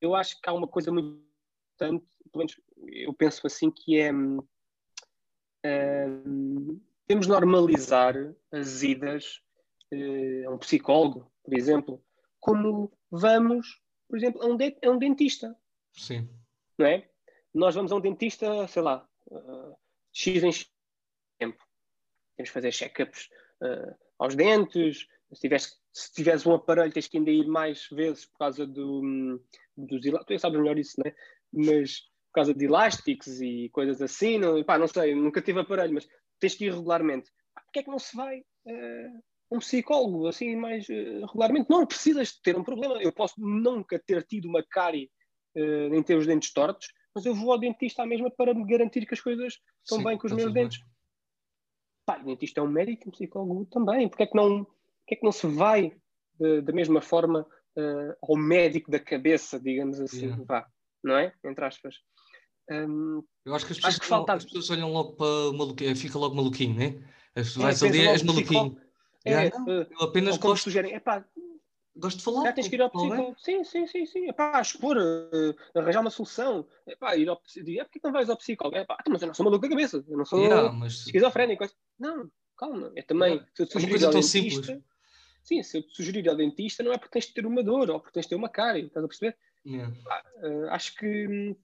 eu 0.00 0.14
acho 0.14 0.40
que 0.40 0.48
há 0.48 0.52
uma 0.52 0.68
coisa 0.68 0.90
muito 0.90 1.22
importante, 1.74 2.04
pelo 2.32 2.44
menos 2.44 2.60
eu 2.86 3.12
penso 3.12 3.46
assim, 3.46 3.70
que 3.70 3.98
é 3.98 4.12
um, 4.12 4.40
temos 7.06 7.26
normalizar 7.26 8.14
as 8.52 8.82
idas 8.82 9.42
uh, 9.92 10.48
a 10.48 10.54
um 10.54 10.58
psicólogo, 10.58 11.30
por 11.42 11.54
exemplo, 11.54 12.04
como 12.38 12.92
vamos, 13.10 13.82
por 14.08 14.16
exemplo, 14.16 14.42
a 14.42 14.46
um, 14.46 14.56
de, 14.56 14.76
a 14.82 14.90
um 14.90 14.98
dentista. 14.98 15.56
Sim. 15.92 16.28
Não 16.78 16.86
é? 16.86 17.08
Nós 17.52 17.74
vamos 17.74 17.92
a 17.92 17.96
um 17.96 18.00
dentista, 18.00 18.66
sei 18.68 18.82
lá, 18.82 19.06
uh, 19.26 19.76
X 20.12 20.42
em 20.42 20.52
X 20.52 20.70
tempo. 21.38 21.62
Temos 22.36 22.48
que 22.50 22.54
fazer 22.54 22.70
check-ups 22.70 23.28
uh, 23.60 23.94
aos 24.18 24.34
dentes, 24.34 25.06
se 25.32 25.40
tiveres, 25.40 25.80
se 25.92 26.12
tiveres 26.12 26.46
um 26.46 26.54
aparelho, 26.54 26.92
tens 26.92 27.08
que 27.08 27.18
ainda 27.18 27.30
ir 27.30 27.46
mais 27.46 27.86
vezes 27.90 28.26
por 28.26 28.38
causa 28.38 28.66
do, 28.66 29.40
dos 29.76 30.00
Tu 30.26 30.38
sabes 30.38 30.58
melhor 30.58 30.78
isso, 30.78 31.00
né? 31.04 31.12
Mas 31.52 32.00
por 32.30 32.34
causa 32.34 32.54
de 32.54 32.64
elásticos 32.64 33.40
e 33.40 33.68
coisas 33.72 34.00
assim, 34.00 34.38
não, 34.38 34.62
pá, 34.64 34.78
não 34.78 34.86
sei, 34.86 35.14
nunca 35.14 35.42
tive 35.42 35.60
aparelho, 35.60 35.94
mas 35.94 36.08
tens 36.38 36.54
que 36.54 36.66
ir 36.66 36.72
regularmente. 36.72 37.30
Porquê 37.64 37.80
é 37.80 37.82
que 37.82 37.90
não 37.90 37.98
se 37.98 38.16
vai 38.16 38.38
uh, 38.38 39.22
um 39.52 39.58
psicólogo 39.58 40.26
assim 40.26 40.56
mais 40.56 40.88
uh, 40.88 41.26
regularmente? 41.26 41.70
Não 41.70 41.86
precisas 41.86 42.28
de 42.28 42.42
ter 42.42 42.56
um 42.56 42.64
problema. 42.64 43.00
Eu 43.02 43.12
posso 43.12 43.34
nunca 43.38 44.00
ter 44.04 44.24
tido 44.24 44.48
uma 44.48 44.64
cárie 44.68 45.10
uh, 45.56 45.88
nem 45.90 46.02
ter 46.02 46.16
os 46.16 46.26
dentes 46.26 46.52
tortos, 46.52 46.88
mas 47.14 47.26
eu 47.26 47.34
vou 47.34 47.52
ao 47.52 47.58
dentista 47.58 48.02
à 48.02 48.06
mesma 48.06 48.30
para 48.30 48.54
me 48.54 48.64
garantir 48.64 49.06
que 49.06 49.14
as 49.14 49.20
coisas 49.20 49.58
estão 49.84 49.98
Sim, 49.98 50.04
bem 50.04 50.18
com 50.18 50.26
os 50.26 50.32
meus 50.32 50.52
dentes. 50.52 50.78
Pá, 52.06 52.18
o 52.20 52.24
dentista 52.24 52.60
é 52.60 52.62
um 52.62 52.68
médico, 52.68 53.08
um 53.08 53.12
psicólogo 53.12 53.66
também. 53.66 54.08
Porquê 54.08 54.24
é 54.24 54.26
que 54.26 54.36
não 54.36 54.66
que 55.10 55.14
é 55.14 55.18
que 55.18 55.24
não 55.24 55.32
se 55.32 55.46
vai 55.48 55.92
uh, 56.38 56.62
da 56.62 56.72
mesma 56.72 57.00
forma 57.00 57.40
uh, 57.76 58.16
ao 58.22 58.36
médico 58.36 58.90
da 58.90 59.00
cabeça, 59.00 59.58
digamos 59.58 59.98
assim, 60.00 60.26
yeah. 60.26 60.44
vá, 60.44 60.66
não 61.02 61.16
é? 61.16 61.34
Entre 61.44 61.64
aspas. 61.64 61.96
Um, 62.70 63.24
eu 63.44 63.52
acho 63.52 63.66
que 63.66 63.72
as 63.72 63.78
pessoas, 63.78 63.98
que 63.98 64.06
falta... 64.06 64.34
as 64.34 64.44
pessoas 64.44 64.70
olham 64.70 64.92
logo 64.92 65.14
para 65.14 65.52
maluquinho, 65.52 65.96
fica 65.96 66.16
logo 66.16 66.36
maluquinho, 66.36 66.76
né? 66.76 67.02
As, 67.34 67.56
é, 67.56 67.60
vais 67.60 67.82
ali, 67.82 68.06
és 68.06 68.22
maluquinho. 68.22 68.80
É, 69.24 69.30
yeah, 69.30 69.58
não, 69.58 69.64
uh, 69.66 69.86
eu 69.90 70.00
apenas 70.02 70.38
gosto. 70.38 70.64
Sugerem, 70.64 70.94
epá, 70.94 71.24
gosto 71.96 72.18
de 72.18 72.22
falar. 72.22 72.44
Já 72.44 72.52
tens 72.52 72.68
que 72.68 72.76
ir 72.76 72.82
ao 72.82 72.90
psicólogo. 72.90 73.34
Sim, 73.36 73.64
sim, 73.64 73.86
sim, 73.88 74.06
sim. 74.06 74.28
Epá, 74.28 74.60
expor, 74.60 74.96
uh, 74.96 75.78
arranjar 75.78 76.00
uma 76.00 76.10
solução. 76.10 76.64
Epá, 76.86 77.16
ir 77.16 77.28
ao 77.28 77.36
psicólogo. 77.40 77.80
É 77.80 77.84
porque 77.84 78.00
não 78.04 78.12
vais 78.12 78.30
ao 78.30 78.36
psicólogo? 78.36 78.78
Epá, 78.78 78.96
então, 79.00 79.12
mas 79.12 79.22
eu 79.22 79.26
não 79.26 79.34
sou 79.34 79.44
maluco 79.44 79.62
da 79.62 79.68
cabeça. 79.68 80.04
Eu 80.08 80.16
não 80.16 80.24
sou 80.24 80.40
yeah, 80.40 80.70
mas... 80.70 81.06
esquizofrénico. 81.06 81.68
Não, 81.98 82.30
calma. 82.56 82.92
É 82.94 83.02
também. 83.02 83.32
Yeah. 83.32 83.48
Se 83.56 83.62
eu 83.62 83.66
é 83.74 83.78
uma 83.78 83.88
coisa 83.88 84.10
tão 84.12 84.22
simples. 84.22 84.80
Sim, 85.42 85.62
se 85.62 85.78
eu 85.78 85.82
te 85.82 85.96
sugerir 85.96 86.28
ao 86.28 86.36
dentista, 86.36 86.82
não 86.82 86.92
é 86.92 86.98
porque 86.98 87.12
tens 87.12 87.26
de 87.26 87.34
ter 87.34 87.46
uma 87.46 87.62
dor 87.62 87.90
ou 87.90 88.00
porque 88.00 88.14
tens 88.14 88.26
de 88.26 88.30
ter 88.30 88.36
uma 88.36 88.48
cárie, 88.48 88.86
estás 88.86 89.04
a 89.04 89.08
perceber? 89.08 89.36
Yeah. 89.66 89.94
Uh, 90.42 90.68
acho 90.70 90.94
que, 90.96 91.56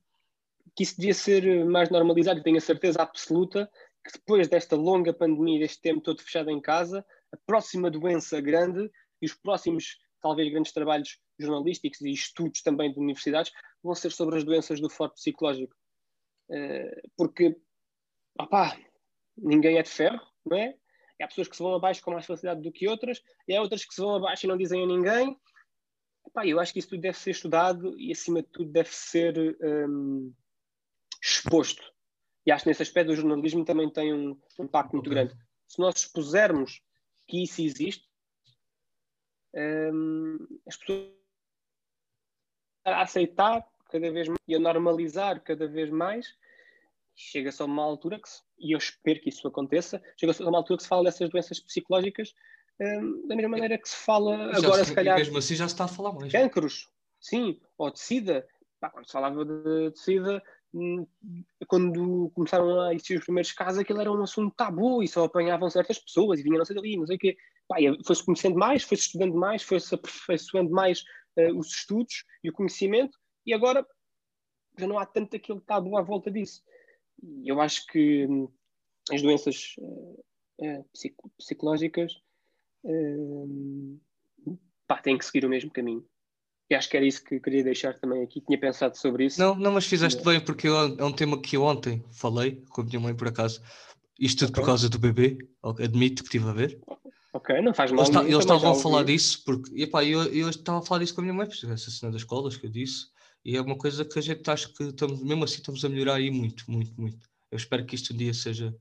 que 0.74 0.82
isso 0.82 0.96
devia 0.96 1.14
ser 1.14 1.64
mais 1.64 1.90
normalizado 1.90 2.40
e 2.40 2.42
tenho 2.42 2.56
a 2.56 2.60
certeza 2.60 3.02
absoluta 3.02 3.70
que 4.04 4.12
depois 4.12 4.48
desta 4.48 4.76
longa 4.76 5.12
pandemia, 5.12 5.60
deste 5.60 5.80
tempo 5.80 6.00
todo 6.00 6.22
fechado 6.22 6.50
em 6.50 6.60
casa, 6.60 7.04
a 7.32 7.36
próxima 7.36 7.90
doença 7.90 8.40
grande 8.40 8.90
e 9.20 9.26
os 9.26 9.34
próximos, 9.34 9.98
talvez, 10.20 10.50
grandes 10.50 10.72
trabalhos 10.72 11.18
jornalísticos 11.38 12.00
e 12.00 12.12
estudos 12.12 12.62
também 12.62 12.92
de 12.92 12.98
universidades 12.98 13.52
vão 13.82 13.94
ser 13.94 14.12
sobre 14.12 14.36
as 14.36 14.44
doenças 14.44 14.80
do 14.80 14.88
forte 14.88 15.14
psicológico. 15.14 15.74
Uh, 16.48 17.10
porque, 17.16 17.56
opá, 18.38 18.78
ninguém 19.36 19.78
é 19.78 19.82
de 19.82 19.90
ferro, 19.90 20.20
não 20.44 20.56
é? 20.56 20.76
Há 21.22 21.28
pessoas 21.28 21.48
que 21.48 21.56
se 21.56 21.62
vão 21.62 21.74
abaixo 21.74 22.02
com 22.02 22.12
mais 22.12 22.26
facilidade 22.26 22.62
do 22.62 22.72
que 22.72 22.88
outras, 22.88 23.22
e 23.48 23.54
há 23.54 23.62
outras 23.62 23.84
que 23.84 23.94
se 23.94 24.00
vão 24.00 24.16
abaixo 24.16 24.46
e 24.46 24.48
não 24.48 24.56
dizem 24.56 24.82
a 24.82 24.86
ninguém. 24.86 25.36
Epá, 26.26 26.46
eu 26.46 26.58
acho 26.58 26.72
que 26.72 26.78
isso 26.78 26.88
tudo 26.88 27.00
deve 27.00 27.18
ser 27.18 27.30
estudado 27.30 27.98
e, 27.98 28.12
acima 28.12 28.42
de 28.42 28.48
tudo, 28.48 28.70
deve 28.70 28.90
ser 28.90 29.56
um, 29.62 30.32
exposto. 31.22 31.82
E 32.44 32.52
acho 32.52 32.64
que 32.64 32.70
nesse 32.70 32.82
aspecto 32.82 33.12
o 33.12 33.16
jornalismo 33.16 33.64
também 33.64 33.90
tem 33.90 34.14
um 34.14 34.38
impacto 34.60 34.92
muito 34.92 35.10
grande. 35.10 35.34
Se 35.66 35.78
nós 35.80 35.96
expusermos 35.96 36.80
que 37.26 37.42
isso 37.42 37.60
existe, 37.60 38.06
um, 39.54 40.38
as 40.66 40.76
pessoas 40.76 41.10
a 42.84 43.02
aceitar 43.02 43.66
cada 43.90 44.12
vez 44.12 44.28
mais 44.28 44.38
e 44.46 44.54
a 44.54 44.60
normalizar 44.60 45.42
cada 45.42 45.66
vez 45.66 45.90
mais, 45.90 46.36
chega-se 47.16 47.62
a 47.62 47.64
uma 47.64 47.82
altura 47.82 48.20
que 48.20 48.28
se 48.28 48.42
e 48.58 48.74
eu 48.74 48.78
espero 48.78 49.20
que 49.20 49.28
isso 49.28 49.46
aconteça, 49.46 50.02
chega-se 50.18 50.42
a 50.42 50.48
uma 50.48 50.58
altura 50.58 50.78
que 50.78 50.82
se 50.82 50.88
fala 50.88 51.04
dessas 51.04 51.28
doenças 51.28 51.60
psicológicas 51.60 52.32
um, 52.80 53.26
da 53.26 53.34
mesma 53.34 53.50
maneira 53.50 53.78
que 53.78 53.88
se 53.88 53.96
fala 53.96 54.52
já 54.52 54.58
agora, 54.58 54.84
se, 54.84 54.90
se 54.90 54.94
calhar. 54.94 55.18
Mesmo 55.18 55.38
assim 55.38 55.54
já 55.54 55.66
se 55.66 55.74
está 55.74 55.84
a 55.84 55.88
falar 55.88 56.12
mais. 56.12 56.30
Cancros, 56.30 56.88
sim, 57.20 57.58
ou 57.78 57.90
de 57.90 57.98
SIDA. 57.98 58.46
Pá, 58.78 58.90
quando 58.90 59.06
se 59.06 59.12
falava 59.12 59.44
de, 59.44 59.90
de 59.90 59.98
SIDA, 59.98 60.42
hum, 60.74 61.06
quando 61.66 62.30
começaram 62.34 62.80
a 62.80 62.94
existir 62.94 63.18
os 63.18 63.24
primeiros 63.24 63.52
casos, 63.52 63.80
aquilo 63.80 64.00
era 64.00 64.12
um 64.12 64.22
assunto 64.22 64.54
tabu 64.54 65.02
e 65.02 65.08
só 65.08 65.24
apanhavam 65.24 65.70
certas 65.70 65.98
pessoas 65.98 66.38
e 66.38 66.42
vinham 66.42 66.58
não 66.58 66.64
sei 66.64 66.76
dali, 66.76 66.96
não 66.96 67.06
sei 67.06 67.16
o 67.16 67.18
quê. 67.18 67.36
Foi-se 68.04 68.24
conhecendo 68.24 68.58
mais, 68.58 68.82
foi-se 68.82 69.04
estudando 69.04 69.34
mais, 69.34 69.62
foi-se 69.62 69.94
aperfeiçoando 69.94 70.70
mais 70.70 71.02
uh, 71.38 71.58
os 71.58 71.68
estudos 71.68 72.24
e 72.44 72.50
o 72.50 72.52
conhecimento, 72.52 73.18
e 73.46 73.54
agora 73.54 73.84
já 74.78 74.86
não 74.86 74.98
há 74.98 75.06
tanto 75.06 75.34
aquele 75.34 75.60
tabu 75.62 75.96
à 75.96 76.02
volta 76.02 76.30
disso. 76.30 76.62
Eu 77.44 77.60
acho 77.60 77.86
que 77.86 78.26
hum, 78.26 78.48
as 79.10 79.22
doenças 79.22 79.74
uh, 79.78 80.24
uh, 80.60 80.86
psicológicas 81.38 82.12
pá, 84.86 84.98
têm 84.98 85.18
que 85.18 85.24
seguir 85.24 85.44
o 85.44 85.48
mesmo 85.48 85.70
caminho. 85.70 86.04
E 86.68 86.74
acho 86.74 86.88
que 86.88 86.96
era 86.96 87.06
isso 87.06 87.22
que 87.22 87.38
queria 87.38 87.62
deixar 87.62 87.94
também 87.98 88.22
aqui. 88.22 88.40
Tinha 88.40 88.58
pensado 88.58 88.96
sobre 88.96 89.26
isso. 89.26 89.38
Não, 89.38 89.54
não, 89.54 89.72
mas 89.72 89.86
fizeste 89.86 90.22
bem, 90.24 90.40
porque 90.40 90.66
eu, 90.66 90.76
é 90.98 91.04
um 91.04 91.12
tema 91.12 91.40
que 91.40 91.56
eu 91.56 91.62
ontem 91.62 92.04
falei 92.10 92.62
com 92.70 92.80
a 92.80 92.84
minha 92.84 92.98
mãe, 92.98 93.14
por 93.14 93.28
acaso. 93.28 93.62
Isto 94.18 94.40
tudo 94.40 94.50
okay. 94.50 94.62
por 94.62 94.66
causa 94.66 94.88
do 94.88 94.98
bebê, 94.98 95.38
admito 95.62 96.22
que 96.22 96.28
estive 96.28 96.48
a 96.48 96.52
ver. 96.52 96.80
Ok, 97.32 97.60
não 97.60 97.74
faz 97.74 97.92
mal. 97.92 98.04
Eles, 98.04 98.16
eles 98.16 98.38
estavam 98.38 98.72
a 98.72 98.74
falar 98.74 99.04
disso, 99.04 99.42
porque 99.44 99.82
epá, 99.82 100.02
eu, 100.02 100.24
eu 100.32 100.48
estava 100.48 100.78
a 100.78 100.82
falar 100.82 101.00
disso 101.00 101.14
com 101.14 101.20
a 101.20 101.24
minha 101.24 101.34
mãe, 101.34 101.46
essa 101.46 101.90
cena 101.90 102.10
das 102.10 102.22
escolas 102.22 102.56
que 102.56 102.66
eu 102.66 102.70
disse, 102.70 103.08
e 103.46 103.56
é 103.56 103.60
uma 103.60 103.78
coisa 103.78 104.04
que 104.04 104.18
a 104.18 104.22
gente 104.22 104.50
acha 104.50 104.68
que 104.68 104.82
estamos, 104.82 105.22
mesmo 105.22 105.44
assim 105.44 105.58
estamos 105.58 105.84
a 105.84 105.88
melhorar 105.88 106.14
aí 106.14 106.32
muito, 106.32 106.68
muito, 106.68 107.00
muito. 107.00 107.30
Eu 107.48 107.56
espero 107.56 107.86
que 107.86 107.94
isto 107.94 108.12
um 108.12 108.16
dia 108.16 108.34
seja 108.34 108.74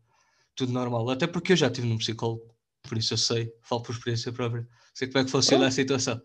tudo 0.55 0.74
normal, 0.74 1.07
até 1.11 1.28
porque 1.28 1.51
eu 1.51 1.55
já 1.55 1.68
estive 1.68 1.88
num 1.88 1.99
psicólogo, 1.99 2.51
por 2.82 2.97
isso 2.97 3.13
eu 3.13 3.18
sei, 3.20 3.53
falo 3.61 3.84
por 3.84 3.93
experiência 3.93 4.34
própria, 4.34 4.68
sei 4.91 5.07
como 5.07 5.20
é 5.20 5.26
que 5.26 5.30
funciona 5.30 5.66
oh. 5.66 5.68
a 5.68 5.72
situação. 5.72 6.20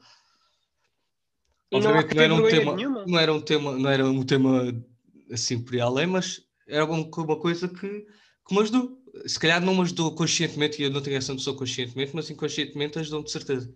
Obviamente 1.70 2.14
não, 2.14 2.26
não, 2.26 2.28
era 2.28 2.34
um 2.34 2.48
tema, 2.48 2.76
não 3.06 3.18
era 3.18 3.34
um 3.34 3.40
tema, 3.42 3.72
não 3.76 3.90
era 3.90 4.06
um 4.06 4.22
tema 4.22 4.84
assim 5.30 5.62
por 5.62 5.78
além, 5.78 6.06
mas 6.06 6.40
era 6.66 6.86
uma, 6.86 7.10
coisa 7.38 7.68
que, 7.68 8.06
que 8.48 8.54
me 8.54 8.62
ajudou. 8.62 8.98
Se 9.26 9.38
calhar 9.38 9.60
não 9.60 9.74
me 9.74 9.82
ajudou 9.82 10.14
conscientemente, 10.14 10.80
e 10.80 10.86
eu 10.86 10.90
não 10.90 11.02
tenho 11.02 11.18
essa 11.18 11.34
noção 11.34 11.54
conscientemente, 11.54 12.12
mas 12.16 12.30
inconscientemente 12.30 12.98
ajudou-me 13.00 13.26
de 13.26 13.32
certeza. 13.32 13.70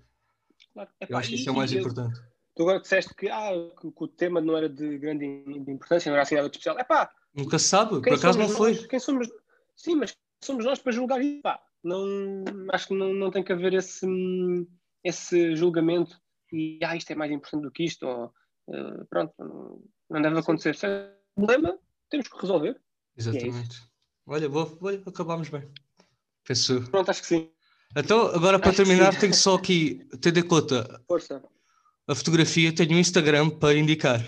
Claro. 0.72 0.90
eu 1.06 1.16
acho 1.18 1.28
que 1.28 1.34
isso 1.34 1.50
é 1.50 1.52
o 1.52 1.56
mais 1.56 1.70
importante. 1.70 2.18
Tu 2.55 2.62
agora 2.62 2.80
disseste 2.80 3.14
que, 3.14 3.28
ah, 3.28 3.50
que, 3.80 3.90
que, 3.90 4.05
o 4.05 4.09
tema 4.09 4.40
não 4.40 4.57
era 4.57 4.68
de 4.68 4.98
grande 4.98 5.24
importância, 5.66 6.09
não 6.09 6.14
era 6.14 6.22
assim 6.22 6.36
nada 6.36 6.48
de 6.48 6.57
especial. 6.57 6.78
É 6.78 6.84
pá. 6.84 7.11
Nunca 7.34 7.59
se 7.59 7.66
sabe, 7.66 8.00
por 8.00 8.14
acaso 8.14 8.38
não 8.38 8.48
foi. 8.48 8.74
Nós? 8.74 8.86
Quem 8.86 9.00
somos? 9.00 9.28
Sim, 9.74 9.96
mas 9.96 10.16
somos 10.42 10.64
nós 10.64 10.78
para 10.78 10.92
julgar 10.92 11.20
isso. 11.20 11.42
Pá. 11.42 11.61
Não, 11.82 12.44
acho 12.72 12.88
que 12.88 12.94
não, 12.94 13.12
não 13.12 13.30
tem 13.30 13.42
que 13.42 13.52
haver 13.52 13.74
esse, 13.74 14.07
esse 15.02 15.55
julgamento 15.55 16.18
e 16.52 16.78
ah, 16.84 16.96
isto 16.96 17.11
é 17.11 17.14
mais 17.16 17.32
importante 17.32 17.62
do 17.62 17.70
que 17.70 17.84
isto, 17.84 18.07
ou 18.07 18.32
uh, 18.68 19.05
pronto, 19.11 19.34
não, 19.38 19.82
não 20.09 20.22
deve 20.22 20.38
acontecer. 20.38 20.76
Se 20.76 20.86
é 20.86 21.12
um 21.36 21.44
problema, 21.44 21.78
temos 22.09 22.28
que 22.28 22.40
resolver. 22.40 22.80
É 23.16 23.20
Exatamente. 23.20 23.80
É 23.80 23.94
Olha, 24.26 24.48
vou, 24.48 24.66
vou, 24.80 24.90
acabamos 25.07 25.48
bem. 25.48 25.68
Penso. 26.46 26.80
Pronto, 26.90 27.11
acho 27.11 27.20
que 27.22 27.26
sim. 27.26 27.50
Então, 27.96 28.26
agora 28.28 28.59
para 28.59 28.72
terminar, 28.72 29.18
tenho 29.18 29.34
só 29.34 29.57
aqui, 29.57 30.07
tendo 30.20 30.38
em 30.38 30.46
conta 30.46 31.02
Força. 31.07 31.42
A 32.07 32.14
fotografia, 32.14 32.74
tenho 32.74 32.92
um 32.92 32.98
Instagram 32.98 33.50
para 33.50 33.78
indicar 33.78 34.20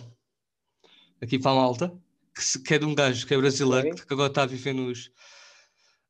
aqui 1.21 1.39
para 1.39 1.51
a 1.51 1.55
malta, 1.55 2.03
que, 2.35 2.43
se, 2.43 2.63
que 2.63 2.75
é 2.75 2.79
de 2.79 2.85
um 2.85 2.95
gajo 2.95 3.27
que 3.27 3.35
é 3.35 3.37
brasileiro, 3.37 3.89
okay. 3.89 4.05
que 4.05 4.13
agora 4.13 4.29
está 4.29 4.43
a 4.43 4.47
viver 4.47 4.73
nos, 4.73 5.07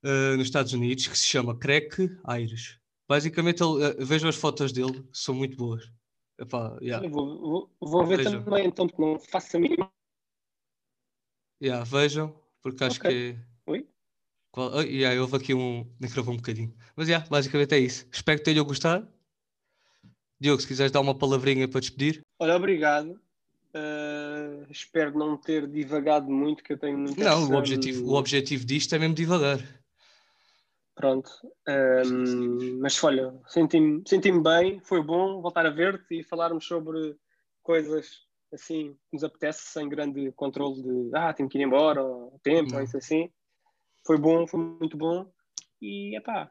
uh, 0.05 0.37
nos 0.37 0.47
Estados 0.47 0.73
Unidos, 0.73 1.07
que 1.07 1.19
se 1.19 1.27
chama 1.27 1.57
Crack 1.57 2.09
Aires. 2.25 2.79
Basicamente, 3.09 3.63
ele, 3.63 3.85
uh, 3.85 4.05
vejo 4.05 4.29
as 4.29 4.37
fotos 4.37 4.73
dele, 4.73 5.05
são 5.13 5.35
muito 5.35 5.57
boas. 5.57 5.91
Epá, 6.39 6.77
yeah. 6.83 7.09
vou, 7.09 7.41
vou, 7.41 7.77
vou, 7.81 8.07
ver 8.07 8.19
vejam. 8.19 8.45
também, 8.45 8.67
então, 8.67 8.87
porque 8.87 9.03
não 9.03 9.19
faço 9.19 9.57
a 9.57 9.61
mínima. 9.61 9.91
Yeah, 11.63 11.85
vejam, 11.85 12.39
porque 12.61 12.85
acho 12.85 12.99
okay. 12.99 13.33
que. 13.33 13.41
Oi? 13.67 13.89
Qual... 14.51 14.75
Oh, 14.75 14.83
yeah, 14.83 15.19
houve 15.19 15.37
aqui 15.37 15.55
um. 15.55 15.91
Microfone 15.99 16.35
um 16.35 16.41
bocadinho. 16.41 16.75
Mas 16.95 17.09
yeah, 17.09 17.27
basicamente 17.31 17.75
é 17.75 17.79
isso. 17.79 18.07
Espero 18.13 18.39
que 18.39 18.45
tenham 18.45 18.67
gostado. 18.67 19.09
Diogo, 20.41 20.61
se 20.61 20.69
quiseres 20.69 20.93
dar 20.93 21.01
uma 21.01 21.17
palavrinha 21.17 21.69
para 21.69 21.81
despedir. 21.81 22.23
Olha, 22.39 22.57
obrigado. 22.57 23.21
Uh, 23.75 24.67
espero 24.71 25.19
não 25.19 25.37
ter 25.37 25.67
divagado 25.67 26.31
muito, 26.31 26.63
que 26.63 26.73
eu 26.73 26.79
tenho 26.79 26.99
muito. 26.99 27.19
Não, 27.19 27.51
o 27.51 27.57
objetivo, 27.57 28.07
o 28.07 28.15
objetivo 28.15 28.65
disto 28.65 28.95
é 28.95 28.99
mesmo 28.99 29.15
divagar. 29.15 29.61
Pronto. 30.95 31.31
Um, 31.69 32.79
mas 32.81 33.03
olha, 33.05 33.35
senti-me 33.49 34.03
senti 34.07 34.33
bem, 34.33 34.81
foi 34.81 35.03
bom 35.03 35.43
voltar 35.43 35.67
a 35.67 35.71
ver-te 35.71 36.21
e 36.21 36.25
falarmos 36.25 36.65
sobre 36.65 37.15
coisas 37.63 38.27
assim 38.51 38.95
que 38.95 39.15
nos 39.15 39.25
apetece, 39.25 39.67
sem 39.67 39.89
grande 39.91 40.33
controle 40.33 40.83
de 40.83 41.11
ah, 41.15 41.35
tenho 41.35 41.49
que 41.49 41.59
ir 41.59 41.63
embora, 41.63 42.03
ou 42.03 42.41
tempo, 42.43 42.77
ou 42.77 42.83
isso 42.83 42.97
assim. 42.97 43.31
Foi 44.07 44.17
bom, 44.17 44.47
foi 44.47 44.59
muito 44.59 44.97
bom. 44.97 45.31
E 45.83 46.17
é 46.17 46.21
pá, 46.21 46.51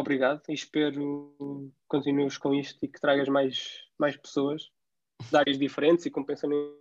obrigado 0.00 0.42
e 0.48 0.54
espero 0.54 0.92
que 1.38 1.72
continues 1.88 2.38
com 2.38 2.54
isto 2.54 2.78
e 2.82 2.88
que 2.88 3.00
tragas 3.00 3.28
mais, 3.28 3.84
mais 3.98 4.16
pessoas 4.16 4.70
de 5.30 5.36
áreas 5.36 5.58
diferentes 5.58 6.06
e 6.06 6.10
com 6.10 6.24
pensamentos 6.24 6.74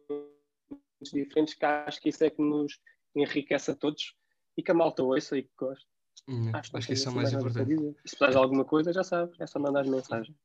diferentes, 1.13 1.53
que 1.53 1.65
acho 1.65 2.01
que 2.01 2.09
isso 2.09 2.23
é 2.23 2.29
que 2.29 2.41
nos 2.41 2.79
enriquece 3.15 3.71
a 3.71 3.75
todos 3.75 4.15
e 4.57 4.63
que 4.63 4.71
a 4.71 4.73
malta 4.73 5.03
ouça 5.03 5.37
e 5.37 5.43
que 5.43 5.51
goste. 5.57 5.87
Hum, 6.27 6.51
acho, 6.53 6.75
acho 6.75 6.87
que 6.87 6.93
isso 6.93 7.09
é 7.09 7.11
o 7.11 7.15
mais 7.15 7.33
importante. 7.33 7.75
Se 8.05 8.15
precisas 8.17 8.35
alguma 8.35 8.65
coisa, 8.65 8.93
já 8.93 9.03
sabes, 9.03 9.39
é 9.39 9.47
só 9.47 9.59
mandar 9.59 9.85
mensagem. 9.85 10.35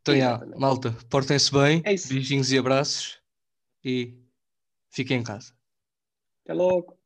Então, 0.00 0.14
malta, 0.58 0.94
portem-se 1.08 1.50
bem, 1.50 1.82
é 1.84 1.94
beijinhos 1.94 2.52
e 2.52 2.58
abraços 2.58 3.18
e 3.82 4.18
fiquem 4.90 5.20
em 5.20 5.24
casa. 5.24 5.54
Até 6.44 6.52
logo. 6.52 6.98